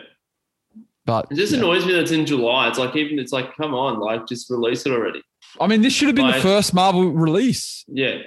But 1.07 1.29
it 1.31 1.37
just 1.37 1.53
yeah. 1.53 1.61
annoys 1.61 1.87
me 1.87 1.95
that 1.95 2.03
it's 2.03 2.11
in 2.11 2.27
July. 2.27 2.69
It's 2.69 2.79
like 2.79 2.95
even 2.95 3.19
it's 3.19 3.33
like, 3.33 3.57
come 3.57 3.73
on, 3.73 3.99
like 3.99 4.27
just 4.27 4.51
release 4.51 4.85
it 4.85 4.93
already. 4.93 5.23
I 5.59 5.67
mean, 5.67 5.81
this 5.81 5.95
should 5.95 6.09
have 6.09 6.15
been 6.15 6.27
like, 6.27 6.37
the 6.37 6.43
first 6.43 6.75
Marvel 6.75 7.09
release. 7.11 7.85
Yeah, 7.89 8.19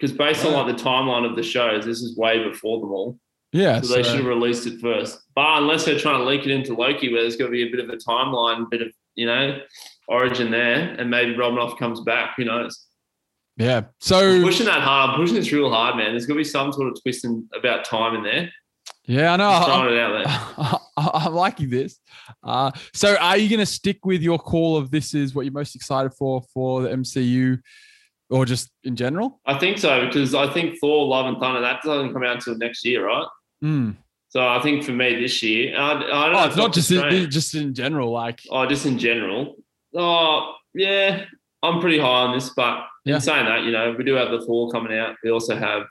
because 0.00 0.16
based 0.16 0.42
yeah. 0.42 0.52
on 0.52 0.66
like 0.66 0.76
the 0.76 0.82
timeline 0.82 1.28
of 1.28 1.36
the 1.36 1.42
shows, 1.42 1.84
this 1.84 2.00
is 2.00 2.16
way 2.16 2.42
before 2.42 2.80
them 2.80 2.90
all. 2.90 3.18
Yeah, 3.52 3.82
so, 3.82 3.94
they 3.94 4.02
should 4.02 4.16
have 4.16 4.24
released 4.24 4.66
it 4.66 4.80
first. 4.80 5.20
But 5.34 5.58
unless 5.58 5.84
they're 5.84 5.98
trying 5.98 6.20
to 6.20 6.24
link 6.24 6.46
it 6.46 6.52
into 6.52 6.74
Loki, 6.74 7.12
where 7.12 7.20
there's 7.20 7.36
going 7.36 7.50
to 7.50 7.52
be 7.52 7.68
a 7.68 7.70
bit 7.70 7.80
of 7.80 7.90
a 7.90 7.98
timeline, 7.98 8.70
bit 8.70 8.80
of 8.80 8.94
you 9.14 9.26
know 9.26 9.60
origin 10.08 10.50
there, 10.50 10.94
and 10.98 11.10
maybe 11.10 11.36
Romanoff 11.36 11.78
comes 11.78 12.00
back. 12.00 12.34
Who 12.36 12.44
knows? 12.44 12.86
Yeah. 13.56 13.82
So 14.00 14.18
I'm 14.18 14.42
pushing 14.42 14.66
that 14.66 14.82
hard. 14.82 15.10
I'm 15.10 15.16
pushing 15.16 15.36
this 15.36 15.52
real 15.52 15.70
hard, 15.70 15.96
man. 15.96 16.10
There's 16.10 16.26
going 16.26 16.36
to 16.36 16.40
be 16.40 16.48
some 16.48 16.72
sort 16.72 16.88
of 16.88 17.00
twist 17.02 17.24
in, 17.24 17.48
about 17.54 17.84
time 17.84 18.14
in 18.14 18.22
there. 18.22 18.50
Yeah, 19.04 19.32
I 19.32 19.36
know. 19.36 19.48
I'm, 19.48 20.76
I, 20.96 21.26
am 21.26 21.34
liking 21.34 21.70
this. 21.70 21.98
Uh, 22.42 22.70
so, 22.92 23.16
are 23.16 23.36
you 23.36 23.48
going 23.48 23.60
to 23.60 23.66
stick 23.66 24.04
with 24.04 24.22
your 24.22 24.38
call 24.38 24.76
of 24.76 24.90
this 24.90 25.12
is 25.14 25.34
what 25.34 25.44
you're 25.44 25.52
most 25.52 25.74
excited 25.74 26.12
for 26.14 26.42
for 26.54 26.82
the 26.82 26.88
MCU 26.88 27.60
or 28.30 28.46
just 28.46 28.70
in 28.84 28.94
general? 28.94 29.40
I 29.44 29.58
think 29.58 29.78
so 29.78 30.06
because 30.06 30.34
I 30.34 30.52
think 30.52 30.78
Thor: 30.80 31.06
Love 31.06 31.26
and 31.26 31.38
Thunder 31.38 31.60
that 31.60 31.82
doesn't 31.82 32.12
come 32.12 32.22
out 32.22 32.36
until 32.36 32.56
next 32.56 32.84
year, 32.84 33.06
right? 33.06 33.26
Mm. 33.62 33.96
So 34.28 34.46
I 34.46 34.60
think 34.62 34.82
for 34.82 34.92
me 34.92 35.20
this 35.20 35.42
year, 35.42 35.76
I, 35.76 35.90
I 35.90 35.92
don't 35.94 36.32
know. 36.32 36.38
Oh, 36.38 36.46
it's 36.46 36.56
not 36.56 36.72
just 36.72 36.90
in, 36.90 37.30
just 37.30 37.54
in 37.54 37.74
general. 37.74 38.10
Like, 38.10 38.40
Oh, 38.50 38.64
just 38.66 38.86
in 38.86 38.98
general. 38.98 39.56
Oh, 39.94 40.54
yeah, 40.74 41.24
I'm 41.62 41.80
pretty 41.80 41.98
high 41.98 42.06
on 42.26 42.34
this, 42.34 42.50
but 42.50 42.84
Yeah. 43.04 43.16
in 43.16 43.20
saying 43.20 43.46
that, 43.46 43.62
you 43.64 43.72
know, 43.72 43.94
we 43.96 44.04
do 44.04 44.14
have 44.14 44.30
the 44.30 44.40
four 44.46 44.70
coming 44.70 44.96
out. 44.96 45.16
We 45.22 45.30
also 45.30 45.56
have 45.56 45.82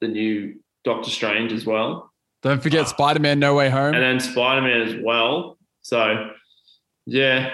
the 0.00 0.08
new 0.08 0.54
Doctor 0.84 1.10
Strange 1.10 1.52
as 1.52 1.66
well, 1.66 2.10
don't 2.42 2.62
forget 2.62 2.82
ah. 2.86 2.88
Spider 2.88 3.20
Man: 3.20 3.38
No 3.38 3.54
Way 3.54 3.68
Home. 3.68 3.94
and 3.94 4.02
then 4.02 4.18
Spider 4.18 4.62
Man 4.62 4.80
as 4.80 4.94
well. 5.04 5.58
So, 5.82 6.30
yeah, 7.06 7.50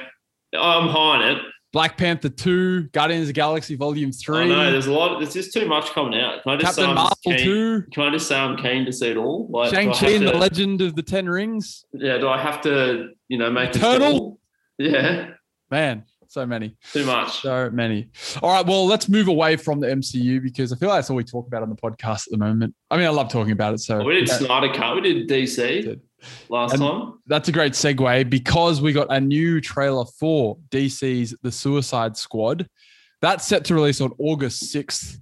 I'm 0.57 0.89
high 0.89 0.99
on 0.99 1.23
it. 1.23 1.43
Black 1.73 1.99
Panther 1.99 2.29
2, 2.31 2.85
Guardians 2.93 3.23
of 3.23 3.27
the 3.27 3.33
Galaxy 3.35 3.75
Volume 3.75 4.11
3, 4.11 4.39
I 4.39 4.47
know 4.47 4.71
there's 4.73 4.87
a 4.87 4.93
lot. 4.93 5.19
There's 5.19 5.35
just 5.35 5.53
too 5.53 5.67
much 5.67 5.91
coming 5.91 6.19
out. 6.19 6.43
Can 6.43 6.53
I 6.53 6.57
just 6.57 6.65
Captain 6.77 6.85
say 6.85 6.89
I'm 6.89 6.95
Marvel 6.95 7.17
keen, 7.25 7.39
2, 7.39 7.83
Can 7.93 8.03
I 8.05 8.11
just 8.13 8.29
say 8.29 8.39
I'm 8.39 8.57
keen 8.57 8.87
to 8.87 8.93
see 8.93 9.09
it 9.09 9.17
all? 9.19 9.47
Like, 9.51 9.75
Shang-Chi 9.75 10.09
and 10.11 10.27
the 10.27 10.33
Legend 10.39 10.81
of 10.81 10.95
the 10.97 11.03
Ten 11.03 11.29
Rings. 11.29 11.85
Yeah, 11.93 12.17
do 12.17 12.29
I 12.29 12.41
have 12.41 12.63
to, 12.63 13.11
you 13.29 13.37
know, 13.37 13.51
make 13.51 13.75
Eternal? 13.77 14.39
Yeah, 14.79 15.31
Man, 15.71 16.05
so 16.29 16.47
many. 16.47 16.77
too 16.93 17.05
much. 17.05 17.41
So 17.43 17.71
many. 17.71 18.09
All 18.43 18.51
right, 18.53 18.65
well, 18.67 18.87
let's 18.87 19.09
move 19.09 19.29
away 19.29 19.57
from 19.57 19.81
the 19.81 19.89
MCU 19.89 20.43
because 20.43 20.73
I 20.73 20.77
feel 20.77 20.89
like 20.89 20.99
that's 20.99 21.11
all 21.11 21.17
we 21.17 21.25
talk 21.25 21.47
about 21.47 21.63
on 21.63 21.71
the 21.71 21.77
podcast 21.77 22.27
at 22.27 22.31
the 22.33 22.39
moment. 22.39 22.75
I 22.91 22.97
mean, 22.97 23.07
I 23.07 23.11
love 23.11 23.31
talking 23.31 23.53
about 23.53 23.75
it. 23.75 23.79
So 23.81 24.01
oh, 24.01 24.05
we 24.05 24.15
did 24.15 24.29
Snyder 24.29 24.73
Cut. 24.73 24.95
We 24.97 25.01
did 25.01 25.29
DC 25.29 25.57
Did. 25.83 26.01
last 26.49 26.73
And- 26.75 26.83
time. 26.83 27.15
that's 27.27 27.49
a 27.49 27.53
great 27.53 27.73
segue 27.73 28.31
because 28.31 28.81
we 28.81 28.93
got 28.93 29.09
a 29.11 29.21
new 29.21 29.61
trailer 29.61 30.05
for 30.19 30.57
DC's 30.71 31.35
The 31.43 31.51
Suicide 31.53 32.17
Squad. 32.17 32.69
That's 33.23 33.47
set 33.47 33.65
to 33.67 33.75
release 33.75 34.01
on 34.01 34.13
August 34.19 34.73
6th. 34.75 35.19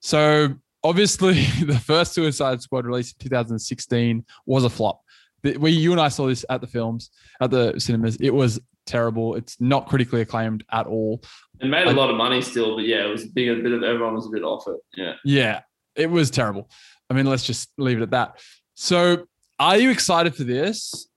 So 0.00 0.54
obviously, 0.84 1.44
the 1.64 1.78
first 1.78 2.12
Suicide 2.12 2.62
Squad 2.62 2.86
released 2.86 3.16
in 3.22 3.28
2016 3.30 4.24
was 4.44 4.64
a 4.64 4.70
flop. 4.70 5.00
We, 5.42 5.70
you 5.70 5.92
and 5.92 6.00
I 6.00 6.08
saw 6.08 6.26
this 6.26 6.44
at 6.50 6.60
the 6.60 6.66
films, 6.66 7.10
at 7.40 7.50
the 7.50 7.78
cinemas. 7.78 8.16
It 8.16 8.30
was 8.30 8.60
terrible. 8.86 9.34
It's 9.34 9.60
not 9.60 9.88
critically 9.88 10.20
acclaimed 10.22 10.64
at 10.72 10.86
all. 10.86 11.22
It 11.60 11.66
made 11.66 11.86
a 11.86 11.90
I- 11.90 11.94
lot 11.94 12.10
of 12.10 12.16
money 12.16 12.40
still, 12.40 12.76
but 12.76 12.86
yeah, 12.86 13.04
it 13.04 13.10
was 13.10 13.24
a 13.24 13.28
big, 13.28 13.48
a 13.48 13.62
bit 13.62 13.72
of 13.72 13.82
everyone 13.82 14.14
was 14.14 14.26
a 14.26 14.30
bit 14.30 14.42
off 14.42 14.66
it. 14.68 14.76
Yeah. 14.96 15.14
Yeah, 15.24 15.60
it 15.94 16.10
was 16.10 16.30
terrible. 16.30 16.70
I 17.10 17.14
mean, 17.14 17.26
let's 17.26 17.44
just 17.44 17.70
leave 17.78 17.98
it 17.98 18.02
at 18.02 18.10
that. 18.10 18.40
So, 18.74 19.26
are 19.58 19.76
you 19.78 19.90
excited 19.90 20.34
for 20.34 20.44
this? 20.44 21.08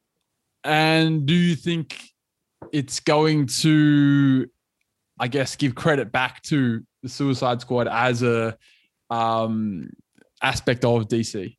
And 0.63 1.25
do 1.25 1.33
you 1.33 1.55
think 1.55 2.01
it's 2.71 2.99
going 2.99 3.47
to, 3.61 4.47
I 5.19 5.27
guess, 5.27 5.55
give 5.55 5.75
credit 5.75 6.11
back 6.11 6.41
to 6.43 6.81
the 7.03 7.09
Suicide 7.09 7.61
Squad 7.61 7.87
as 7.87 8.23
a 8.23 8.57
um, 9.09 9.89
aspect 10.41 10.85
of 10.85 11.07
DC? 11.07 11.57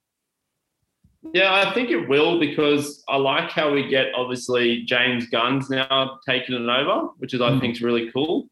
Yeah, 1.35 1.53
I 1.55 1.73
think 1.75 1.91
it 1.91 2.09
will 2.09 2.41
because 2.41 3.05
I 3.09 3.17
like 3.17 3.51
how 3.51 3.71
we 3.73 3.87
get 3.89 4.15
obviously 4.15 4.85
James 4.85 5.29
Gunn's 5.29 5.69
now 5.69 6.19
taking 6.27 6.55
it 6.55 6.69
over, 6.69 7.09
which 7.19 7.35
is 7.35 7.41
I 7.41 7.51
Mhm. 7.51 7.61
think 7.61 7.75
is 7.75 7.83
really 7.83 8.11
cool. 8.11 8.49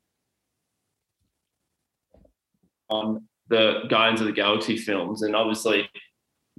On 2.91 3.27
the 3.49 3.85
Guardians 3.89 4.21
of 4.21 4.27
the 4.27 4.33
Galaxy 4.33 4.77
films, 4.77 5.23
and 5.23 5.35
obviously 5.35 5.89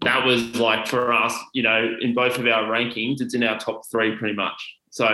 that 0.02 0.26
was 0.26 0.60
like 0.60 0.88
for 0.88 1.14
us, 1.14 1.36
you 1.54 1.62
know, 1.62 1.96
in 2.02 2.14
both 2.14 2.40
of 2.40 2.48
our 2.48 2.64
rankings, 2.64 3.22
it's 3.22 3.36
in 3.36 3.44
our 3.44 3.60
top 3.60 3.82
three 3.92 4.16
pretty 4.16 4.36
much. 4.36 4.78
So 4.90 5.06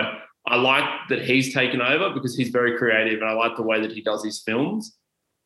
I 0.46 0.56
like 0.56 0.88
that 1.08 1.22
he's 1.22 1.52
taken 1.52 1.82
over 1.82 2.10
because 2.10 2.36
he's 2.36 2.48
very 2.50 2.78
creative, 2.78 3.20
and 3.20 3.28
I 3.28 3.34
like 3.34 3.56
the 3.56 3.62
way 3.62 3.80
that 3.80 3.92
he 3.92 4.00
does 4.00 4.24
his 4.24 4.42
films. 4.42 4.96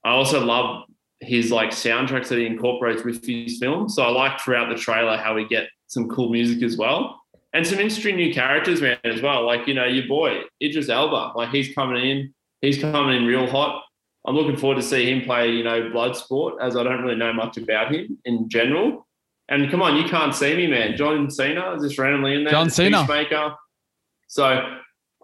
I 0.05 0.11
also 0.11 0.45
love 0.45 0.85
his 1.21 1.51
like 1.51 1.71
soundtracks 1.71 2.29
that 2.29 2.39
he 2.39 2.47
incorporates 2.47 3.05
with 3.05 3.25
his 3.25 3.59
films. 3.59 3.95
So 3.95 4.03
I 4.03 4.09
like 4.09 4.41
throughout 4.41 4.69
the 4.69 4.75
trailer 4.75 5.17
how 5.17 5.35
we 5.35 5.47
get 5.47 5.69
some 5.87 6.09
cool 6.09 6.31
music 6.31 6.63
as 6.63 6.77
well. 6.77 7.21
And 7.53 7.67
some 7.67 7.81
interesting 7.81 8.17
new 8.17 8.33
characters, 8.33 8.81
man, 8.81 8.99
as 9.05 9.21
well. 9.21 9.45
Like, 9.45 9.67
you 9.67 9.75
know, 9.75 9.85
your 9.85 10.07
boy, 10.07 10.43
Idris 10.63 10.89
Elba, 10.89 11.33
like 11.35 11.51
he's 11.51 11.75
coming 11.75 12.05
in, 12.05 12.35
he's 12.61 12.79
coming 12.79 13.17
in 13.17 13.27
real 13.27 13.47
hot. 13.47 13.83
I'm 14.25 14.37
looking 14.37 14.57
forward 14.57 14.77
to 14.77 14.83
see 14.83 15.11
him 15.11 15.23
play, 15.23 15.51
you 15.51 15.65
know, 15.65 15.91
Bloodsport, 15.91 16.61
as 16.61 16.77
I 16.77 16.83
don't 16.85 17.03
really 17.03 17.17
know 17.17 17.33
much 17.33 17.57
about 17.57 17.93
him 17.93 18.19
in 18.25 18.49
general. 18.49 19.07
And 19.49 19.69
come 19.71 19.83
on, 19.83 19.97
you 19.97 20.05
can't 20.05 20.35
see 20.35 20.55
me, 20.55 20.69
man. 20.69 20.97
John 20.97 21.29
Cena 21.29 21.73
is 21.75 21.83
just 21.83 21.99
randomly 21.99 22.35
in 22.35 22.45
there. 22.45 22.53
John 22.53 22.71
Cena. 22.71 23.01
Peacemaker. 23.01 23.57
So 24.29 24.77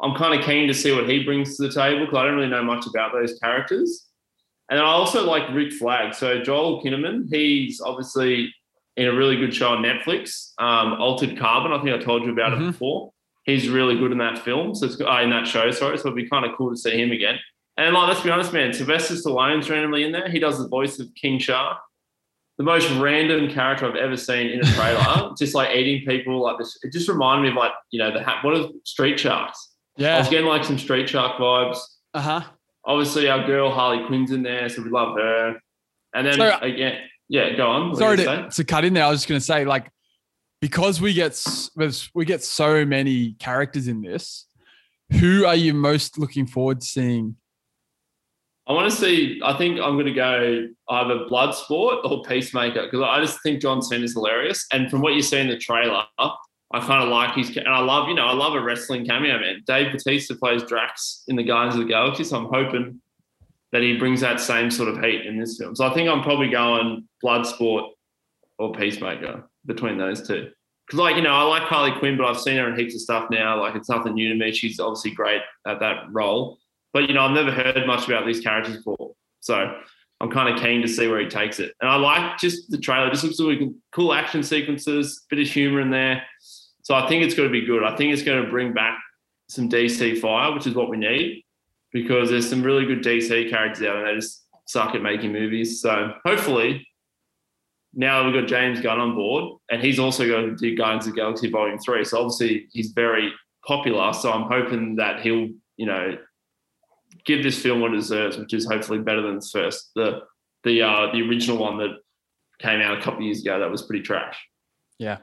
I'm 0.02 0.14
kind 0.16 0.38
of 0.38 0.44
keen 0.44 0.66
to 0.66 0.74
see 0.74 0.92
what 0.92 1.08
he 1.08 1.22
brings 1.22 1.56
to 1.56 1.68
the 1.68 1.72
table 1.72 2.06
because 2.06 2.18
I 2.18 2.24
don't 2.24 2.34
really 2.34 2.48
know 2.48 2.64
much 2.64 2.86
about 2.86 3.12
those 3.12 3.38
characters. 3.38 4.05
And 4.68 4.80
I 4.80 4.84
also 4.84 5.24
like 5.24 5.48
Rick 5.54 5.72
Flag. 5.72 6.14
So 6.14 6.42
Joel 6.42 6.82
Kinnaman, 6.82 7.26
he's 7.30 7.80
obviously 7.80 8.52
in 8.96 9.06
a 9.06 9.14
really 9.14 9.36
good 9.36 9.54
show 9.54 9.68
on 9.70 9.82
Netflix, 9.82 10.52
um, 10.58 10.94
Altered 11.00 11.38
Carbon. 11.38 11.72
I 11.72 11.82
think 11.82 11.94
I 11.94 12.02
told 12.02 12.24
you 12.24 12.32
about 12.32 12.52
Mhm. 12.52 12.62
it 12.68 12.72
before. 12.72 13.12
He's 13.44 13.68
really 13.68 13.96
good 13.96 14.10
in 14.10 14.18
that 14.18 14.38
film. 14.38 14.74
So 14.74 14.86
it's 14.86 15.00
uh, 15.00 15.20
in 15.22 15.30
that 15.30 15.46
show, 15.46 15.70
sorry. 15.70 15.96
So 15.98 16.08
it'd 16.08 16.16
be 16.16 16.28
kind 16.28 16.44
of 16.44 16.56
cool 16.56 16.70
to 16.70 16.76
see 16.76 17.00
him 17.00 17.12
again. 17.12 17.38
And 17.76 17.94
like, 17.94 18.08
let's 18.08 18.22
be 18.22 18.30
honest, 18.30 18.52
man, 18.52 18.72
Sylvester 18.72 19.14
Stallone's 19.14 19.68
randomly 19.70 20.02
in 20.02 20.10
there. 20.12 20.28
He 20.28 20.38
does 20.40 20.58
the 20.58 20.66
voice 20.66 20.98
of 20.98 21.08
King 21.14 21.38
Shark. 21.38 21.78
The 22.58 22.64
most 22.64 22.90
random 22.92 23.50
character 23.50 23.86
I've 23.86 23.96
ever 23.96 24.16
seen 24.16 24.48
in 24.48 24.60
a 24.60 24.64
trailer, 24.64 25.30
just 25.38 25.54
like 25.54 25.76
eating 25.76 26.06
people 26.06 26.40
like 26.42 26.56
this. 26.58 26.76
It 26.82 26.90
just 26.90 27.06
reminded 27.06 27.42
me 27.42 27.48
of 27.50 27.54
like, 27.54 27.72
you 27.90 27.98
know, 27.98 28.10
the 28.10 28.24
ha- 28.24 28.40
what 28.42 28.56
are 28.56 28.68
street 28.84 29.20
sharks? 29.20 29.74
Yeah, 29.98 30.16
I 30.16 30.18
was 30.20 30.30
getting 30.30 30.46
like 30.46 30.64
some 30.64 30.78
street 30.78 31.06
shark 31.08 31.38
vibes 31.38 31.78
Uh 32.14 32.20
huh. 32.20 32.40
Obviously 32.86 33.28
our 33.28 33.46
girl 33.46 33.70
Harley 33.70 34.06
Quinn's 34.06 34.30
in 34.30 34.42
there, 34.42 34.68
so 34.68 34.82
we 34.82 34.90
love 34.90 35.16
her. 35.16 35.60
And 36.14 36.26
then 36.26 36.34
So- 36.34 36.58
again, 36.62 36.98
yeah, 37.28 37.54
go 37.56 37.66
on. 37.66 37.90
What 37.90 37.98
Sorry 37.98 38.16
to, 38.18 38.24
gonna 38.24 38.50
cut 38.66 38.84
in 38.84 38.94
there. 38.94 39.04
I 39.04 39.10
was 39.10 39.20
just 39.20 39.28
going 39.28 39.40
to 39.40 39.44
say, 39.44 39.64
like, 39.64 39.90
because 40.60 41.00
we 41.00 41.12
get 41.12 41.42
we 42.14 42.24
get 42.24 42.42
so 42.42 42.84
many 42.84 43.32
characters 43.34 43.88
in 43.88 44.00
this, 44.00 44.46
who 45.20 45.44
are 45.44 45.56
you 45.56 45.74
most 45.74 46.18
looking 46.18 46.46
forward 46.46 46.80
to 46.80 46.86
seeing? 46.86 47.36
I 48.68 48.72
want 48.72 48.90
to 48.90 48.96
see. 48.96 49.40
I 49.44 49.56
think 49.56 49.78
I'm 49.78 49.94
going 49.94 50.06
to 50.06 50.12
go 50.12 50.66
either 50.88 51.26
Bloodsport 51.30 52.04
or 52.04 52.22
Peacemaker 52.22 52.84
because 52.84 53.00
I 53.00 53.20
just 53.20 53.40
think 53.42 53.60
John 53.62 53.80
Cena's 53.80 54.14
hilarious. 54.14 54.66
And 54.72 54.90
from 54.90 55.02
what 55.02 55.14
you 55.14 55.22
see 55.22 55.38
in 55.38 55.48
the 55.48 55.58
trailer, 55.58 56.04
I 56.72 56.80
kind 56.80 57.02
of 57.02 57.08
like 57.08 57.34
his. 57.34 57.56
And 57.56 57.68
I 57.68 57.80
love, 57.80 58.08
you 58.08 58.14
know, 58.14 58.26
I 58.26 58.32
love 58.32 58.54
a 58.54 58.60
wrestling 58.60 59.06
cameo, 59.06 59.38
man. 59.38 59.62
Dave 59.66 59.92
Bautista 59.92 60.34
plays 60.34 60.62
Drax 60.64 61.22
in 61.28 61.36
the 61.36 61.44
Guardians 61.44 61.76
of 61.76 61.86
the 61.86 61.92
Galaxy, 61.92 62.24
so 62.24 62.38
I'm 62.38 62.46
hoping 62.46 63.00
that 63.72 63.82
he 63.82 63.96
brings 63.96 64.20
that 64.20 64.40
same 64.40 64.70
sort 64.70 64.88
of 64.88 65.02
heat 65.02 65.26
in 65.26 65.38
this 65.38 65.58
film. 65.58 65.76
So 65.76 65.86
I 65.86 65.94
think 65.94 66.08
I'm 66.08 66.22
probably 66.22 66.48
going 66.48 67.06
Bloodsport 67.24 67.90
or 68.58 68.72
Peacemaker 68.72 69.48
between 69.66 69.98
those 69.98 70.26
two. 70.26 70.50
Because, 70.86 71.00
like, 71.00 71.16
you 71.16 71.22
know, 71.22 71.34
I 71.34 71.42
like 71.42 71.64
Harley 71.64 71.92
Quinn, 71.98 72.16
but 72.16 72.26
I've 72.26 72.40
seen 72.40 72.56
her 72.56 72.68
in 72.68 72.78
heaps 72.78 72.94
of 72.94 73.00
stuff 73.00 73.28
now. 73.30 73.60
Like, 73.60 73.74
it's 73.74 73.88
nothing 73.88 74.14
new 74.14 74.28
to 74.28 74.34
me. 74.36 74.52
She's 74.52 74.78
obviously 74.78 75.10
great 75.10 75.42
at 75.66 75.80
that 75.80 76.04
role. 76.12 76.58
But, 76.92 77.08
you 77.08 77.14
know, 77.14 77.22
I've 77.22 77.34
never 77.34 77.50
heard 77.50 77.86
much 77.86 78.06
about 78.06 78.24
these 78.24 78.40
characters 78.40 78.76
before. 78.76 79.12
So 79.40 79.76
I'm 80.20 80.30
kind 80.30 80.54
of 80.54 80.62
keen 80.62 80.80
to 80.82 80.88
see 80.88 81.08
where 81.08 81.20
he 81.20 81.26
takes 81.26 81.58
it. 81.58 81.74
And 81.80 81.90
I 81.90 81.96
like 81.96 82.38
just 82.38 82.70
the 82.70 82.78
trailer. 82.78 83.10
Just 83.10 83.24
looks 83.24 83.40
like 83.40 83.58
cool 83.92 84.14
action 84.14 84.42
sequences, 84.42 85.24
bit 85.28 85.40
of 85.40 85.48
humor 85.48 85.80
in 85.80 85.90
there. 85.90 86.22
So 86.86 86.94
I 86.94 87.08
think 87.08 87.24
it's 87.24 87.34
going 87.34 87.48
to 87.48 87.52
be 87.52 87.66
good. 87.66 87.82
I 87.82 87.96
think 87.96 88.12
it's 88.12 88.22
going 88.22 88.44
to 88.44 88.48
bring 88.48 88.72
back 88.72 88.96
some 89.48 89.68
DC 89.68 90.20
fire, 90.20 90.52
which 90.54 90.68
is 90.68 90.76
what 90.76 90.88
we 90.88 90.96
need 90.96 91.42
because 91.92 92.30
there's 92.30 92.48
some 92.48 92.62
really 92.62 92.86
good 92.86 93.02
DC 93.02 93.50
characters 93.50 93.84
out 93.84 93.94
there. 93.94 94.04
They 94.04 94.14
just 94.14 94.46
suck 94.68 94.94
at 94.94 95.02
making 95.02 95.32
movies. 95.32 95.80
So 95.80 96.12
hopefully, 96.24 96.86
now 97.92 98.24
we've 98.24 98.40
got 98.40 98.46
James 98.46 98.80
Gunn 98.80 99.00
on 99.00 99.16
board, 99.16 99.58
and 99.68 99.82
he's 99.82 99.98
also 99.98 100.28
going 100.28 100.50
to 100.50 100.54
do 100.54 100.76
Guardians 100.76 101.08
of 101.08 101.14
the 101.14 101.20
Galaxy 101.20 101.50
Volume 101.50 101.76
3. 101.76 102.04
So 102.04 102.20
obviously, 102.20 102.68
he's 102.70 102.92
very 102.92 103.32
popular. 103.66 104.12
So 104.12 104.30
I'm 104.30 104.48
hoping 104.48 104.94
that 104.94 105.22
he'll, 105.22 105.48
you 105.76 105.86
know, 105.86 106.16
give 107.24 107.42
this 107.42 107.60
film 107.60 107.80
what 107.80 107.94
it 107.94 107.96
deserves, 107.96 108.36
which 108.36 108.54
is 108.54 108.64
hopefully 108.64 109.00
better 109.00 109.22
than 109.22 109.40
the 109.40 109.48
first, 109.52 109.90
the 109.96 110.20
the 110.62 110.82
uh, 110.82 111.10
the 111.10 111.22
original 111.22 111.58
one 111.58 111.78
that 111.78 111.96
came 112.60 112.80
out 112.80 112.96
a 112.96 113.02
couple 113.02 113.22
years 113.22 113.42
ago. 113.42 113.58
That 113.58 113.72
was 113.72 113.82
pretty 113.82 114.04
trash. 114.04 114.38
Yeah. 115.00 115.18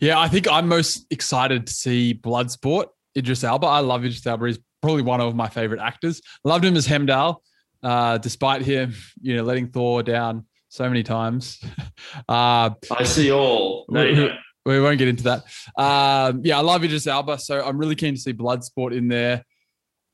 Yeah, 0.00 0.18
I 0.18 0.28
think 0.28 0.48
I'm 0.50 0.68
most 0.68 1.06
excited 1.10 1.66
to 1.66 1.72
see 1.72 2.14
Bloodsport. 2.14 2.86
Idris 3.16 3.44
Elba. 3.44 3.66
I 3.66 3.80
love 3.80 4.04
Idris 4.04 4.26
Elba. 4.26 4.46
He's 4.46 4.58
probably 4.82 5.02
one 5.02 5.20
of 5.20 5.34
my 5.34 5.48
favorite 5.48 5.80
actors. 5.80 6.20
Loved 6.44 6.64
him 6.64 6.76
as 6.76 6.86
Heimdall, 6.86 7.42
uh, 7.82 8.18
despite 8.18 8.62
him, 8.62 8.94
you 9.22 9.36
know, 9.36 9.42
letting 9.42 9.68
Thor 9.68 10.02
down 10.02 10.46
so 10.68 10.88
many 10.88 11.02
times. 11.02 11.58
uh, 12.28 12.70
I 12.90 13.04
see 13.04 13.30
all. 13.32 13.86
No, 13.88 14.14
don't. 14.14 14.32
we 14.64 14.80
won't 14.80 14.98
get 14.98 15.08
into 15.08 15.24
that. 15.24 15.44
Um, 15.76 16.42
yeah, 16.44 16.58
I 16.58 16.60
love 16.62 16.84
Idris 16.84 17.06
Elba, 17.06 17.38
so 17.38 17.64
I'm 17.64 17.78
really 17.78 17.94
keen 17.94 18.14
to 18.14 18.20
see 18.20 18.32
Bloodsport 18.32 18.94
in 18.96 19.08
there. 19.08 19.44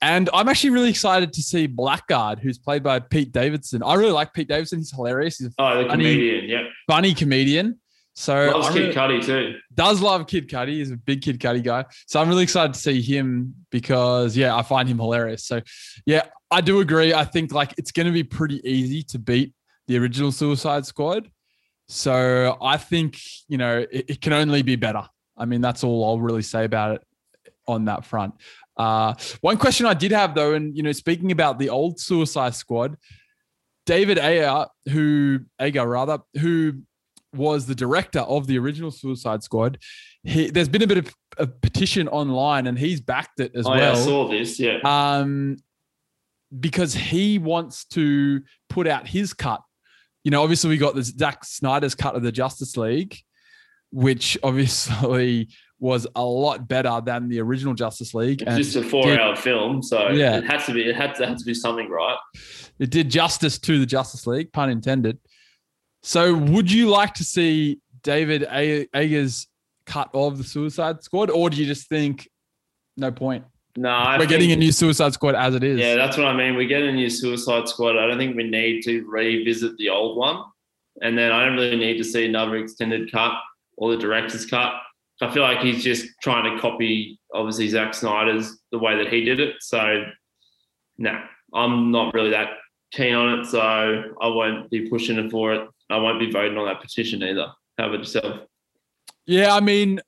And 0.01 0.29
I'm 0.35 0.49
actually 0.49 0.71
really 0.71 0.91
excited 0.91 1.33
to 1.33 1.43
see 1.43 1.69
Blackguard, 1.69 2.41
who's 2.41 2.59
played 2.59 2.83
by 2.83 2.99
Pete 2.99 3.31
Davidson. 3.31 3.85
I 3.85 3.95
really 3.95 4.11
like 4.11 4.33
Pete 4.33 4.49
Davidson. 4.49 4.81
He's 4.81 4.91
hilarious. 4.91 5.39
He's 5.39 5.47
a 5.49 5.53
Oh, 5.59 5.87
Funny- 5.87 5.89
comedian. 5.89 6.45
Yeah, 6.49 6.63
funny 6.89 7.15
comedian. 7.15 7.79
So 8.15 8.51
loves 8.51 8.69
I'm 8.69 8.73
Kid 8.75 8.95
really- 8.97 9.21
Cudi 9.21 9.25
too. 9.25 9.59
does 9.75 10.01
love 10.03 10.27
Kid 10.27 10.49
Cudi. 10.49 10.69
He's 10.75 10.91
a 10.91 10.97
big 10.97 11.23
Kid 11.23 11.41
Cudi 11.41 11.63
guy. 11.63 11.87
So 12.07 12.21
I'm 12.21 12.29
really 12.29 12.43
excited 12.43 12.75
to 12.75 12.79
see 12.79 13.01
him 13.01 13.55
because, 13.71 14.37
yeah, 14.37 14.55
I 14.55 14.63
find 14.63 14.89
him 14.89 14.99
hilarious. 14.99 15.47
So, 15.47 15.63
yeah, 16.05 16.27
I 16.51 16.61
do 16.61 16.81
agree. 16.81 17.15
I 17.15 17.25
think 17.25 17.53
like 17.53 17.73
it's 17.79 17.91
going 17.91 18.07
to 18.07 18.13
be 18.13 18.23
pretty 18.25 18.61
easy 18.69 19.03
to 19.05 19.19
beat 19.19 19.55
the 19.87 19.97
original 19.99 20.31
Suicide 20.31 20.85
Squad. 20.85 21.31
So 21.89 22.57
I 22.63 22.77
think 22.77 23.19
you 23.49 23.59
know 23.59 23.85
it, 23.91 24.05
it 24.09 24.21
can 24.21 24.33
only 24.33 24.63
be 24.63 24.77
better. 24.77 25.05
I 25.37 25.47
mean, 25.47 25.61
that's 25.61 25.83
all 25.83 26.05
I'll 26.05 26.21
really 26.21 26.43
say 26.43 26.65
about 26.65 26.97
it 26.97 27.03
on 27.67 27.87
that 27.87 28.05
front. 28.05 28.35
Uh, 28.77 29.15
one 29.41 29.57
question 29.57 29.87
I 29.87 29.95
did 29.95 30.13
have 30.13 30.35
though, 30.35 30.55
and 30.55 30.77
you 30.77 30.83
know, 30.83 30.93
speaking 30.93 31.33
about 31.33 31.59
the 31.59 31.71
old 31.71 31.99
Suicide 31.99 32.55
Squad, 32.55 32.97
David 33.87 34.19
Ayer, 34.19 34.67
who 34.91 35.41
Ager 35.61 35.87
rather, 35.87 36.19
who 36.39 36.75
was 37.35 37.67
the 37.67 37.75
director 37.75 38.21
of 38.21 38.47
the 38.47 38.59
original 38.59 38.91
Suicide 38.91 39.43
Squad, 39.43 39.79
he, 40.23 40.51
there's 40.51 40.69
been 40.69 40.83
a 40.83 40.87
bit 40.87 40.99
of 40.99 41.15
a 41.39 41.47
petition 41.47 42.09
online, 42.09 42.67
and 42.67 42.79
he's 42.79 43.01
backed 43.01 43.41
it 43.41 43.53
as 43.55 43.67
Oh, 43.67 43.71
well. 43.71 43.79
yeah, 43.81 43.93
I 43.93 43.95
saw 43.95 44.29
this. 44.29 44.61
Yeah. 44.61 44.79
Um, 44.85 45.57
because 46.61 46.95
he 46.95 47.39
wants 47.39 47.85
to 47.87 48.43
put 48.69 48.87
out 48.87 49.09
his 49.09 49.33
cut. 49.33 49.63
You 50.25 50.31
know, 50.31 50.43
obviously 50.43 50.69
we 50.71 50.77
got 50.77 50.95
the 50.95 51.03
Zack 51.03 51.45
Snyder's 51.45 51.95
cut 51.95 52.15
of 52.15 52.23
the 52.23 52.31
Justice 52.31 52.77
League, 52.77 53.17
which 53.91 54.37
obviously 54.43 55.49
was 55.81 56.07
a 56.15 56.23
lot 56.25 56.69
better 56.69 57.01
than 57.05 57.29
the 57.29 57.41
original 57.41 57.75
Justice 57.75 58.15
League, 58.15 58.43
It's 58.43 58.49
and 58.51 58.57
just 58.63 58.77
a 58.77 58.83
four-hour 58.85 59.35
film, 59.35 59.83
so 59.83 60.11
Yeah. 60.11 60.37
it 60.39 60.45
had 60.45 60.59
to 60.67 60.73
be. 60.73 60.83
It 60.83 60.95
had 60.95 61.15
to, 61.17 61.27
had 61.27 61.39
to 61.39 61.45
do 61.45 61.55
something 61.55 61.89
right. 61.89 62.17
it 62.79 62.91
did 62.91 63.11
justice 63.11 63.59
to 63.61 63.79
the 63.81 63.87
Justice 63.87 64.27
League, 64.27 64.53
pun 64.53 64.71
intended. 64.71 65.19
So, 66.03 66.35
would 66.35 66.71
you 66.71 66.89
like 66.89 67.15
to 67.15 67.25
see 67.25 67.79
David 68.03 68.43
A- 68.51 68.89
Ayer's 68.95 69.47
cut 69.87 70.11
of 70.15 70.39
the 70.39 70.45
Suicide 70.45 71.03
Squad, 71.03 71.31
or 71.31 71.51
do 71.51 71.57
you 71.57 71.67
just 71.67 71.89
think 71.89 72.29
no 72.97 73.11
point? 73.11 73.45
No, 73.77 73.89
I 73.89 74.19
We're 74.19 74.27
getting 74.27 74.53
a 74.53 74.57
new 74.57 74.73
Suicide 74.73 75.15
Squad 75.15 75.35
as 75.35 75.55
it 75.55 75.65
is. 75.65 75.79
Yeah, 75.79 75.95
that's 75.95 76.17
what 76.17 76.27
I 76.27 76.37
mean. 76.37 76.57
We 76.57 76.67
get 76.67 76.83
a 76.83 76.93
new 76.93 77.09
Suicide 77.09 77.69
Squad. 77.69 77.97
I 77.97 78.07
don't 78.07 78.19
think 78.19 78.37
we 78.37 78.45
need 78.45 78.83
to 78.83 79.03
revisit 79.09 79.77
the 79.79 79.89
old 79.89 80.19
one, 80.19 80.45
and 81.01 81.17
then 81.17 81.33
I 81.33 81.45
don't 81.45 81.55
really 81.55 81.77
need 81.77 81.99
to 81.99 82.05
see 82.05 82.27
another 82.27 82.57
extended 82.57 83.11
cut 83.11 83.33
or 83.77 83.93
the 83.93 83.99
director's 83.99 84.45
cut. 84.45 84.75
I 85.23 85.33
feel 85.33 85.43
like 85.43 85.61
he's 85.61 85.85
just 85.85 86.07
trying 86.21 86.53
to 86.53 86.61
copy, 86.61 87.19
obviously 87.33 87.69
Zack 87.69 87.95
Snyder's 87.95 88.59
the 88.73 88.79
way 88.79 88.97
that 88.97 89.13
he 89.13 89.25
did 89.25 89.39
it. 89.39 89.55
So, 89.61 90.05
no, 90.99 91.23
I'm 91.55 91.93
not 91.93 92.13
really 92.13 92.31
that 92.31 92.49
keen 92.93 93.15
on 93.15 93.41
it. 93.41 93.47
So 93.47 93.61
I 93.61 94.29
won't 94.29 94.71
be 94.71 94.89
pushing 94.89 95.19
it 95.19 95.31
for 95.31 95.53
it. 95.55 95.69
I 95.91 95.97
won't 95.99 96.21
be 96.21 96.31
voting 96.31 96.57
on 96.57 96.67
that 96.67 96.81
petition 96.81 97.23
either. 97.23 97.49
How 97.79 97.89
about 97.89 97.99
yourself? 97.99 98.41
Yeah, 99.27 99.55
I 99.55 99.61
mean, 99.61 100.01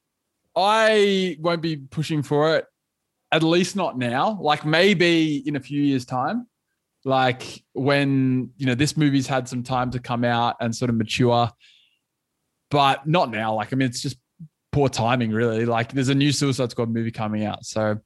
I 0.57 1.37
won't 1.41 1.63
be 1.63 1.77
pushing 1.77 2.23
for 2.23 2.57
it, 2.57 2.67
at 3.33 3.43
least 3.43 3.77
not 3.77 3.99
now. 3.99 4.39
Like 4.41 4.65
maybe 4.65 5.43
in 5.47 5.57
a 5.57 5.61
few 5.61 5.83
years' 5.83 6.05
time, 6.05 6.47
like 7.05 7.65
when 7.73 8.51
you 8.57 8.67
know 8.67 8.75
this 8.75 8.97
movie's 8.97 9.27
had 9.27 9.49
some 9.49 9.63
time 9.63 9.91
to 9.91 9.99
come 9.99 10.25
out 10.25 10.57
and 10.61 10.75
sort 10.75 10.91
of 10.91 10.97
mature, 10.97 11.51
but 12.71 13.07
not 13.07 13.31
now. 13.31 13.55
Like 13.55 13.73
I 13.73 13.77
mean, 13.77 13.89
it's 13.89 14.03
just 14.03 14.17
poor 14.73 14.89
timing, 14.89 15.31
really. 15.31 15.67
Like 15.67 15.93
there's 15.93 16.09
a 16.09 16.15
new 16.15 16.33
Suicide 16.33 16.71
Squad 16.71 16.91
movie 16.91 17.11
coming 17.11 17.45
out, 17.45 17.65
so 17.65 17.99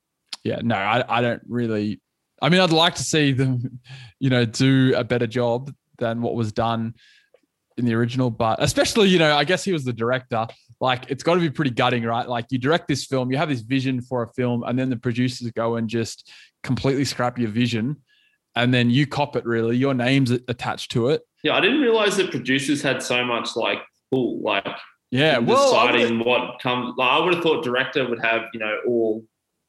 yeah, 0.45 0.61
no, 0.63 0.77
I, 0.77 1.05
I 1.09 1.21
don't 1.21 1.43
really. 1.49 2.01
I 2.41 2.49
mean, 2.49 2.61
I'd 2.61 2.71
like 2.71 2.95
to 2.97 3.05
see 3.05 3.33
them, 3.33 3.81
you 4.19 4.31
know, 4.31 4.45
do 4.45 4.95
a 4.97 5.05
better 5.05 5.27
job 5.27 5.73
than 5.99 6.23
what 6.23 6.35
was 6.35 6.53
done 6.53 6.95
in 7.77 7.85
the 7.85 7.95
original, 7.95 8.31
but 8.31 8.63
especially, 8.63 9.09
you 9.09 9.19
know, 9.19 9.37
I 9.37 9.45
guess 9.45 9.65
he 9.65 9.73
was 9.73 9.85
the 9.85 9.93
director 9.93 10.47
like 10.81 11.11
it's 11.11 11.23
got 11.23 11.35
to 11.35 11.41
be 11.41 11.51
pretty 11.51 11.71
gutting, 11.71 12.05
right? 12.05 12.29
Like 12.29 12.47
you 12.51 12.59
direct 12.59 12.89
this 12.89 13.05
film, 13.05 13.31
you 13.31 13.37
have 13.37 13.49
this 13.49 13.61
vision 13.61 14.01
for 14.01 14.23
a 14.23 14.29
film, 14.29 14.63
and 14.63 14.79
then 14.79 14.91
the 14.91 14.97
producers 14.97 15.51
go 15.53 15.77
and 15.77 15.89
just 15.89 16.31
completely 16.63 17.05
scrap 17.05 17.39
your 17.39 17.49
vision, 17.49 17.97
and 18.55 18.73
then 18.73 18.91
you 18.91 19.07
cop 19.07 19.37
it. 19.37 19.45
Really, 19.45 19.77
your 19.77 19.95
name's 19.95 20.31
attached 20.31 20.93
to 20.93 21.09
it. 21.09 21.23
Yeah, 21.43 21.55
I 21.55 21.61
didn't 21.61 21.81
realize 21.81 22.17
that 22.19 22.31
producers 22.31 22.83
had 22.83 23.03
so 23.03 23.25
much 23.25 23.57
like 23.57 23.79
pull, 24.11 24.41
like 24.41 24.67
Yeah, 25.11 25.39
well, 25.39 25.71
deciding 25.71 26.21
what 26.21 26.61
comes. 26.61 26.95
Like, 26.97 27.11
I 27.11 27.25
would 27.25 27.35
have 27.35 27.43
thought 27.43 27.65
director 27.65 28.09
would 28.09 28.21
have 28.23 28.43
you 28.53 28.61
know 28.61 28.79
all 28.87 29.25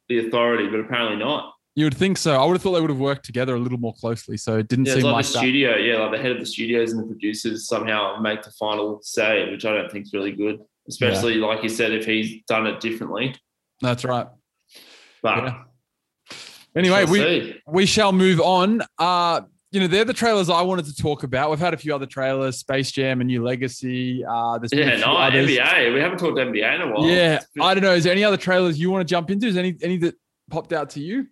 the 0.09 0.28
authority, 0.28 0.67
but 0.67 0.80
apparently 0.80 1.17
not. 1.17 1.53
You 1.76 1.86
would 1.86 1.95
think 1.95 2.17
so. 2.17 2.36
I 2.41 2.45
would 2.45 2.53
have 2.53 2.61
thought 2.61 2.74
they 2.74 2.82
would 2.82 2.89
have 2.89 2.99
worked 2.99 3.26
together 3.26 3.55
a 3.55 3.59
little 3.59 3.78
more 3.78 3.93
closely. 3.93 4.36
So 4.38 4.57
it 4.57 4.67
didn't 4.67 4.86
Yeah, 4.86 4.95
seem 4.95 5.03
like, 5.03 5.13
like 5.13 5.26
the 5.26 5.32
that. 5.34 5.38
studio, 5.39 5.76
yeah, 5.78 5.97
like 5.99 6.11
the 6.11 6.17
head 6.17 6.32
of 6.32 6.39
the 6.39 6.45
studios 6.45 6.91
and 6.91 7.01
the 7.01 7.07
producers 7.07 7.67
somehow 7.67 8.17
make 8.20 8.41
the 8.43 8.51
final 8.51 8.99
say, 9.01 9.49
which 9.51 9.65
I 9.65 9.74
don't 9.74 9.91
think 9.91 10.05
is 10.05 10.13
really 10.13 10.32
good. 10.34 10.59
Especially 10.88 11.36
like 11.36 11.61
you 11.63 11.70
said, 11.70 11.91
if 11.91 12.05
he's 12.05 12.41
done 12.47 12.65
it 12.65 12.80
differently. 12.80 13.36
That's 13.82 14.03
right. 14.03 14.28
But 15.22 15.43
Yeah. 15.43 15.63
Anyway, 16.76 17.05
we 17.05 17.20
see. 17.20 17.61
we 17.67 17.86
shall 17.86 18.11
move 18.11 18.39
on. 18.39 18.82
Uh, 18.97 19.41
you 19.72 19.80
know, 19.80 19.88
they're 19.88 20.05
the 20.05 20.13
trailers 20.13 20.49
I 20.49 20.61
wanted 20.61 20.86
to 20.86 20.95
talk 20.95 21.24
about. 21.24 21.49
We've 21.49 21.59
had 21.59 21.74
a 21.74 21.78
few 21.78 21.93
other 21.93 22.05
trailers: 22.05 22.57
Space 22.57 22.91
Jam, 22.91 23.22
A 23.22 23.24
New 23.24 23.43
Legacy. 23.43 24.24
Uh, 24.26 24.57
there's 24.59 24.72
yeah, 24.74 24.97
no, 24.97 25.15
others. 25.17 25.47
NBA. 25.49 25.93
We 25.93 25.99
haven't 25.99 26.17
talked 26.20 26.38
NBA 26.38 26.76
in 26.76 26.82
a 26.82 26.91
while. 26.91 27.05
Yeah, 27.05 27.39
I 27.61 27.74
don't 27.74 27.84
know. 27.84 27.93
Is 27.93 28.03
there 28.03 28.13
any 28.13 28.24
other 28.24 28.38
trailers 28.38 28.80
you 28.80 28.89
want 28.91 29.07
to 29.07 29.11
jump 29.11 29.30
into? 29.30 29.47
Is 29.47 29.55
there 29.55 29.63
any 29.63 29.78
any 29.82 29.97
that 29.97 30.15
popped 30.49 30.74
out 30.74 30.91
to 30.91 30.99
you? 30.99 31.28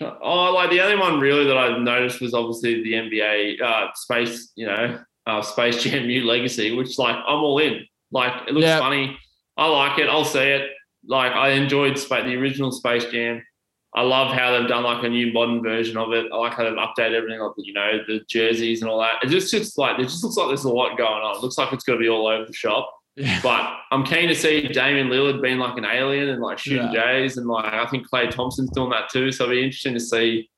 Oh, 0.00 0.52
like 0.52 0.70
the 0.70 0.80
only 0.80 0.96
one 0.96 1.20
really 1.20 1.44
that 1.46 1.56
I 1.58 1.78
noticed 1.78 2.20
was 2.20 2.34
obviously 2.34 2.82
the 2.82 2.92
NBA 2.94 3.60
uh, 3.60 3.88
space, 3.94 4.50
you 4.56 4.66
know, 4.66 4.98
uh, 5.26 5.42
Space 5.42 5.82
Jam 5.82 6.06
New 6.06 6.24
Legacy, 6.24 6.74
which 6.74 6.98
like 6.98 7.14
I'm 7.16 7.38
all 7.42 7.58
in. 7.58 7.86
Like 8.10 8.48
it 8.48 8.54
looks 8.54 8.64
Yeah. 8.64 8.78
funny. 8.78 9.16
I 9.56 9.66
like 9.68 9.98
it. 9.98 10.08
I'll 10.08 10.24
see 10.24 10.40
it. 10.40 10.70
Like 11.06 11.32
I 11.32 11.50
enjoyed 11.50 11.98
Space, 11.98 12.24
the 12.24 12.36
original 12.36 12.72
Space 12.72 13.04
Jam. 13.06 13.42
I 13.94 14.00
love 14.02 14.32
how 14.32 14.52
they've 14.58 14.68
done 14.68 14.84
like 14.84 15.04
a 15.04 15.08
new 15.10 15.32
modern 15.34 15.62
version 15.62 15.98
of 15.98 16.12
it. 16.14 16.26
I 16.32 16.36
like 16.36 16.54
how 16.54 16.64
they've 16.64 16.72
updated 16.72 17.12
everything, 17.14 17.40
like 17.40 17.52
you 17.58 17.74
know, 17.74 17.98
the 18.06 18.20
jerseys 18.28 18.80
and 18.80 18.90
all 18.90 18.98
that. 19.00 19.22
It 19.22 19.28
just 19.28 19.52
looks 19.52 19.76
like 19.76 19.98
it 19.98 20.04
just 20.04 20.24
looks 20.24 20.36
like 20.38 20.48
there's 20.48 20.64
a 20.64 20.70
lot 20.72 20.96
going 20.96 21.10
on. 21.22 21.36
It 21.36 21.42
looks 21.42 21.58
like 21.58 21.72
it's 21.74 21.84
going 21.84 21.98
to 21.98 22.02
be 22.02 22.08
all 22.08 22.26
over 22.26 22.46
the 22.46 22.52
shop. 22.54 22.90
Yeah. 23.16 23.40
But 23.42 23.76
I'm 23.90 24.04
keen 24.04 24.28
to 24.28 24.34
see 24.34 24.68
Damian 24.68 25.08
Lillard 25.08 25.42
being 25.42 25.58
like 25.58 25.76
an 25.76 25.84
alien 25.84 26.30
and 26.30 26.40
like 26.40 26.58
shooting 26.58 26.90
Jays, 26.92 27.36
and 27.36 27.46
like 27.46 27.66
I 27.66 27.84
think 27.86 28.08
Klay 28.08 28.30
Thompson's 28.30 28.70
doing 28.70 28.88
that 28.90 29.10
too. 29.10 29.30
So 29.30 29.44
it'll 29.44 29.54
be 29.54 29.62
interesting 29.64 29.92
to 29.94 30.00
see 30.00 30.50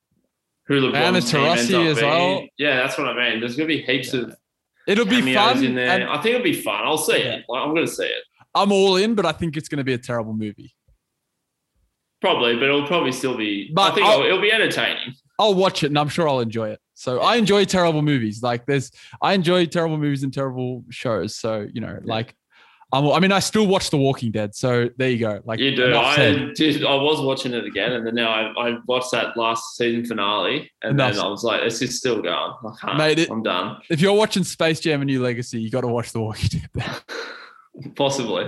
who 0.67 0.81
LeBron's 0.81 1.31
team 1.31 1.41
ends 1.45 1.73
up 1.75 1.83
as 1.87 1.99
being. 1.99 2.11
well. 2.11 2.47
Yeah, 2.57 2.77
that's 2.77 2.97
what 2.97 3.09
I 3.09 3.31
mean. 3.31 3.41
There's 3.41 3.57
gonna 3.57 3.67
be 3.67 3.83
heaps 3.83 4.15
of 4.15 4.37
It'll 4.87 5.05
be 5.05 5.35
fun. 5.35 5.65
in 5.65 5.75
there. 5.75 6.09
I 6.09 6.15
think 6.23 6.37
it'll 6.37 6.45
be 6.45 6.61
fun. 6.63 6.85
I'll 6.85 6.97
see 6.99 7.19
Yeah. 7.19 7.35
it. 7.37 7.45
Like, 7.49 7.63
I'm 7.63 7.75
gonna 7.75 7.87
see 7.89 8.05
it 8.07 8.23
I'm 8.55 8.71
all 8.71 8.97
in, 8.97 9.15
but 9.17 9.27
I 9.27 9.33
think 9.33 9.57
it's 9.57 9.69
going 9.69 9.79
to 9.79 9.85
be 9.85 9.95
a 9.95 9.99
terrible 9.99 10.33
movie. 10.33 10.77
probably, 12.21 12.55
but 12.55 12.65
it'll 12.65 12.87
probably 12.87 13.11
still 13.13 13.37
be. 13.37 13.71
But 13.73 13.91
I 13.93 13.95
think 13.95 14.07
I'll- 14.07 14.15
it'll, 14.21 14.27
it'll 14.27 14.41
be 14.41 14.53
entertaining. 14.53 15.15
I'll 15.39 15.55
watch 15.55 15.83
it, 15.83 15.89
and 15.89 15.99
I'm 15.99 16.09
sure 16.09 16.29
I'll 16.29 16.39
enjoy 16.41 16.69
it. 16.71 16.79
So 16.95 17.19
I 17.21 17.35
enjoy 17.37 17.65
terrible 17.65 18.03
movies. 18.03 18.43
Like 18.43 18.65
there's, 18.67 18.93
I 19.21 19.33
enjoy 19.35 19.67
terrible 19.67 19.99
movies 19.99 20.23
and 20.23 20.33
terrible 20.33 20.85
shows. 20.91 21.35
So 21.37 21.67
you 21.75 21.81
know, 21.81 21.99
like, 22.05 22.37
I'm, 22.93 23.11
I 23.11 23.19
mean, 23.19 23.33
I 23.33 23.41
still 23.41 23.67
watch 23.67 23.91
The 23.91 23.97
Walking 23.97 24.31
Dead. 24.31 24.55
So 24.55 24.89
there 24.99 25.11
you 25.11 25.19
go. 25.19 25.41
Like 25.45 25.59
You 25.59 25.75
do. 25.75 25.95
I 25.97 26.53
did. 26.55 26.85
I 26.85 26.95
was 26.95 27.21
watching 27.21 27.53
it 27.53 27.65
again, 27.65 27.93
and 27.93 28.07
then 28.07 28.15
now 28.15 28.29
I, 28.31 28.69
I 28.71 28.79
watched 28.87 29.11
that 29.13 29.37
last 29.37 29.77
season 29.77 30.05
finale, 30.05 30.71
and 30.83 30.93
Enough 30.93 31.15
then 31.15 31.25
I 31.25 31.29
was 31.29 31.43
like, 31.43 31.63
"It's 31.63 31.79
just 31.81 31.95
still 31.99 32.23
going. 32.23 32.27
I 32.65 32.75
can't. 32.81 32.97
Mate, 32.99 33.19
it- 33.19 33.31
I'm 33.31 33.43
done. 33.43 33.79
If 33.91 34.01
you're 34.01 34.13
watching 34.15 34.45
Space 34.45 34.79
Jam: 34.81 35.03
A 35.03 35.05
New 35.05 35.23
Legacy, 35.23 35.61
you 35.61 35.71
got 35.71 35.81
to 35.81 35.89
watch 35.89 36.13
The 36.13 36.21
Walking 36.21 36.61
Dead. 36.75 36.91
Possibly, 37.97 38.45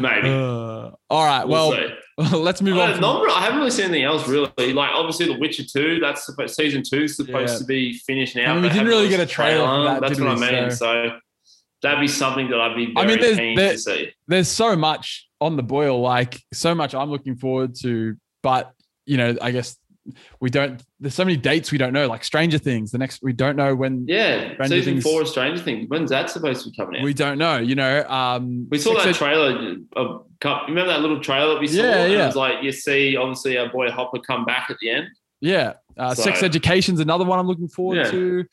maybe. 0.00 0.28
Uh, 0.28 0.90
all 1.08 1.24
right. 1.24 1.44
We'll 1.48 1.70
Well, 2.18 2.40
let's 2.40 2.60
move 2.60 2.76
I, 2.76 2.88
on. 2.88 2.92
from- 2.92 3.00
not- 3.00 3.30
I 3.30 3.40
haven't 3.40 3.58
really 3.58 3.70
seen 3.70 3.86
anything 3.86 4.04
else 4.04 4.28
really. 4.28 4.50
Like 4.74 4.90
obviously, 4.92 5.26
The 5.32 5.38
Witcher 5.38 5.62
Two. 5.64 5.98
That's 5.98 6.26
supposed, 6.26 6.54
season 6.56 6.82
two 6.86 7.04
is 7.04 7.16
supposed 7.16 7.54
Yeah. 7.54 7.58
to 7.58 7.64
be 7.64 7.94
finished 8.06 8.36
now. 8.36 8.50
I 8.50 8.54
mean, 8.54 8.64
we 8.64 8.68
didn't 8.68 8.88
really 8.88 9.08
get 9.08 9.20
a 9.20 9.24
trailer 9.26 9.64
for 9.66 9.84
that, 9.84 10.00
That's 10.02 10.20
what? 10.20 10.28
I 10.28 10.60
mean. 10.60 10.70
So- 10.70 10.76
So, 11.08 11.18
that'd 11.86 12.00
be 12.00 12.08
something 12.08 12.48
that 12.50 12.60
I'd 12.60 12.76
be 12.76 12.92
I 12.96 13.04
very 13.04 13.14
mean, 13.16 13.20
there's- 13.20 13.38
keen 13.38 13.56
there- 13.56 13.72
to 13.72 13.78
see. 13.78 14.10
there's 14.28 14.48
so 14.48 14.74
much 14.76 15.28
on 15.40 15.56
the 15.56 15.62
boil, 15.62 16.00
like 16.00 16.40
so 16.52 16.74
much 16.74 16.94
I'm 16.94 17.10
looking 17.10 17.36
forward 17.36 17.74
to, 17.82 18.16
but 18.42 18.72
you 19.06 19.16
know, 19.16 19.36
I 19.40 19.50
guess 19.52 19.76
we 20.40 20.50
don't. 20.50 20.80
There's 21.00 21.14
so 21.14 21.24
many 21.24 21.36
dates 21.36 21.72
we 21.72 21.78
don't 21.78 21.92
know, 21.92 22.06
like 22.06 22.22
Stranger 22.24 22.58
Things. 22.58 22.90
The 22.92 22.98
next 22.98 23.22
we 23.22 23.32
don't 23.32 23.56
know 23.56 23.74
when. 23.74 24.04
Yeah, 24.08 24.54
Stranger 24.54 24.66
season 24.76 24.92
Things- 24.94 25.04
four 25.04 25.20
of 25.22 25.28
Stranger 25.28 25.60
Things. 25.62 25.88
When's 25.88 26.10
that 26.10 26.30
supposed 26.30 26.64
to 26.64 26.70
be 26.70 26.76
coming 26.76 27.00
out? 27.00 27.04
We 27.04 27.12
don't 27.14 27.38
know. 27.38 27.58
You 27.58 27.74
know, 27.74 28.04
um, 28.08 28.66
we 28.70 28.78
saw 28.78 28.94
that 29.02 29.14
trailer. 29.14 29.76
Of, 29.96 30.26
remember 30.68 30.86
that 30.86 31.00
little 31.00 31.20
trailer 31.20 31.54
that 31.54 31.60
we 31.60 31.66
saw? 31.66 31.82
Yeah, 31.82 32.06
yeah. 32.06 32.22
It 32.22 32.26
was 32.26 32.36
like 32.36 32.62
you 32.62 32.70
see, 32.72 33.16
obviously, 33.16 33.58
our 33.58 33.68
boy 33.68 33.90
Hopper 33.90 34.20
come 34.20 34.44
back 34.44 34.68
at 34.70 34.76
the 34.80 34.90
end. 34.90 35.08
yeah, 35.40 35.74
uh, 35.98 36.14
Sex 36.14 36.42
Education's 36.42 37.00
another 37.00 37.24
one 37.24 37.38
I'm 37.38 37.46
looking 37.48 37.68
forward 37.68 37.98
Yeah. 37.98 38.10
to. 38.12 38.44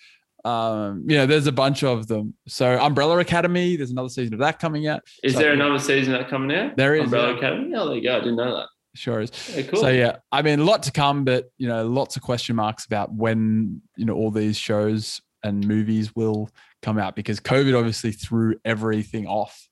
Um, 0.45 1.05
yeah, 1.07 1.25
there's 1.25 1.47
a 1.47 1.51
bunch 1.51 1.83
of 1.83 2.07
them. 2.07 2.33
So 2.47 2.77
Umbrella 2.79 3.17
Academy, 3.19 3.75
there's 3.77 3.91
another 3.91 4.09
season 4.09 4.33
of 4.33 4.39
that 4.41 4.59
coming 4.59 4.87
out. 4.87 5.01
Is 5.23 5.33
So- 5.33 5.39
there 5.39 5.53
another 5.53 5.79
season 5.79 6.13
that 6.13 6.29
coming 6.29 6.55
out? 6.55 6.75
There 6.75 6.95
is, 6.95 7.05
Umbrella 7.05 7.31
yeah. 7.31 7.37
Academy. 7.37 7.75
Oh, 7.75 7.87
there 7.87 7.95
you 7.95 8.03
go. 8.03 8.15
I 8.17 8.19
didn't 8.19 8.35
know 8.35 8.55
that. 8.57 8.67
Sure 8.95 9.21
is. 9.21 9.31
Yeah, 9.55 9.63
cool. 9.63 9.79
So 9.81 9.87
yeah, 9.87 10.17
I 10.31 10.41
mean, 10.43 10.59
a 10.59 10.63
lot 10.63 10.83
to 10.83 10.91
come, 10.91 11.23
but 11.23 11.45
you 11.57 11.67
know, 11.67 11.87
lots 11.87 12.15
of 12.15 12.21
question 12.21 12.55
marks 12.55 12.85
about 12.85 13.11
when 13.11 13.81
you 13.97 14.05
know 14.05 14.13
all 14.13 14.29
these 14.29 14.55
shows 14.57 15.19
and 15.43 15.65
movies 15.67 16.15
will 16.15 16.49
come 16.83 16.99
out 16.99 17.15
because 17.15 17.39
COVID 17.39 17.75
obviously 17.77 18.11
threw 18.11 18.55
everything 18.63 19.25
off. 19.25 19.67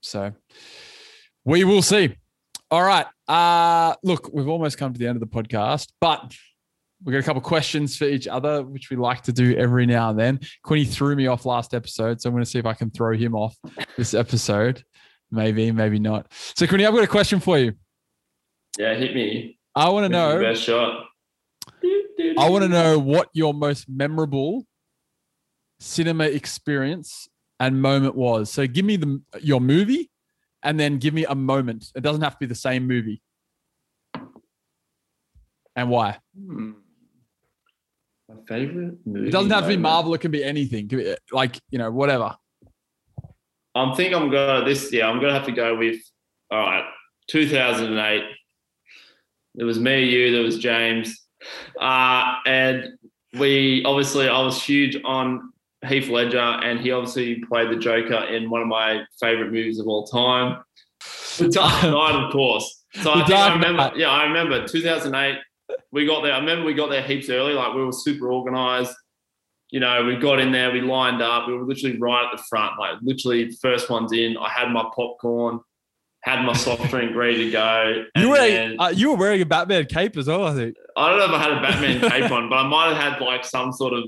So 0.00 0.32
we 1.44 1.64
will 1.64 1.82
see. 1.82 2.16
All 2.70 2.82
right. 2.82 3.06
Uh 3.28 3.94
look, 4.02 4.30
we've 4.32 4.48
almost 4.48 4.78
come 4.78 4.92
to 4.92 4.98
the 4.98 5.06
end 5.06 5.16
of 5.16 5.20
the 5.20 5.26
podcast, 5.42 5.88
but 6.00 6.34
we 7.06 7.12
got 7.12 7.20
a 7.20 7.22
couple 7.22 7.40
questions 7.40 7.96
for 7.96 8.04
each 8.04 8.26
other, 8.26 8.64
which 8.64 8.90
we 8.90 8.96
like 8.96 9.22
to 9.22 9.32
do 9.32 9.56
every 9.56 9.86
now 9.86 10.10
and 10.10 10.18
then. 10.18 10.40
Quinny 10.64 10.84
threw 10.84 11.14
me 11.14 11.28
off 11.28 11.46
last 11.46 11.72
episode, 11.72 12.20
so 12.20 12.28
I'm 12.28 12.34
going 12.34 12.44
to 12.44 12.50
see 12.50 12.58
if 12.58 12.66
I 12.66 12.74
can 12.74 12.90
throw 12.90 13.16
him 13.16 13.32
off 13.36 13.56
this 13.96 14.12
episode. 14.12 14.82
Maybe, 15.30 15.70
maybe 15.70 16.00
not. 16.00 16.26
So, 16.56 16.66
Quinny, 16.66 16.84
I've 16.84 16.92
got 16.92 17.04
a 17.04 17.06
question 17.06 17.38
for 17.38 17.58
you. 17.58 17.74
Yeah, 18.76 18.94
hit 18.94 19.14
me. 19.14 19.56
I 19.76 19.88
want 19.88 20.04
to 20.04 20.08
Give 20.08 20.18
me 20.18 20.18
your 20.18 20.42
know. 20.42 20.52
Best 20.52 20.62
shot. 20.64 21.04
I 22.38 22.50
want 22.50 22.64
to 22.64 22.68
know 22.68 22.98
what 22.98 23.28
your 23.32 23.54
most 23.54 23.88
memorable 23.88 24.66
cinema 25.78 26.24
experience 26.24 27.28
and 27.60 27.80
moment 27.80 28.16
was. 28.16 28.50
So, 28.50 28.66
give 28.66 28.84
me 28.84 28.96
the 28.96 29.22
your 29.40 29.60
movie, 29.60 30.10
and 30.64 30.78
then 30.78 30.98
give 30.98 31.14
me 31.14 31.24
a 31.24 31.36
moment. 31.36 31.92
It 31.94 32.00
doesn't 32.00 32.22
have 32.22 32.32
to 32.32 32.38
be 32.40 32.46
the 32.46 32.56
same 32.56 32.88
movie. 32.88 33.22
And 35.76 35.88
why? 35.88 36.18
Hmm. 36.36 36.72
My 38.36 38.44
favorite 38.46 38.98
movie. 39.04 39.28
It 39.28 39.30
doesn't 39.30 39.50
have 39.50 39.64
to 39.64 39.68
be 39.68 39.76
moment. 39.76 39.82
Marvel. 39.82 40.14
It 40.14 40.20
can 40.20 40.30
be 40.30 40.44
anything. 40.44 40.88
Could 40.88 40.98
be, 40.98 41.16
Like 41.32 41.58
you 41.70 41.78
know, 41.78 41.90
whatever. 41.90 42.36
I'm 43.74 43.94
think 43.94 44.14
I'm 44.14 44.30
gonna 44.30 44.64
this 44.64 44.92
Yeah, 44.92 45.08
I'm 45.08 45.20
gonna 45.20 45.34
have 45.34 45.46
to 45.46 45.52
go 45.52 45.76
with 45.76 46.00
all 46.50 46.60
right. 46.60 46.84
2008. 47.28 48.22
There 49.54 49.66
was 49.66 49.78
me, 49.78 50.04
you. 50.04 50.32
There 50.32 50.42
was 50.42 50.58
James, 50.58 51.26
uh, 51.80 52.36
and 52.46 52.90
we 53.38 53.82
obviously 53.84 54.28
I 54.28 54.40
was 54.42 54.62
huge 54.62 54.98
on 55.04 55.52
Heath 55.86 56.08
Ledger, 56.08 56.38
and 56.38 56.80
he 56.80 56.92
obviously 56.92 57.42
played 57.44 57.70
the 57.70 57.76
Joker 57.76 58.24
in 58.24 58.50
one 58.50 58.62
of 58.62 58.68
my 58.68 59.02
favorite 59.20 59.52
movies 59.52 59.78
of 59.78 59.86
all 59.86 60.06
time, 60.06 60.62
The 61.38 61.48
Dark 61.48 61.82
Knight, 61.84 62.24
of 62.24 62.32
course. 62.32 62.84
So 63.02 63.12
I, 63.12 63.26
think 63.26 63.38
I 63.38 63.52
remember. 63.54 63.78
Knight. 63.78 63.96
Yeah, 63.96 64.10
I 64.10 64.24
remember 64.24 64.66
2008. 64.66 65.38
We 65.92 66.06
got 66.06 66.22
there. 66.22 66.32
I 66.32 66.38
remember 66.38 66.64
we 66.64 66.74
got 66.74 66.90
there 66.90 67.02
heaps 67.02 67.28
early. 67.28 67.54
Like 67.54 67.74
we 67.74 67.84
were 67.84 67.92
super 67.92 68.30
organized 68.30 68.94
you 69.70 69.80
know, 69.80 70.04
we 70.04 70.16
got 70.16 70.38
in 70.38 70.52
there, 70.52 70.70
we 70.70 70.80
lined 70.80 71.20
up, 71.20 71.48
we 71.48 71.54
were 71.54 71.64
literally 71.64 71.98
right 71.98 72.24
at 72.30 72.36
the 72.36 72.42
front, 72.44 72.78
like 72.78 72.98
literally 73.02 73.50
first 73.60 73.90
ones 73.90 74.12
in. 74.12 74.36
I 74.36 74.48
had 74.48 74.70
my 74.70 74.84
popcorn, 74.94 75.60
had 76.22 76.44
my 76.44 76.52
soft 76.52 76.84
drink 76.90 77.16
ready 77.16 77.46
to 77.46 77.50
go. 77.50 78.04
You 78.16 78.30
were 78.30 78.36
then- 78.36 78.76
uh, 78.78 78.92
you 78.94 79.10
were 79.10 79.16
wearing 79.16 79.42
a 79.42 79.46
Batman 79.46 79.86
cape 79.86 80.16
as 80.16 80.28
well. 80.28 80.44
I 80.44 80.54
think. 80.54 80.76
I 80.96 81.10
don't 81.10 81.18
know 81.18 81.24
if 81.24 81.30
I 81.32 81.38
had 81.42 81.52
a 81.52 81.60
Batman 81.60 82.00
cape 82.10 82.30
on, 82.30 82.48
but 82.48 82.56
I 82.56 82.68
might 82.68 82.94
have 82.94 83.14
had 83.14 83.20
like 83.20 83.44
some 83.44 83.72
sort 83.72 83.92
of, 83.92 84.04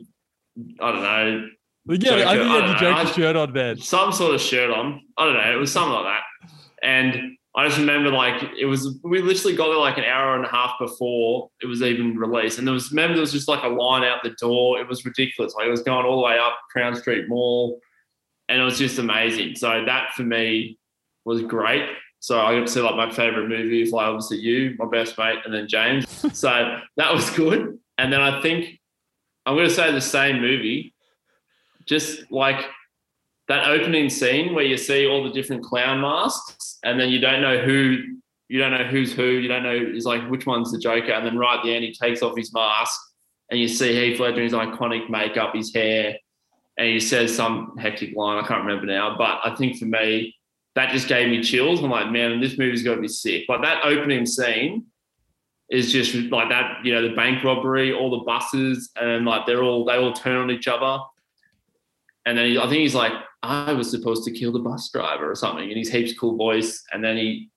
I 0.80 0.92
don't 0.92 1.02
know, 1.02 1.48
yeah, 1.90 1.94
I 1.94 1.96
think 1.96 2.10
you 2.10 2.56
I 2.56 2.60
had 2.60 2.80
your. 2.80 2.92
Joker 2.92 3.12
shirt 3.14 3.36
on 3.36 3.52
then. 3.52 3.78
some 3.78 4.12
sort 4.12 4.34
of 4.34 4.40
shirt 4.40 4.70
on. 4.70 5.00
I 5.16 5.24
don't 5.24 5.34
know. 5.34 5.52
It 5.52 5.56
was 5.56 5.72
something 5.72 5.92
like 5.94 6.04
that. 6.04 6.50
And 6.82 7.36
I 7.58 7.66
just 7.66 7.78
remember 7.78 8.10
like 8.10 8.40
it 8.56 8.66
was 8.66 9.00
we 9.02 9.20
literally 9.20 9.56
got 9.56 9.66
there 9.66 9.78
like 9.78 9.98
an 9.98 10.04
hour 10.04 10.36
and 10.36 10.44
a 10.44 10.48
half 10.48 10.74
before 10.78 11.50
it 11.60 11.66
was 11.66 11.82
even 11.82 12.16
released. 12.16 12.58
And 12.58 12.66
there 12.68 12.72
was 12.72 12.92
remember 12.92 13.14
there 13.14 13.20
was 13.20 13.32
just 13.32 13.48
like 13.48 13.64
a 13.64 13.68
line 13.68 14.04
out 14.04 14.22
the 14.22 14.30
door. 14.40 14.80
It 14.80 14.86
was 14.86 15.04
ridiculous. 15.04 15.54
Like 15.56 15.66
it 15.66 15.70
was 15.70 15.82
going 15.82 16.06
all 16.06 16.20
the 16.20 16.22
way 16.22 16.38
up 16.38 16.56
Crown 16.70 16.94
Street 16.94 17.28
Mall. 17.28 17.80
And 18.48 18.60
it 18.60 18.64
was 18.64 18.78
just 18.78 19.00
amazing. 19.00 19.56
So 19.56 19.84
that 19.86 20.12
for 20.14 20.22
me 20.22 20.78
was 21.24 21.42
great. 21.42 21.88
So 22.20 22.40
I 22.40 22.54
got 22.54 22.68
to 22.68 22.72
see 22.72 22.80
like 22.80 22.94
my 22.94 23.10
favorite 23.10 23.48
movie 23.48 23.82
is 23.82 23.90
like 23.90 24.06
obviously 24.06 24.38
you, 24.38 24.76
my 24.78 24.86
best 24.86 25.18
mate, 25.18 25.40
and 25.44 25.52
then 25.52 25.66
James. 25.66 26.06
so 26.38 26.78
that 26.96 27.12
was 27.12 27.28
good. 27.30 27.76
And 27.98 28.12
then 28.12 28.20
I 28.20 28.40
think 28.40 28.78
I'm 29.46 29.56
gonna 29.56 29.68
say 29.68 29.90
the 29.90 30.00
same 30.00 30.40
movie. 30.40 30.94
Just 31.86 32.30
like 32.30 32.66
that 33.48 33.66
opening 33.66 34.10
scene 34.10 34.54
where 34.54 34.64
you 34.64 34.76
see 34.76 35.08
all 35.08 35.24
the 35.24 35.30
different 35.30 35.64
clown 35.64 36.00
masks 36.00 36.57
and 36.84 36.98
then 36.98 37.08
you 37.08 37.18
don't 37.18 37.40
know 37.40 37.58
who 37.58 37.98
you 38.48 38.58
don't 38.58 38.72
know 38.72 38.84
who's 38.84 39.12
who 39.12 39.24
you 39.24 39.48
don't 39.48 39.62
know 39.62 39.74
is 39.74 40.04
like 40.04 40.28
which 40.30 40.46
one's 40.46 40.72
the 40.72 40.78
joker 40.78 41.12
and 41.12 41.26
then 41.26 41.36
right 41.36 41.58
at 41.58 41.64
the 41.64 41.74
end 41.74 41.84
he 41.84 41.92
takes 41.92 42.22
off 42.22 42.36
his 42.36 42.52
mask 42.52 42.98
and 43.50 43.60
you 43.60 43.68
see 43.68 43.92
heath 43.92 44.20
ledger 44.20 44.38
in 44.38 44.44
his 44.44 44.52
iconic 44.52 45.08
makeup 45.10 45.54
his 45.54 45.74
hair 45.74 46.16
and 46.76 46.88
he 46.88 47.00
says 47.00 47.34
some 47.34 47.76
hectic 47.76 48.16
line 48.16 48.42
i 48.42 48.46
can't 48.46 48.64
remember 48.64 48.86
now 48.86 49.16
but 49.16 49.40
i 49.44 49.54
think 49.56 49.76
for 49.76 49.86
me 49.86 50.34
that 50.78 50.92
just 50.92 51.08
gave 51.08 51.28
me 51.28 51.42
chills. 51.42 51.82
I'm 51.82 51.90
like 51.90 52.12
man 52.12 52.40
this 52.40 52.56
movie's 52.56 52.84
got 52.84 52.94
to 52.94 53.00
be 53.00 53.08
sick. 53.08 53.46
Like 53.48 53.62
that 53.62 53.84
opening 53.84 54.24
scene 54.26 54.86
is 55.70 55.90
just 55.90 56.14
like 56.30 56.48
that 56.50 56.84
you 56.84 56.94
know 56.94 57.06
the 57.06 57.16
bank 57.16 57.42
robbery 57.42 57.92
all 57.92 58.10
the 58.10 58.24
buses 58.24 58.90
and 58.94 59.26
like 59.26 59.44
they're 59.44 59.64
all 59.64 59.84
they 59.84 59.96
all 59.96 60.12
turn 60.12 60.36
on 60.36 60.52
each 60.52 60.68
other. 60.68 61.02
And 62.24 62.38
then 62.38 62.46
he, 62.46 62.58
I 62.58 62.62
think 62.62 62.74
he's 62.74 62.94
like, 62.94 63.12
I 63.42 63.72
was 63.72 63.90
supposed 63.90 64.24
to 64.24 64.30
kill 64.30 64.52
the 64.52 64.58
bus 64.58 64.90
driver 64.90 65.30
or 65.30 65.34
something. 65.34 65.64
And 65.64 65.76
he's 65.76 65.90
heaps 65.90 66.18
cool 66.18 66.36
voice. 66.36 66.82
And 66.92 67.02
then 67.04 67.16
he 67.16 67.50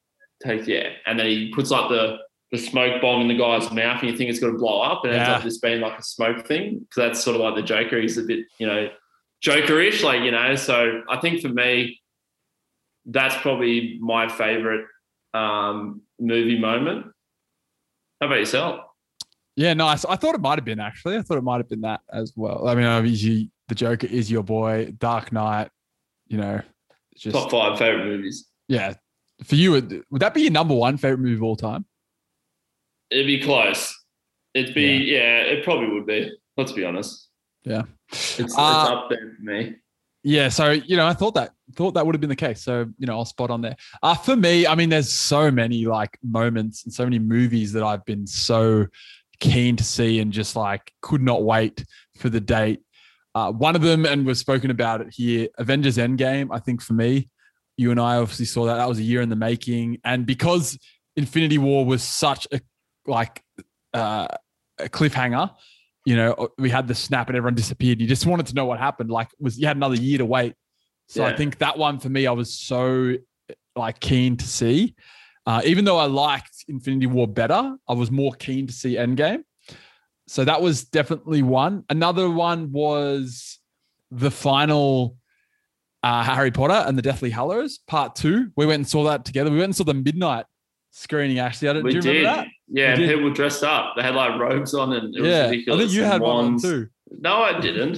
takes, 0.44 0.68
yeah. 0.68 0.90
And 1.06 1.20
then 1.20 1.28
he 1.28 1.52
puts 1.54 1.72
like 1.72 1.90
the, 1.90 2.18
the 2.52 2.58
smoke 2.58 3.02
bomb 3.02 3.22
in 3.22 3.28
the 3.28 3.38
guy's 3.38 3.72
mouth 3.72 4.02
and 4.02 4.12
you 4.12 4.18
think 4.18 4.30
it's 4.30 4.40
going 4.40 4.54
to 4.54 4.60
blow 4.60 4.82
up. 4.82 5.04
And 5.04 5.14
it 5.14 5.18
ends 5.18 5.30
up 5.30 5.42
just 5.42 5.62
being 5.62 5.82
like 5.82 5.98
a 5.98 6.04
smoke 6.04 6.46
thing. 6.48 6.80
Because 6.80 6.96
that's 6.96 7.24
sort 7.24 7.36
of 7.36 7.42
like 7.42 7.56
the 7.56 7.64
Joker. 7.64 8.00
He's 8.00 8.18
a 8.18 8.24
bit, 8.24 8.46
you 8.60 8.68
know, 8.68 8.90
Jokerish, 9.44 10.04
like, 10.04 10.22
you 10.22 10.32
know. 10.32 10.56
So 10.56 11.02
I 11.10 11.20
think 11.20 11.42
for 11.42 11.50
me, 11.50 12.00
that's 13.06 13.36
probably 13.38 13.98
my 14.00 14.28
favorite 14.30 14.86
um, 15.34 16.02
movie 16.20 16.60
moment. 16.60 17.08
How 18.20 18.28
about 18.28 18.40
yourself? 18.40 18.82
Yeah, 19.56 19.74
nice. 19.74 20.06
I 20.06 20.16
thought 20.16 20.36
it 20.36 20.42
might 20.42 20.58
have 20.58 20.66
been 20.66 20.80
actually. 20.80 21.18
I 21.18 21.22
thought 21.22 21.38
it 21.38 21.44
might 21.44 21.58
have 21.58 21.68
been 21.68 21.82
that 21.82 22.02
as 22.12 22.34
well. 22.36 22.68
I 22.68 22.76
mean, 22.76 22.86
obviously, 22.86 23.51
the 23.68 23.76
Joker 23.76 24.08
is 24.08 24.30
your 24.32 24.44
boy. 24.44 24.94
Dark 24.98 25.32
Knight. 25.32 25.70
You 26.28 26.38
know, 26.38 26.62
just 27.18 27.36
Top 27.36 27.52
five 27.52 27.78
favorite 27.78 28.06
movies. 28.06 28.48
yeah. 28.68 28.94
For 29.44 29.56
you, 29.56 29.72
would 29.72 30.04
would 30.12 30.22
that 30.22 30.34
be 30.36 30.42
your 30.44 30.52
number 30.52 30.76
one 30.76 30.98
favorite 30.98 31.20
movie 31.20 31.36
of 31.36 31.44
all 31.44 31.56
time? 31.56 31.86
It'd 33.10 33.26
be 33.26 33.42
close. 33.42 33.98
It'd 34.54 34.76
be, 34.76 34.98
yeah, 34.98 35.40
it 35.42 35.64
probably 35.64 35.90
would 35.90 36.06
be. 36.06 36.32
Let's 36.58 36.72
be 36.74 36.86
honest. 36.86 37.28
Yeah. 37.64 37.84
It's, 38.12 38.40
it's 38.40 38.58
Uh, 38.58 38.62
up 38.62 39.10
there 39.10 39.34
for 39.36 39.42
me. 39.42 39.76
Yeah, 40.24 40.50
so 40.50 40.70
you 40.72 40.96
know, 40.96 41.08
I 41.08 41.14
thought 41.14 41.34
that 41.34 41.52
thought 41.76 41.96
that 41.96 42.06
would 42.06 42.14
have 42.14 42.22
been 42.22 42.30
the 42.30 42.36
case. 42.36 42.62
So 42.62 42.86
you 43.00 43.08
know, 43.08 43.14
I'll 43.18 43.26
spot 43.26 43.50
on 43.50 43.62
there. 43.62 43.76
Uh, 44.04 44.14
for 44.14 44.36
me, 44.36 44.68
I 44.68 44.76
mean, 44.76 44.90
there's 44.90 45.12
so 45.12 45.50
many 45.50 45.86
like 45.86 46.16
moments 46.22 46.84
and 46.84 46.94
so 46.94 47.04
many 47.06 47.18
movies 47.18 47.74
that 47.74 47.82
I've 47.84 48.06
been 48.06 48.28
so 48.28 48.86
keen 49.40 49.76
to 49.78 49.84
see 49.84 50.20
and 50.20 50.32
just 50.32 50.56
like 50.56 50.92
could 51.02 51.24
not 51.24 51.44
wait 51.44 51.84
for 52.18 52.30
the 52.30 52.40
date. 52.40 52.82
Uh, 53.34 53.52
one 53.52 53.76
of 53.76 53.82
them, 53.82 54.06
and 54.06 54.26
we've 54.26 54.38
spoken 54.38 54.72
about 54.72 55.02
it 55.02 55.08
here, 55.12 55.48
Avengers 55.58 55.98
Endgame. 55.98 56.50
I 56.52 56.60
think 56.60 56.82
for 56.82 56.94
me, 56.94 57.30
you 57.78 57.92
and 57.92 58.00
I 58.00 58.18
obviously 58.18 58.46
saw 58.46 58.66
that 58.66 58.76
that 58.76 58.90
was 58.90 59.00
a 59.00 59.04
year 59.04 59.22
in 59.22 59.30
the 59.30 59.36
making, 59.36 60.00
and 60.04 60.26
because 60.26 60.78
Infinity 61.16 61.58
War 61.58 61.86
was 61.86 62.04
such 62.04 62.48
a 62.52 62.60
like 63.08 63.44
uh, 63.94 64.28
a 64.80 64.90
cliffhanger, 64.90 65.52
you 66.06 66.16
know, 66.16 66.50
we 66.58 66.70
had 66.70 66.88
the 66.88 66.96
snap 66.96 67.28
and 67.28 67.38
everyone 67.38 67.56
disappeared. 67.56 68.02
You 68.02 68.08
just 68.08 68.26
wanted 68.26 68.48
to 68.48 68.56
know 68.56 68.66
what 68.66 68.80
happened. 68.80 69.10
Like, 69.10 69.30
was 69.40 69.58
you 69.58 69.68
had 69.68 69.78
another 69.78 69.96
year 69.96 70.18
to 70.18 70.26
wait. 70.26 70.54
So 71.08 71.26
I 71.26 71.36
think 71.36 71.58
that 71.58 71.78
one 71.78 72.00
for 72.00 72.08
me, 72.08 72.26
I 72.26 72.32
was 72.32 72.54
so 72.54 73.16
like 73.76 74.00
keen 74.00 74.38
to 74.38 74.48
see. 74.48 74.96
Uh, 75.46 75.62
even 75.66 75.84
though 75.84 75.98
I 75.98 76.06
liked 76.06 76.64
Infinity 76.70 77.08
War 77.08 77.28
better, 77.28 77.76
I 77.88 77.94
was 77.94 78.12
more 78.12 78.34
keen 78.34 78.68
to 78.68 78.74
see 78.74 78.96
Endgame. 78.96 79.44
So 80.32 80.46
that 80.46 80.62
was 80.62 80.86
definitely 80.86 81.42
one. 81.42 81.84
Another 81.90 82.30
one 82.30 82.72
was 82.72 83.60
the 84.12 84.32
final 84.32 85.18
uh, 86.04 86.24
Harry 86.24 86.52
Potter 86.52 86.86
and 86.88 86.98
the 86.98 87.02
Deathly 87.02 87.30
Hallows 87.30 87.80
Part 87.80 88.16
Two. 88.16 88.50
We 88.56 88.66
went 88.66 88.76
and 88.80 88.88
saw 88.88 89.04
that 89.10 89.26
together. 89.26 89.52
We 89.52 89.58
went 89.58 89.66
and 89.66 89.76
saw 89.76 89.84
the 89.84 89.94
midnight 89.94 90.46
screening. 90.92 91.40
Actually, 91.40 91.68
I 91.68 91.74
don't, 91.74 91.84
We 91.84 91.92
do 91.92 91.96
you 91.98 92.02
remember 92.02 92.20
did. 92.20 92.28
that? 92.28 92.48
Yeah, 92.70 92.96
did. 92.96 93.10
people 93.10 93.34
dressed 93.34 93.64
up. 93.66 93.96
They 93.98 94.04
had 94.04 94.16
like 94.16 94.40
robes 94.40 94.74
on 94.74 94.94
and 94.94 95.14
it 95.14 95.20
was 95.20 95.30
yeah, 95.30 95.50
ridiculous. 95.50 95.78
I 95.78 95.84
think 95.84 95.96
you 95.98 96.04
and 96.04 96.12
had 96.14 96.22
one 96.22 96.62
too. 96.62 96.88
No, 97.20 97.42
I 97.44 97.60
didn't. 97.60 97.98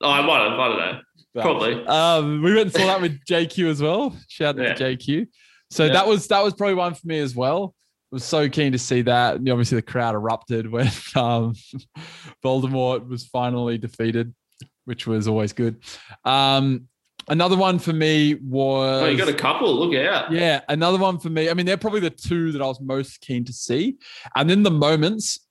Oh, 0.00 0.10
I 0.10 0.22
might 0.22 0.50
have. 0.50 0.58
I 0.58 0.68
don't 0.68 0.78
know. 0.78 1.00
But, 1.34 1.42
Probably. 1.42 1.86
Um, 1.86 2.42
we 2.42 2.52
went 2.52 2.62
and 2.62 2.72
saw 2.72 2.86
that 2.86 3.00
with 3.00 3.24
JQ 3.26 3.70
as 3.70 3.80
well. 3.80 4.16
Shout 4.26 4.58
out 4.58 4.64
Yeah. 4.66 4.74
to 4.74 4.96
JQ. 4.96 5.28
So 5.70 5.84
Yeah. 5.84 5.92
that 5.92 6.08
was 6.08 6.26
that 6.26 6.42
was 6.42 6.52
probably 6.52 6.74
one 6.74 6.94
for 6.94 7.06
me 7.06 7.20
as 7.20 7.36
well. 7.36 7.76
I 8.12 8.16
was 8.16 8.24
so 8.24 8.48
keen 8.48 8.72
to 8.72 8.78
see 8.78 9.02
that. 9.02 9.36
And 9.36 9.48
obviously, 9.48 9.76
the 9.76 9.82
crowd 9.82 10.14
erupted 10.14 10.70
when 10.70 10.86
um, 11.14 11.54
Voldemort 12.44 13.08
was 13.08 13.26
finally 13.26 13.78
defeated, 13.78 14.34
which 14.84 15.06
was 15.06 15.28
always 15.28 15.52
good. 15.52 15.76
Um, 16.24 16.88
another 17.28 17.56
one 17.56 17.78
for 17.78 17.92
me 17.92 18.34
was 18.34 19.02
Oh, 19.02 19.06
you 19.06 19.16
got 19.16 19.28
a 19.28 19.34
couple. 19.34 19.72
Look 19.74 19.94
out. 19.94 20.32
yeah, 20.32 20.60
another 20.68 20.98
one 20.98 21.18
for 21.18 21.30
me. 21.30 21.48
I 21.48 21.54
mean, 21.54 21.66
they're 21.66 21.76
probably 21.76 22.00
the 22.00 22.10
two 22.10 22.50
that 22.52 22.60
I 22.60 22.66
was 22.66 22.80
most 22.80 23.20
keen 23.20 23.44
to 23.44 23.52
see. 23.52 23.96
And 24.34 24.50
then 24.50 24.64
the 24.64 24.70
moments, 24.72 25.46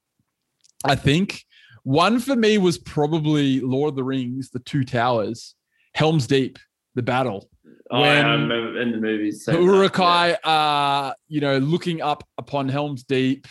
I 0.84 0.96
think 0.96 1.46
one 1.84 2.20
for 2.20 2.36
me 2.36 2.58
was 2.58 2.78
probably 2.78 3.62
Lord 3.62 3.92
of 3.92 3.96
the 3.96 4.04
Rings, 4.04 4.50
the 4.50 4.60
Two 4.60 4.84
Towers, 4.84 5.56
Helm's 5.94 6.28
Deep, 6.28 6.60
the 6.96 7.02
battle. 7.02 7.50
Oh, 7.92 8.00
yeah, 8.04 8.06
I 8.06 8.32
when- 8.32 8.42
remember 8.42 8.82
in 8.82 8.92
the 8.92 8.98
movies. 8.98 9.46
That, 9.46 9.60
Uruk-hai 9.62 10.38
are, 10.44 11.16
you 11.28 11.42
know, 11.42 11.58
looking 11.58 12.02
up 12.02 12.24
upon 12.38 12.70
Helm's 12.70 13.04
Deep, 13.04 13.48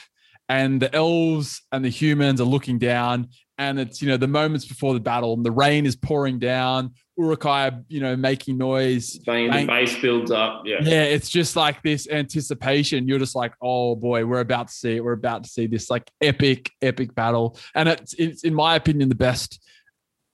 and 0.49 0.81
the 0.81 0.95
elves 0.95 1.63
and 1.73 1.85
the 1.85 1.89
humans 1.91 2.41
are 2.41 2.45
looking 2.45 2.79
down. 2.79 3.29
and 3.61 3.81
it's 3.81 4.01
you 4.01 4.07
know 4.09 4.17
the 4.17 4.29
moments 4.29 4.65
before 4.67 4.95
the 4.95 5.01
battle, 5.01 5.33
and 5.35 5.45
the 5.45 5.51
rain 5.51 5.85
is 5.85 5.97
pouring 5.97 6.39
down. 6.39 6.93
Uruk-hai, 7.17 7.73
you 7.89 7.99
know, 7.99 8.15
making 8.17 8.57
noise. 8.57 9.19
Bang, 9.27 9.51
Bang. 9.51 9.67
the 9.67 9.73
base 9.73 10.01
builds 10.01 10.31
up. 10.31 10.63
Yeah. 10.65 10.77
Yeah, 10.81 11.03
it's 11.03 11.29
just 11.29 11.57
like 11.57 11.83
this 11.83 12.07
anticipation. 12.09 13.09
You're 13.09 13.19
just 13.19 13.35
like, 13.35 13.53
oh 13.61 13.97
boy, 13.97 14.25
we're 14.25 14.39
about 14.39 14.69
to 14.69 14.73
see 14.75 14.95
it. 14.95 15.03
We're 15.05 15.15
about 15.25 15.43
to 15.43 15.51
see 15.51 15.67
this 15.67 15.91
like 15.91 16.09
epic, 16.21 16.71
epic 16.81 17.17
battle. 17.17 17.59
And 17.75 17.89
it's, 17.89 18.15
it's 18.15 18.45
in 18.45 18.55
my 18.55 18.77
opinion, 18.77 19.09
the 19.09 19.17
best 19.17 19.61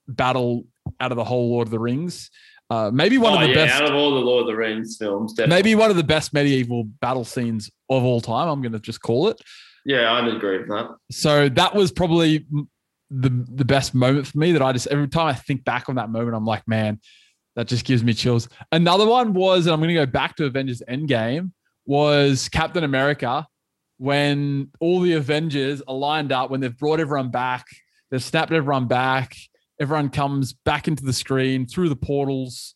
battle 0.07 0.67
out 1.01 1.11
of 1.11 1.17
the 1.17 1.25
whole 1.25 1.49
Lord 1.53 1.69
of 1.69 1.71
the 1.71 1.79
Rings. 1.79 2.31
Uh, 2.71 2.91
maybe 2.93 3.19
one 3.19 3.33
oh, 3.33 3.37
of 3.37 3.43
the 3.43 3.49
yeah, 3.49 3.67
best, 3.67 3.83
out 3.83 3.91
of 3.91 3.95
all 3.95 4.15
the 4.15 4.21
Lord 4.21 4.43
of 4.43 4.47
the 4.47 4.57
Rings 4.57 4.97
films, 4.99 5.35
definitely. 5.35 5.57
maybe 5.57 5.75
one 5.75 5.91
of 5.91 5.97
the 5.97 6.05
best 6.05 6.33
medieval 6.33 6.85
battle 6.85 7.25
scenes 7.25 7.71
of 7.91 8.03
all 8.03 8.21
time. 8.21 8.49
I'm 8.49 8.63
going 8.63 8.73
to 8.73 8.79
just 8.79 9.01
call 9.01 9.29
it. 9.29 9.41
Yeah, 9.85 10.13
I'd 10.13 10.29
agree 10.29 10.59
with 10.59 10.69
that. 10.69 10.89
So 11.11 11.49
that 11.51 11.75
was 11.75 11.93
probably 11.93 12.47
the 13.11 13.47
the 13.55 13.65
best 13.67 13.95
moment 13.95 14.27
for 14.27 14.39
me. 14.39 14.53
That 14.53 14.63
I 14.63 14.73
just 14.73 14.87
every 14.87 15.09
time 15.09 15.27
I 15.27 15.35
think 15.35 15.65
back 15.65 15.89
on 15.89 15.97
that 15.97 16.09
moment, 16.09 16.35
I'm 16.35 16.47
like, 16.47 16.67
man, 16.67 17.01
that 17.55 17.69
just 17.69 17.85
gives 17.85 18.03
me 18.03 18.15
chills. 18.15 18.49
Another 18.73 19.07
one 19.07 19.35
was, 19.35 19.67
and 19.67 19.75
I'm 19.75 19.81
going 19.81 19.89
to 19.89 19.95
go 19.95 20.07
back 20.07 20.37
to 20.37 20.47
Avengers 20.47 20.83
Endgame, 20.89 21.53
was 21.85 22.49
Captain 22.49 22.83
America 22.83 23.47
when 23.99 24.71
all 24.81 25.01
the 25.01 25.13
Avengers 25.13 25.83
are 25.87 25.95
lined 25.95 26.33
up 26.33 26.51
when 26.51 26.61
they've 26.61 26.77
brought 26.77 27.01
everyone 27.01 27.31
back, 27.31 27.67
they've 28.11 28.23
snapped 28.23 28.53
everyone 28.53 28.87
back, 28.89 29.37
everyone 29.81 30.09
comes 30.11 30.53
back 30.53 30.89
into 30.89 31.05
the 31.05 31.13
screen 31.13 31.67
through 31.67 31.89
the 31.89 31.97
portals, 31.97 32.75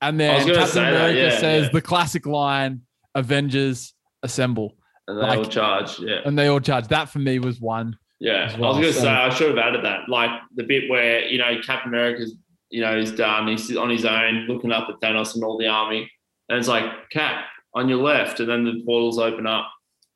and 0.00 0.18
then 0.18 0.46
Captain 0.46 0.66
say 0.66 0.88
America 0.88 1.18
yeah, 1.18 1.38
says 1.38 1.64
yeah. 1.64 1.70
the 1.72 1.82
classic 1.82 2.26
line, 2.26 2.82
"Avengers 3.14 3.94
assemble," 4.22 4.76
And 5.06 5.18
they 5.18 5.22
Like- 5.22 5.38
all 5.38 5.44
charge. 5.46 5.98
Yeah. 6.00 6.20
and 6.24 6.38
they 6.38 6.48
all 6.48 6.60
charge. 6.60 6.88
That 6.88 7.08
for 7.08 7.18
me 7.18 7.38
was 7.38 7.60
one. 7.60 7.96
Yeah, 8.20 8.44
as 8.46 8.54
I 8.54 8.58
was 8.58 8.76
going 8.76 8.82
to 8.82 8.92
so- 8.92 9.00
say 9.02 9.08
I 9.08 9.28
should 9.30 9.48
have 9.48 9.58
added 9.58 9.84
that, 9.84 10.08
like 10.08 10.30
the 10.56 10.64
bit 10.64 10.90
where 10.90 11.24
you 11.26 11.38
know 11.38 11.60
Captain 11.64 11.88
America's, 11.88 12.34
you 12.70 12.80
know, 12.80 12.98
he's 12.98 13.12
done, 13.12 13.46
he's 13.48 13.76
on 13.76 13.90
his 13.90 14.04
own, 14.04 14.46
looking 14.48 14.72
up 14.72 14.88
at 14.88 15.00
Thanos 15.00 15.34
and 15.34 15.44
all 15.44 15.56
the 15.58 15.68
army, 15.68 16.10
and 16.48 16.58
it's 16.58 16.68
like 16.68 16.84
Cap 17.10 17.44
on 17.74 17.88
your 17.88 17.98
left, 17.98 18.40
and 18.40 18.48
then 18.48 18.64
the 18.64 18.82
portals 18.84 19.18
open 19.18 19.46
up, 19.46 19.70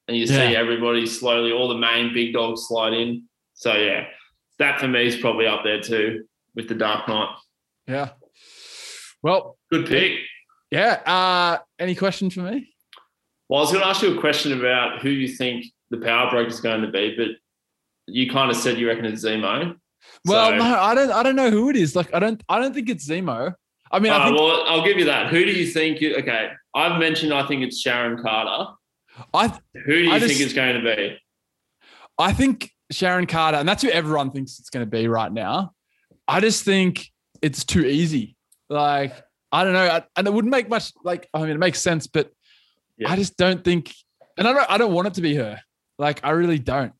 and 0.08 0.16
you 0.16 0.26
see 0.26 0.34
everybody 0.56 1.06
slowly, 1.06 1.52
all 1.52 1.68
the 1.68 1.78
main 1.78 2.12
big 2.12 2.32
dogs 2.32 2.66
slide 2.66 2.92
in. 2.92 3.22
So 3.54 3.72
yeah, 3.74 4.06
that 4.62 4.80
for 4.80 4.88
me 4.88 5.06
is 5.06 5.16
probably 5.16 5.46
up 5.46 5.62
there 5.64 5.80
too 5.80 6.24
with 6.54 6.68
the 6.68 6.74
Dark 6.74 7.08
Knight. 7.08 7.36
Yeah. 7.86 8.10
Well, 9.22 9.56
Good 9.70 9.86
pick. 9.86 10.18
yeah. 10.70 11.00
Uh, 11.06 11.58
any 11.78 11.94
questions 11.94 12.34
for 12.34 12.40
me? 12.40 12.68
Well, 13.48 13.58
I 13.60 13.62
was 13.62 13.70
going 13.72 13.82
to 13.82 13.88
ask 13.88 14.02
you 14.02 14.16
a 14.16 14.20
question 14.20 14.58
about 14.58 15.00
who 15.00 15.10
you 15.10 15.28
think 15.28 15.66
the 15.90 15.98
power 15.98 16.30
broker 16.30 16.48
is 16.48 16.60
going 16.60 16.82
to 16.82 16.88
be, 16.90 17.14
but 17.16 17.28
you 18.06 18.30
kind 18.30 18.50
of 18.50 18.56
said 18.56 18.78
you 18.78 18.88
reckon 18.88 19.04
it's 19.04 19.24
Zemo. 19.24 19.76
Well, 20.26 20.50
So- 20.50 20.56
no, 20.56 20.64
I 20.78 20.94
don't. 20.94 21.10
I 21.12 21.22
don't 21.22 21.36
know 21.36 21.50
who 21.50 21.68
it 21.70 21.76
is. 21.76 21.94
Like, 21.94 22.12
I 22.14 22.18
don't. 22.18 22.42
I 22.48 22.58
don't 22.58 22.74
think 22.74 22.88
it's 22.88 23.08
Zemo. 23.08 23.54
I 23.90 23.98
mean, 23.98 24.12
I 24.12 24.16
Uh, 24.16 24.24
think. 24.26 24.38
well, 24.40 24.64
I'll 24.66 24.84
give 24.84 24.98
you 24.98 25.04
that. 25.04 25.30
Who 25.30 25.44
do 25.44 25.52
you 25.52 25.66
think? 25.66 26.00
You, 26.00 26.16
okay, 26.16 26.50
I've 26.74 26.98
mentioned. 26.98 27.32
I 27.32 27.46
think 27.46 27.62
it's 27.62 27.78
Sharon 27.80 28.20
Carter. 28.22 28.72
I. 29.34 29.48
Who 29.74 29.92
do 29.92 29.98
you 29.98 30.10
I 30.12 30.18
think 30.18 30.30
just- 30.32 30.40
it's 30.42 30.52
going 30.54 30.82
to 30.82 30.96
be? 30.96 31.18
I 32.18 32.32
think 32.32 32.70
Sharon 32.92 33.26
Carter, 33.26 33.58
and 33.58 33.68
that's 33.68 33.82
who 33.82 33.90
everyone 33.90 34.30
thinks 34.30 34.58
it's 34.58 34.70
going 34.70 34.84
to 34.84 34.90
be 34.90 35.08
right 35.08 35.32
now. 35.32 35.72
I 36.28 36.40
just 36.40 36.64
think 36.64 37.06
it's 37.40 37.64
too 37.64 37.84
easy. 37.84 38.36
Like, 38.68 39.12
I 39.50 39.64
don't 39.64 39.72
know, 39.72 39.86
I- 39.86 40.04
and 40.16 40.26
it 40.26 40.32
wouldn't 40.32 40.50
make 40.50 40.68
much. 40.68 40.92
Like, 41.04 41.28
I 41.34 41.40
mean, 41.40 41.50
it 41.50 41.58
makes 41.58 41.80
sense, 41.82 42.06
but 42.06 42.30
Yeah. 42.98 43.10
I 43.10 43.16
just 43.16 43.36
don't 43.36 43.64
think, 43.64 43.92
and 44.38 44.46
I 44.46 44.52
don't. 44.52 44.70
I 44.70 44.78
don't 44.78 44.92
want 44.92 45.08
it 45.08 45.14
to 45.14 45.20
be 45.22 45.34
her. 45.34 45.60
Like, 45.98 46.20
I 46.24 46.30
really 46.30 46.58
don't. 46.58 46.92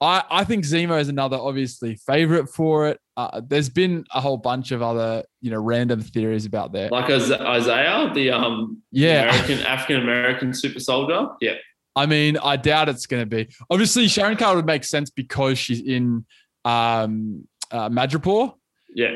I, 0.00 0.24
I 0.30 0.44
think 0.44 0.64
Zemo 0.64 1.00
is 1.00 1.08
another 1.08 1.36
obviously 1.38 1.96
favorite 2.06 2.48
for 2.48 2.88
it. 2.88 3.00
Uh, 3.16 3.40
there's 3.46 3.70
been 3.70 4.04
a 4.12 4.20
whole 4.20 4.36
bunch 4.36 4.70
of 4.70 4.82
other, 4.82 5.24
you 5.40 5.50
know, 5.50 5.58
random 5.58 6.02
theories 6.02 6.44
about 6.44 6.72
that. 6.72 6.92
Like 6.92 7.08
Isaiah, 7.08 8.10
the 8.12 8.30
um, 8.30 8.82
Yeah. 8.92 9.22
American 9.30 9.60
African 9.66 10.02
American 10.02 10.52
super 10.52 10.80
soldier. 10.80 11.28
Yeah, 11.40 11.54
I 11.96 12.06
mean, 12.06 12.36
I 12.36 12.56
doubt 12.56 12.88
it's 12.90 13.06
going 13.06 13.22
to 13.22 13.26
be. 13.26 13.48
Obviously, 13.70 14.06
Sharon 14.06 14.36
Carter 14.36 14.56
would 14.56 14.66
make 14.66 14.84
sense 14.84 15.10
because 15.10 15.58
she's 15.58 15.80
in 15.80 16.26
um, 16.64 17.48
uh, 17.70 17.88
Madripoor. 17.88 18.54
yeah. 18.94 19.14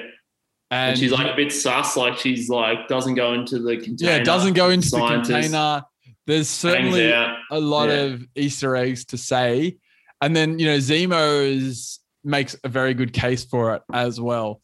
And, 0.72 0.90
And, 0.90 0.98
she's 0.98 1.10
like 1.12 1.26
a 1.26 1.34
bit 1.36 1.52
sus. 1.52 1.96
Like 1.96 2.16
she's 2.16 2.48
like 2.48 2.86
doesn't 2.88 3.16
go 3.16 3.32
into 3.34 3.58
the 3.58 3.76
container. 3.76 4.12
yeah, 4.12 4.18
doesn't 4.22 4.54
go 4.54 4.70
into 4.70 4.86
scientist, 4.86 5.28
the 5.28 5.34
container. 5.34 5.82
There's 6.26 6.48
certainly 6.48 7.10
a 7.10 7.58
lot 7.58 7.88
Yeah. 7.88 7.94
of 8.02 8.24
Easter 8.36 8.76
eggs 8.76 9.04
to 9.06 9.18
say. 9.18 9.76
And 10.22 10.34
then, 10.36 10.58
you 10.60 10.66
know, 10.66 10.76
Zemo 10.76 11.44
is, 11.44 11.98
makes 12.22 12.54
a 12.62 12.68
very 12.68 12.94
good 12.94 13.12
case 13.12 13.42
for 13.44 13.74
it 13.74 13.82
as 13.92 14.20
well. 14.20 14.60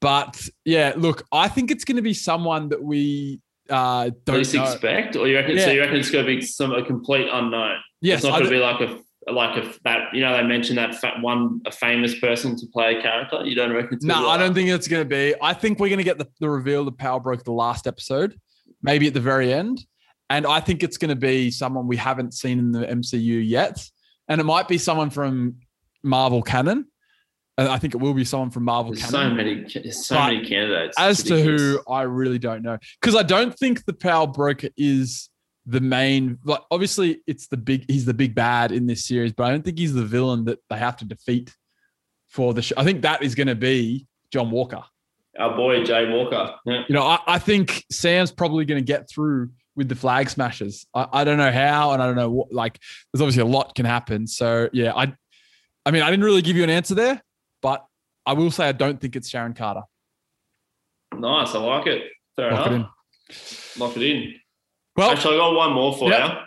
But 0.00 0.48
yeah, 0.64 0.94
look, 0.96 1.24
I 1.30 1.48
think 1.48 1.70
it's 1.70 1.84
going 1.84 1.96
to 1.96 2.02
be 2.02 2.14
someone 2.14 2.70
that 2.70 2.82
we 2.82 3.40
uh, 3.70 4.10
don't 4.24 4.38
least 4.38 4.54
know. 4.54 4.64
expect, 4.64 5.16
or 5.16 5.28
you 5.28 5.36
reckon? 5.36 5.58
So 5.58 5.70
you 5.70 5.80
reckon 5.80 5.96
it's 5.96 6.10
going 6.10 6.24
to 6.24 6.36
be 6.36 6.40
some 6.42 6.72
a 6.72 6.84
complete 6.84 7.28
unknown? 7.32 7.78
yes, 8.00 8.18
it's 8.18 8.24
not 8.24 8.38
going 8.38 8.44
to 8.44 8.50
be 8.50 8.58
like 8.58 8.80
a 8.80 8.98
like 9.30 9.56
a 9.56 9.72
that 9.84 10.14
you 10.14 10.20
know 10.20 10.36
they 10.36 10.42
mentioned 10.42 10.78
that 10.78 10.94
fat 10.96 11.20
one 11.20 11.60
a 11.66 11.70
famous 11.70 12.18
person 12.18 12.56
to 12.56 12.66
play 12.72 12.96
a 12.96 13.02
character. 13.02 13.44
You 13.44 13.54
don't 13.54 13.72
reckon? 13.72 13.98
No, 14.02 14.28
I 14.28 14.36
don't 14.36 14.54
think 14.54 14.68
it's 14.68 14.88
going 14.88 15.02
to 15.02 15.08
be. 15.08 15.34
I 15.42 15.54
think 15.54 15.78
we're 15.78 15.88
going 15.88 15.98
to 15.98 16.04
get 16.04 16.18
the, 16.18 16.28
the 16.40 16.48
reveal 16.48 16.80
of 16.80 16.86
the 16.86 16.92
Power 16.92 17.20
Broke 17.20 17.44
the 17.44 17.52
last 17.52 17.86
episode, 17.86 18.38
maybe 18.82 19.06
at 19.06 19.14
the 19.14 19.20
very 19.20 19.52
end. 19.52 19.84
And 20.30 20.46
I 20.46 20.60
think 20.60 20.82
it's 20.82 20.96
going 20.96 21.08
to 21.08 21.16
be 21.16 21.50
someone 21.50 21.88
we 21.88 21.96
haven't 21.96 22.34
seen 22.34 22.58
in 22.58 22.72
the 22.72 22.86
MCU 22.86 23.46
yet. 23.46 23.84
And 24.28 24.40
it 24.40 24.44
might 24.44 24.68
be 24.68 24.78
someone 24.78 25.10
from 25.10 25.56
Marvel 26.04 26.40
canon. 26.40 26.86
And 27.60 27.68
I 27.68 27.76
think 27.76 27.94
it 27.94 27.98
will 27.98 28.14
be 28.14 28.24
someone 28.24 28.48
from 28.48 28.64
Marvel 28.64 28.92
There's 28.94 29.10
canon. 29.10 29.30
so 29.30 29.34
many, 29.34 29.92
so 29.92 30.14
But 30.14 30.32
many 30.32 30.46
candidates. 30.48 30.96
As 30.98 31.22
to 31.24 31.42
who, 31.42 31.78
I 31.86 32.02
really 32.02 32.38
don't 32.38 32.62
know. 32.62 32.78
Because 32.98 33.14
I 33.14 33.22
don't 33.22 33.54
think 33.54 33.84
the 33.84 33.92
Power 33.92 34.26
Broker 34.26 34.70
is 34.78 35.28
the 35.66 35.80
main. 35.82 36.38
Like, 36.42 36.62
obviously, 36.70 37.20
it's 37.26 37.48
the 37.48 37.58
big. 37.58 37.84
He's 37.86 38.06
the 38.06 38.14
big 38.14 38.34
bad 38.34 38.72
in 38.72 38.86
this 38.86 39.04
series, 39.04 39.34
but 39.34 39.44
I 39.44 39.50
don't 39.50 39.62
think 39.62 39.78
he's 39.78 39.92
the 39.92 40.06
villain 40.06 40.46
that 40.46 40.58
they 40.70 40.78
have 40.78 40.96
to 40.96 41.04
defeat 41.04 41.54
for 42.28 42.54
the 42.54 42.62
show. 42.62 42.76
I 42.78 42.84
think 42.84 43.02
that 43.02 43.22
is 43.22 43.34
going 43.34 43.48
to 43.48 43.54
be 43.54 44.06
John 44.32 44.50
Walker. 44.50 44.82
our 45.38 45.54
boy 45.54 45.84
Jay 45.84 46.08
Walker. 46.10 46.54
Yeah. 46.64 46.84
You 46.88 46.94
know, 46.94 47.02
I, 47.02 47.18
I 47.26 47.38
think 47.38 47.84
Sam's 47.90 48.32
probably 48.32 48.64
going 48.64 48.80
to 48.80 48.84
get 48.86 49.08
through 49.10 49.50
with 49.76 49.88
the 49.88 49.94
flag 49.96 50.30
smashers. 50.30 50.86
I, 50.94 51.06
I 51.12 51.24
don't 51.24 51.38
know 51.38 51.52
how, 51.52 51.92
and 51.92 52.02
I 52.02 52.06
don't 52.06 52.16
know 52.16 52.30
what. 52.30 52.52
Like, 52.52 52.78
there's 53.12 53.20
obviously 53.20 53.42
a 53.42 53.46
lot 53.46 53.74
can 53.74 53.84
happen. 53.84 54.26
So 54.26 54.70
yeah, 54.72 54.94
I, 54.94 55.12
I 55.84 55.90
mean, 55.90 56.02
I 56.02 56.10
didn't 56.10 56.24
really 56.24 56.42
give 56.42 56.56
you 56.56 56.62
an 56.64 56.70
answer 56.70 56.94
there, 56.94 57.22
but 57.62 57.84
I 58.26 58.32
will 58.34 58.50
say 58.50 58.68
I 58.68 58.72
don't 58.72 59.00
think 59.00 59.16
it's 59.16 59.28
Sharon 59.28 59.54
Carter. 59.54 59.82
Nice, 61.16 61.54
I 61.54 61.58
like 61.58 61.86
it. 61.86 62.02
Fair 62.36 62.52
Lock 62.52 62.66
it 62.68 62.72
enough. 62.74 63.76
Lock 63.78 63.96
it 63.96 64.02
in. 64.02 64.34
Well, 64.96 65.10
Actually, 65.10 65.34
I 65.36 65.38
got 65.38 65.54
one 65.54 65.72
more 65.72 65.96
for 65.96 66.10
Yeah. 66.10 66.40
you. 66.40 66.46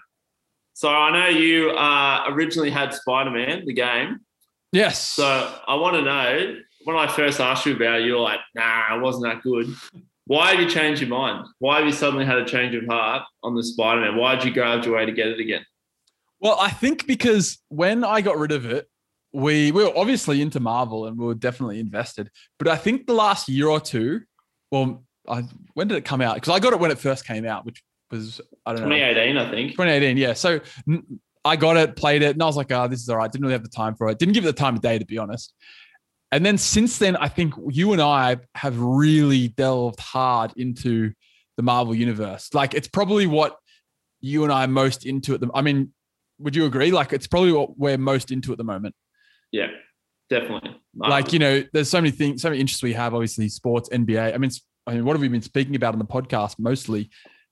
So 0.74 0.90
I 0.90 1.12
know 1.12 1.28
you 1.38 1.70
uh, 1.72 2.26
originally 2.30 2.70
had 2.72 2.94
Spider 2.94 3.30
Man, 3.32 3.64
the 3.66 3.74
game. 3.74 4.20
yes. 4.72 5.10
So 5.10 5.60
I 5.68 5.76
want 5.76 5.96
to 5.98 6.02
know 6.02 6.56
when 6.86 6.96
I 6.98 7.08
first 7.08 7.40
asked 7.40 7.66
you 7.66 7.76
about 7.76 8.02
it, 8.02 8.06
you 8.06 8.14
were 8.14 8.20
like, 8.20 8.40
nah, 8.56 8.96
it 8.98 9.02
wasn't 9.02 9.26
that 9.26 9.44
good. 9.44 9.68
Why 10.26 10.52
have 10.52 10.60
you 10.60 10.70
changed 10.70 11.02
your 11.02 11.10
mind? 11.10 11.46
Why 11.60 11.78
have 11.78 11.86
you 11.86 11.92
suddenly 11.92 12.26
had 12.26 12.38
a 12.38 12.46
change 12.46 12.74
of 12.76 12.86
heart 12.88 13.24
on 13.44 13.56
the 13.56 13.64
Spider 13.64 14.02
Man? 14.02 14.16
Why 14.18 14.36
did 14.36 14.46
you 14.46 14.54
go 14.54 14.64
out 14.64 14.86
your 14.86 14.96
way 14.96 15.06
to 15.06 15.12
get 15.12 15.28
it 15.28 15.40
again? 15.40 15.66
Well, 16.40 16.58
I 16.60 16.70
think 16.72 17.06
because 17.08 17.60
when 17.70 18.04
I 18.04 18.22
got 18.22 18.38
rid 18.38 18.52
of 18.52 18.66
it, 18.66 18.88
we, 19.34 19.72
we 19.72 19.84
were 19.84 19.98
obviously 19.98 20.42
into 20.42 20.60
Marvel 20.60 21.08
and 21.08 21.18
we 21.18 21.26
were 21.26 21.34
definitely 21.34 21.80
invested. 21.80 22.30
But 22.60 22.68
I 22.68 22.78
think 22.78 23.08
the 23.08 23.14
last 23.14 23.50
year 23.50 23.68
or 23.68 23.80
two, 23.80 24.22
well, 24.72 25.04
I, 25.28 25.44
when 25.74 25.88
did 25.88 25.98
it 25.98 26.06
come 26.06 26.22
out? 26.22 26.36
Because 26.36 26.50
I 26.50 26.60
got 26.60 26.74
it 26.74 26.80
when 26.80 26.92
it 26.92 27.00
first 27.00 27.26
came 27.26 27.46
out, 27.46 27.66
which 27.66 27.84
was, 28.12 28.40
I 28.66 28.74
don't 28.74 28.88
know, 28.88 28.96
2018, 28.96 29.38
I 29.38 29.52
think. 29.52 29.72
2018, 29.72 30.18
yeah. 30.18 30.34
So 30.34 30.60
I 31.44 31.56
got 31.56 31.78
it, 31.78 31.96
played 31.96 32.22
it, 32.22 32.36
and 32.36 32.44
I 32.44 32.46
was 32.46 32.56
like, 32.56 32.72
oh, 32.72 32.88
this 32.88 33.02
is 33.02 33.10
all 33.10 33.18
right. 33.18 33.32
Didn't 33.32 33.44
really 33.44 33.54
have 33.54 33.64
the 33.64 33.70
time 33.70 33.96
for 33.96 34.08
it. 34.10 34.20
Didn't 34.20 34.34
give 34.34 34.44
it 34.44 34.48
the 34.48 34.54
time 34.54 34.76
of 34.76 34.82
day, 34.82 35.00
to 35.00 35.06
be 35.06 35.18
honest. 35.18 35.54
And 36.32 36.46
then 36.46 36.58
since 36.58 36.98
then, 36.98 37.16
I 37.16 37.28
think 37.28 37.54
you 37.70 37.94
and 37.94 38.02
I 38.02 38.38
have 38.56 38.80
really 38.80 39.50
delved 39.50 40.00
hard 40.00 40.54
into 40.58 41.14
the 41.58 41.64
Marvel 41.64 41.94
universe. 41.94 42.50
Like 42.54 42.74
it's 42.74 42.88
probably 42.88 43.28
what 43.28 43.58
you 44.20 44.44
and 44.44 44.52
I 44.52 44.64
are 44.64 44.68
most 44.68 45.06
into 45.06 45.36
at 45.36 45.42
the 45.42 45.50
I 45.54 45.62
mean, 45.62 45.94
would 46.40 46.56
you 46.56 46.66
agree? 46.66 46.92
Like 46.92 47.14
it's 47.14 47.28
probably 47.28 47.52
what 47.52 47.78
we're 47.78 48.00
most 48.00 48.32
into 48.32 48.52
at 48.52 48.58
the 48.58 48.64
moment. 48.64 48.96
Yeah, 49.54 49.68
definitely. 50.30 50.72
Uh, 51.02 51.10
like, 51.10 51.32
you 51.32 51.40
know, 51.40 51.64
there's 51.72 51.90
so 51.90 52.02
many 52.02 52.12
things, 52.12 52.42
so 52.42 52.50
many 52.50 52.60
interests 52.60 52.84
we 52.84 52.92
have, 52.94 53.14
obviously, 53.14 53.48
sports, 53.48 53.88
NBA. 53.90 54.34
I 54.34 54.38
mean, 54.38 54.52
I 54.86 54.96
mean, 54.96 55.06
what 55.06 55.14
have 55.14 55.22
we 55.22 55.30
been 55.30 55.42
speaking 55.42 55.76
about 55.78 55.94
on 55.94 56.00
the 56.00 56.06
podcast 56.06 56.56
mostly, 56.60 57.10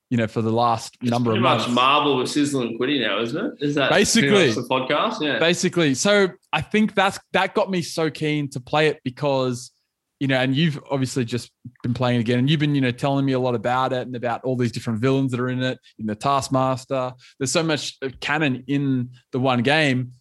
you 0.10 0.18
know, 0.18 0.28
for 0.28 0.42
the 0.42 0.52
last 0.52 0.98
It's 1.02 1.10
number 1.10 1.30
of 1.30 1.36
pretty 1.36 1.44
months? 1.44 1.68
much 1.68 1.76
Marvel 1.76 2.18
with 2.18 2.30
Sizzle 2.30 2.64
and 2.64 2.78
Quinny 2.78 3.00
now, 3.00 3.22
isn't 3.22 3.46
it? 3.46 3.54
Is 3.66 3.76
that 3.76 3.90
Basically. 3.92 4.52
the 4.52 4.62
podcast? 4.64 5.22
Yeah. 5.22 5.40
basically 5.40 5.94
so 5.94 6.28
i 6.52 6.60
think 6.62 6.94
that's 6.96 7.20
that 7.34 7.54
got 7.54 7.70
me 7.70 7.82
so 7.82 8.10
keen 8.10 8.50
to 8.50 8.60
play 8.60 8.88
it 8.88 9.00
because 9.04 9.72
you 10.20 10.28
know 10.28 10.38
and 10.38 10.56
you've 10.56 10.80
obviously 10.90 11.24
just 11.24 11.50
been 11.84 11.94
playing 11.94 12.18
it 12.18 12.22
again 12.22 12.40
and 12.40 12.50
you've 12.50 12.60
been 12.60 12.76
you 12.76 12.82
know 12.82 12.92
telling 12.92 13.26
me 13.26 13.34
a 13.34 13.40
lot 13.40 13.56
about 13.56 13.94
it 13.94 14.06
and 14.08 14.16
about 14.16 14.44
all 14.44 14.56
these 14.58 14.72
different 14.72 15.00
villains 15.00 15.32
that 15.32 15.40
are 15.40 15.50
in 15.50 15.62
it 15.64 15.78
in 16.00 16.06
the 16.06 16.16
taskmaster 16.16 17.14
there's 17.40 17.52
so 17.52 17.64
much 17.64 17.98
canon 18.20 18.64
in 18.68 19.10
the 19.32 19.40
one 19.40 19.62
game 19.62 20.12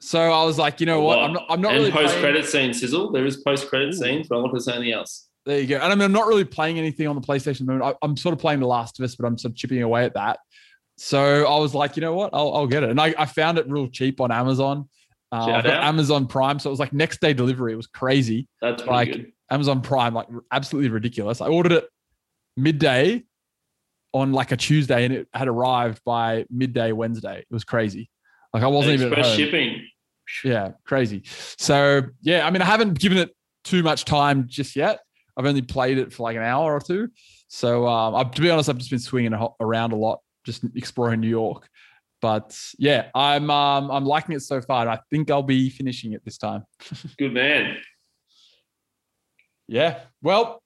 So 0.00 0.18
I 0.18 0.44
was 0.44 0.58
like, 0.58 0.80
you 0.80 0.86
know 0.86 1.02
what? 1.02 1.18
I'm 1.18 1.32
not. 1.34 1.46
I'm 1.48 1.60
not 1.60 1.72
and 1.74 1.80
really 1.80 1.92
post 1.92 2.16
credit 2.16 2.46
scene 2.46 2.72
sizzle. 2.72 3.12
There 3.12 3.26
is 3.26 3.38
post 3.38 3.68
credit 3.68 3.94
scenes, 3.94 4.28
but 4.28 4.36
I'm 4.36 4.42
not 4.42 4.48
going 4.48 4.60
to 4.60 4.64
say 4.64 4.74
anything 4.74 4.94
else. 4.94 5.28
There 5.46 5.60
you 5.60 5.66
go. 5.66 5.76
And 5.76 5.84
I 5.84 5.94
mean, 5.94 6.02
I'm 6.04 6.12
not 6.12 6.26
really 6.26 6.44
playing 6.44 6.78
anything 6.78 7.06
on 7.06 7.14
the 7.16 7.20
PlayStation. 7.22 7.66
the. 7.66 7.84
I, 7.84 7.94
I'm 8.02 8.16
sort 8.16 8.32
of 8.32 8.38
playing 8.38 8.60
The 8.60 8.66
Last 8.66 8.98
of 8.98 9.04
Us, 9.04 9.14
but 9.14 9.26
I'm 9.26 9.36
sort 9.36 9.52
of 9.52 9.56
chipping 9.56 9.82
away 9.82 10.04
at 10.04 10.14
that. 10.14 10.38
So 10.96 11.46
I 11.46 11.58
was 11.58 11.74
like, 11.74 11.96
you 11.96 12.02
know 12.02 12.14
what? 12.14 12.30
I'll, 12.32 12.52
I'll 12.54 12.66
get 12.66 12.82
it. 12.82 12.90
And 12.90 13.00
I, 13.00 13.14
I 13.18 13.26
found 13.26 13.58
it 13.58 13.68
real 13.68 13.88
cheap 13.88 14.20
on 14.20 14.30
Amazon. 14.30 14.88
Uh. 15.32 15.62
Amazon 15.64 16.26
Prime, 16.26 16.58
so 16.58 16.68
it 16.70 16.72
was 16.72 16.80
like 16.80 16.92
next 16.92 17.20
day 17.20 17.32
delivery. 17.32 17.72
It 17.72 17.76
was 17.76 17.86
crazy. 17.86 18.48
That's 18.60 18.84
Like- 18.84 19.12
good. 19.12 19.32
Amazon 19.50 19.80
Prime, 19.80 20.14
like 20.14 20.28
absolutely 20.52 20.90
ridiculous. 20.90 21.40
I 21.40 21.48
ordered 21.48 21.72
it 21.72 21.88
midday 22.56 23.24
on 24.12 24.32
like 24.32 24.52
a 24.52 24.56
Tuesday, 24.56 25.04
and 25.04 25.12
it 25.14 25.28
had 25.32 25.48
arrived 25.48 26.00
by 26.04 26.46
midday 26.50 26.92
Wednesday. 26.92 27.40
It 27.40 27.46
was 27.52 27.64
crazy. 27.64 28.10
Like 28.54 28.62
I 28.62 28.68
wasn't 28.68 28.94
even 28.94 29.12
at 29.12 29.18
Express 29.18 29.36
shipping. 29.36 29.86
Yeah, 30.44 30.72
crazy. 30.84 31.22
So 31.58 32.02
yeah, 32.22 32.46
I 32.46 32.50
mean, 32.50 32.62
I 32.62 32.66
haven't 32.66 32.98
given 32.98 33.18
it 33.18 33.30
too 33.64 33.82
much 33.82 34.04
time 34.04 34.46
just 34.48 34.76
yet. 34.76 35.00
I've 35.36 35.46
only 35.46 35.62
played 35.62 35.98
it 35.98 36.12
for 36.12 36.24
like 36.24 36.36
an 36.36 36.42
hour 36.42 36.74
or 36.74 36.80
two. 36.80 37.08
So 37.48 37.86
um, 37.86 38.14
I, 38.14 38.24
to 38.24 38.40
be 38.42 38.50
honest, 38.50 38.68
I've 38.68 38.78
just 38.78 38.90
been 38.90 38.98
swinging 38.98 39.34
around 39.60 39.92
a 39.92 39.96
lot, 39.96 40.20
just 40.44 40.64
exploring 40.74 41.20
New 41.20 41.28
York. 41.28 41.68
But 42.20 42.58
yeah, 42.78 43.06
I'm 43.14 43.50
um, 43.50 43.90
I'm 43.90 44.04
liking 44.04 44.34
it 44.34 44.40
so 44.40 44.60
far. 44.60 44.82
And 44.82 44.90
I 44.90 45.00
think 45.10 45.30
I'll 45.30 45.42
be 45.42 45.70
finishing 45.70 46.12
it 46.12 46.22
this 46.24 46.36
time. 46.36 46.64
Good 47.18 47.32
man. 47.32 47.76
Yeah. 49.66 50.00
Well, 50.20 50.62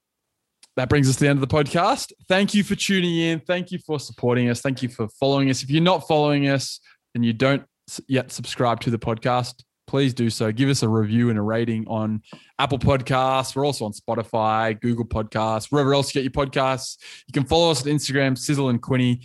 that 0.75 0.89
brings 0.89 1.07
us 1.07 1.15
to 1.15 1.21
the 1.21 1.29
end 1.29 1.41
of 1.41 1.47
the 1.47 1.55
podcast. 1.55 2.11
Thank 2.27 2.53
you 2.53 2.63
for 2.63 2.75
tuning 2.75 3.17
in. 3.17 3.39
Thank 3.39 3.71
you 3.71 3.79
for 3.79 3.99
supporting 3.99 4.49
us. 4.49 4.61
Thank 4.61 4.81
you 4.81 4.89
for 4.89 5.07
following 5.19 5.49
us. 5.49 5.63
If 5.63 5.69
you're 5.69 5.81
not 5.81 6.07
following 6.07 6.49
us 6.49 6.81
and 7.13 7.23
you 7.23 7.31
don't 7.31 7.63
yet 8.07 8.31
subscribe 8.31 8.79
to 8.81 8.89
the 8.89 8.99
podcast, 8.99 9.63
please 9.87 10.13
do 10.13 10.29
so. 10.29 10.51
Give 10.51 10.69
us 10.69 10.83
a 10.83 10.89
review 10.89 11.29
and 11.29 11.37
a 11.37 11.41
rating 11.41 11.85
on 11.87 12.21
Apple 12.59 12.79
Podcasts. 12.79 13.55
We're 13.55 13.65
also 13.65 13.85
on 13.85 13.93
Spotify, 13.93 14.79
Google 14.79 15.05
Podcasts, 15.05 15.71
wherever 15.71 15.93
else 15.93 16.13
you 16.13 16.21
get 16.21 16.35
your 16.35 16.45
podcasts. 16.45 16.97
You 17.27 17.33
can 17.33 17.45
follow 17.45 17.71
us 17.71 17.85
on 17.85 17.91
Instagram, 17.91 18.37
Sizzle 18.37 18.69
and 18.69 18.81
Quinny. 18.81 19.21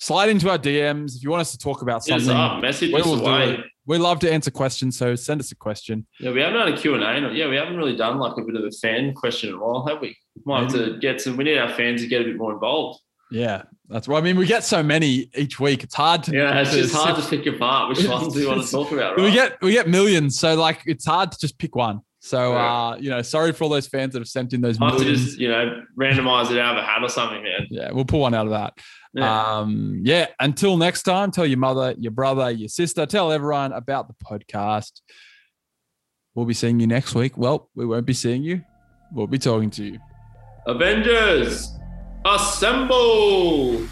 Slide 0.00 0.30
into 0.30 0.50
our 0.50 0.58
DMs 0.58 1.14
if 1.16 1.22
you 1.22 1.30
want 1.30 1.42
us 1.42 1.52
to 1.52 1.58
talk 1.58 1.80
about 1.82 2.02
something. 2.04 2.28
up. 2.30 2.60
Message 2.60 2.92
we 2.92 3.00
will 3.02 3.18
do 3.18 3.24
away. 3.26 3.54
it. 3.54 3.60
We 3.86 3.98
love 3.98 4.18
to 4.20 4.32
answer 4.32 4.50
questions, 4.50 4.96
so 4.96 5.14
send 5.14 5.40
us 5.40 5.52
a 5.52 5.56
question. 5.56 6.06
Yeah, 6.18 6.32
we 6.32 6.40
haven't 6.40 6.58
done 6.58 6.72
a 6.72 6.76
Q&A. 6.76 6.98
no- 7.20 7.30
Yeah, 7.30 7.48
we 7.48 7.54
haven't 7.56 7.76
really 7.76 7.96
done 7.96 8.18
like 8.18 8.36
a 8.36 8.42
bit 8.42 8.56
of 8.56 8.64
a 8.64 8.70
fan 8.72 9.14
question 9.14 9.50
in 9.50 9.56
a 9.56 9.58
while, 9.58 9.86
have 9.86 10.00
we? 10.00 10.16
Might 10.44 10.62
have 10.64 10.72
to 10.72 10.98
get 10.98 11.20
some. 11.20 11.36
We 11.36 11.44
need 11.44 11.58
our 11.58 11.68
fans 11.68 12.00
to 12.02 12.08
get 12.08 12.20
a 12.20 12.24
bit 12.24 12.36
more 12.36 12.52
involved. 12.52 13.00
Yeah, 13.32 13.62
that's 13.88 14.08
right. 14.08 14.18
I 14.18 14.20
mean, 14.20 14.36
we 14.36 14.46
get 14.46 14.64
so 14.64 14.82
many 14.82 15.30
each 15.34 15.58
week. 15.58 15.82
It's 15.84 15.94
hard 15.94 16.22
to. 16.24 16.36
Yeah, 16.36 16.60
it's 16.60 16.72
just 16.72 16.94
hard 16.94 17.20
to 17.20 17.28
pick 17.28 17.46
apart 17.46 17.88
which 17.88 18.06
ones 18.08 18.34
we 18.34 18.46
want 18.46 18.62
to 18.64 18.70
talk 18.70 18.92
about. 18.92 19.16
Right? 19.16 19.24
We 19.24 19.32
get 19.32 19.60
we 19.62 19.72
get 19.72 19.88
millions, 19.88 20.38
so 20.38 20.54
like 20.54 20.82
it's 20.86 21.06
hard 21.06 21.32
to 21.32 21.38
just 21.38 21.58
pick 21.58 21.74
one. 21.74 22.00
So 22.20 22.54
uh, 22.54 22.96
you 22.96 23.10
know, 23.10 23.20
sorry 23.22 23.52
for 23.52 23.64
all 23.64 23.70
those 23.70 23.88
fans 23.88 24.12
that 24.12 24.20
have 24.20 24.28
sent 24.28 24.52
in 24.52 24.60
those 24.60 24.80
I 24.80 24.90
have 24.90 24.98
to 24.98 25.04
just 25.04 25.38
you 25.38 25.48
know 25.48 25.82
randomize 25.98 26.52
it 26.52 26.58
out 26.58 26.78
of 26.78 26.84
a 26.84 26.86
hat 26.86 27.02
or 27.02 27.08
something, 27.08 27.42
man. 27.42 27.66
yeah, 27.70 27.90
we'll 27.90 28.04
pull 28.04 28.20
one 28.20 28.32
out 28.32 28.46
of 28.46 28.52
that. 28.52 28.74
Yeah. 29.14 29.56
Um, 29.56 30.02
yeah. 30.04 30.28
Until 30.40 30.76
next 30.76 31.02
time, 31.02 31.30
tell 31.30 31.46
your 31.46 31.58
mother, 31.58 31.94
your 31.98 32.12
brother, 32.12 32.50
your 32.50 32.68
sister, 32.68 33.06
tell 33.06 33.32
everyone 33.32 33.72
about 33.72 34.08
the 34.08 34.14
podcast. 34.24 35.00
We'll 36.34 36.46
be 36.46 36.54
seeing 36.54 36.80
you 36.80 36.86
next 36.86 37.14
week. 37.14 37.36
Well, 37.36 37.68
we 37.74 37.84
won't 37.84 38.06
be 38.06 38.14
seeing 38.14 38.42
you. 38.42 38.62
We'll 39.12 39.26
be 39.26 39.38
talking 39.38 39.70
to 39.70 39.84
you. 39.84 39.98
Avengers, 40.66 41.76
assemble! 42.24 43.88